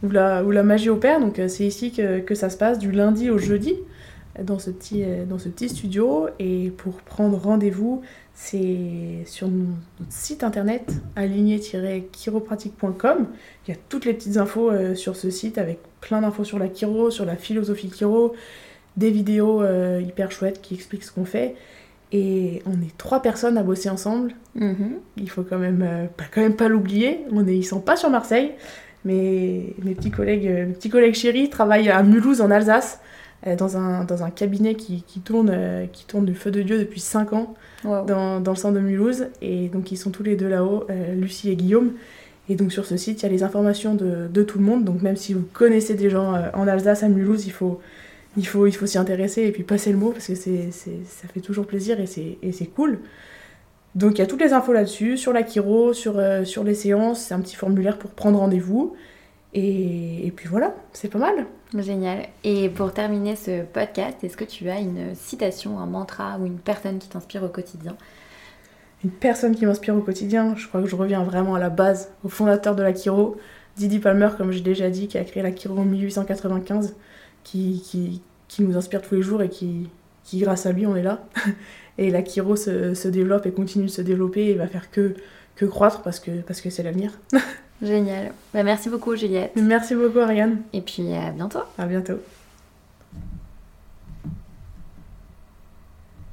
où 0.03 0.11
la, 0.11 0.44
où 0.44 0.51
la 0.51 0.62
magie 0.62 0.90
opère. 0.90 1.20
Donc 1.20 1.38
euh, 1.38 1.48
c'est 1.48 1.66
ici 1.66 1.92
que, 1.92 2.20
que, 2.20 2.34
ça 2.34 2.51
se 2.51 2.57
passe 2.57 2.78
du 2.78 2.92
lundi 2.92 3.30
au 3.30 3.38
jeudi 3.38 3.76
dans 4.42 4.59
ce 4.59 4.70
petit, 4.70 5.05
euh, 5.05 5.24
dans 5.24 5.38
ce 5.38 5.48
petit 5.48 5.68
studio. 5.68 6.28
Et 6.38 6.72
pour 6.76 6.94
prendre 7.03 7.38
rendez-vous, 7.38 8.03
c'est 8.34 9.24
sur 9.26 9.48
notre 9.48 10.11
site 10.11 10.44
internet 10.44 10.92
aligné-chiropratique.com. 11.16 13.26
Il 13.66 13.70
y 13.70 13.74
a 13.74 13.78
toutes 13.88 14.05
les 14.05 14.12
petites 14.14 14.36
infos 14.36 14.70
euh, 14.70 14.94
sur 14.94 15.16
ce 15.16 15.30
site 15.30 15.59
avec 15.59 15.80
plein 16.01 16.20
d'infos 16.22 16.44
sur 16.44 16.59
la 16.59 16.72
chiro, 16.72 17.11
sur 17.11 17.24
la 17.24 17.34
philosophie 17.36 17.90
chiro, 17.90 18.34
des 18.97 19.11
vidéos 19.11 19.62
euh, 19.62 20.03
hyper 20.05 20.30
chouettes 20.30 20.61
qui 20.61 20.74
expliquent 20.74 21.05
ce 21.05 21.12
qu'on 21.12 21.24
fait. 21.24 21.55
Et 22.12 22.62
on 22.66 22.72
est 22.72 22.97
trois 22.99 23.22
personnes 23.22 23.57
à 23.57 23.62
bosser 23.62 23.88
ensemble. 23.88 24.32
Mm-hmm. 24.59 24.93
Il 25.16 25.30
faut 25.30 25.43
quand 25.43 25.59
même, 25.59 25.84
euh, 25.86 26.07
pas, 26.07 26.24
quand 26.32 26.41
même 26.41 26.57
pas 26.57 26.68
l'oublier. 26.68 27.20
On 27.30 27.47
est, 27.47 27.57
ils 27.57 27.64
sont 27.64 27.80
pas 27.80 27.97
sur 27.97 28.11
Marseille, 28.11 28.53
mais 29.05 29.74
mes 29.82 29.95
petits 29.95 30.11
collègues, 30.11 30.47
mes 30.47 30.74
petits 30.74 30.91
collègues 30.91 31.14
chéris 31.14 31.51
travaillent 31.51 31.91
à 31.91 32.03
Mulhouse 32.03 32.41
en 32.41 32.51
Alsace. 32.51 33.01
Euh, 33.47 33.57
dans, 33.57 33.78
un, 33.78 34.05
dans 34.05 34.22
un 34.22 34.28
cabinet 34.30 34.74
qui, 34.74 35.03
qui 35.03 35.20
tourne, 35.20 35.51
euh, 35.51 35.86
qui 35.91 36.05
tourne 36.05 36.26
du 36.26 36.34
feu 36.34 36.51
de 36.51 36.61
Dieu 36.61 36.78
depuis 36.78 37.01
5 37.01 37.32
ans 37.32 37.55
dans, 37.84 38.38
dans, 38.38 38.51
le 38.51 38.57
centre 38.57 38.74
de 38.74 38.80
Mulhouse. 38.80 39.28
Et 39.41 39.68
donc 39.68 39.93
ils 39.93 39.97
sont 39.97 40.11
tous 40.11 40.22
les 40.22 40.36
deux 40.36 40.49
là-haut, 40.49 40.84
euh, 40.91 41.14
Lucie 41.14 41.49
et 41.51 41.57
Guillaume. 41.57 41.93
Et 42.51 42.55
donc 42.55 42.70
sur 42.70 42.84
ce 42.84 42.99
site, 42.99 43.20
il 43.20 43.22
y 43.22 43.26
a 43.26 43.30
les 43.30 43.43
informations 43.43 43.95
de, 43.95 44.28
de 44.30 44.43
tout 44.43 44.59
le 44.59 44.64
monde. 44.64 44.84
Donc 44.84 45.01
même 45.01 45.16
si 45.16 45.32
vous 45.32 45.45
connaissez 45.55 45.95
des 45.95 46.11
gens 46.11 46.34
en 46.53 46.68
Alsace, 46.68 47.03
à 47.03 47.09
Mulhouse, 47.09 47.47
il 47.47 47.53
faut, 47.53 47.80
il 48.36 48.46
faut, 48.46 48.66
il 48.66 48.72
faut 48.72 48.86
s'y 48.86 48.98
intéresser 48.98 49.42
et 49.42 49.52
puis 49.52 49.62
passer 49.62 49.92
le 49.92 49.98
mot 49.98 50.10
parce 50.10 50.26
que 50.26 50.34
c'est, 50.34 50.70
ça 50.70 51.28
fait 51.32 51.40
toujours 51.40 51.66
plaisir 51.66 52.00
et 52.00 52.06
c'est, 52.06 52.38
et 52.42 52.52
c'est 52.52 52.66
cool. 52.66 53.00
Donc 53.94 54.12
il 54.12 54.18
y 54.18 54.22
a 54.22 54.26
toutes 54.26 54.40
les 54.40 54.52
infos 54.52 54.72
là-dessus, 54.72 55.16
sur 55.16 55.32
la 55.32 55.44
chiro, 55.44 55.92
sur, 55.92 56.20
sur 56.44 56.62
les 56.62 56.74
séances, 56.74 57.20
c'est 57.20 57.34
un 57.34 57.40
petit 57.40 57.56
formulaire 57.56 57.98
pour 57.98 58.10
prendre 58.10 58.38
rendez-vous. 58.38 58.94
Et, 59.52 60.26
et 60.26 60.30
puis 60.30 60.48
voilà, 60.48 60.74
c'est 60.92 61.08
pas 61.08 61.18
mal. 61.18 61.46
Génial. 61.76 62.26
Et 62.44 62.68
pour 62.68 62.92
terminer 62.92 63.36
ce 63.36 63.62
podcast, 63.62 64.22
est-ce 64.22 64.36
que 64.36 64.44
tu 64.44 64.68
as 64.68 64.80
une 64.80 65.14
citation, 65.14 65.78
un 65.78 65.86
mantra 65.86 66.38
ou 66.38 66.46
une 66.46 66.58
personne 66.58 66.98
qui 66.98 67.08
t'inspire 67.08 67.44
au 67.44 67.48
quotidien? 67.48 67.96
Une 69.04 69.10
personne 69.10 69.54
qui 69.54 69.64
m'inspire 69.66 69.96
au 69.96 70.00
quotidien, 70.00 70.54
je 70.56 70.66
crois 70.68 70.82
que 70.82 70.88
je 70.88 70.96
reviens 70.96 71.22
vraiment 71.22 71.54
à 71.54 71.58
la 71.58 71.70
base, 71.70 72.12
au 72.24 72.28
fondateur 72.28 72.74
de 72.74 72.82
la 72.82 72.92
Kiro, 72.92 73.36
Didi 73.76 73.98
Palmer, 73.98 74.28
comme 74.36 74.50
j'ai 74.50 74.60
déjà 74.60 74.90
dit, 74.90 75.08
qui 75.08 75.16
a 75.16 75.24
créé 75.24 75.42
la 75.42 75.52
Kiro 75.52 75.78
en 75.78 75.84
1895, 75.84 76.96
qui, 77.45 77.82
qui, 77.84 78.22
qui 78.49 78.62
nous 78.62 78.76
inspire 78.76 79.03
tous 79.03 79.14
les 79.14 79.22
jours 79.22 79.43
et 79.43 79.49
qui, 79.49 79.88
qui, 80.24 80.38
grâce 80.38 80.66
à 80.66 80.72
lui, 80.72 80.86
on 80.86 80.97
est 80.97 81.03
là. 81.03 81.24
Et 81.99 82.11
la 82.11 82.22
Kiro 82.22 82.57
se, 82.57 82.95
se 82.95 83.09
développe 83.09 83.45
et 83.45 83.51
continue 83.51 83.84
de 83.84 83.91
se 83.91 84.01
développer 84.01 84.47
et 84.47 84.55
va 84.55 84.66
faire 84.66 84.91
que, 84.91 85.14
que 85.55 85.66
croître 85.66 86.01
parce 86.01 86.18
que 86.18 86.30
c'est 86.30 86.47
parce 86.47 86.61
que 86.62 86.82
l'avenir. 86.82 87.12
Génial. 87.82 88.32
Bah, 88.55 88.62
merci 88.62 88.88
beaucoup, 88.88 89.14
Juliette. 89.16 89.53
Merci 89.57 89.95
beaucoup, 89.95 90.20
Ariane. 90.20 90.62
Et 90.72 90.80
puis 90.80 91.12
à 91.14 91.30
bientôt. 91.30 91.61
À 91.76 91.84
bientôt. 91.84 92.20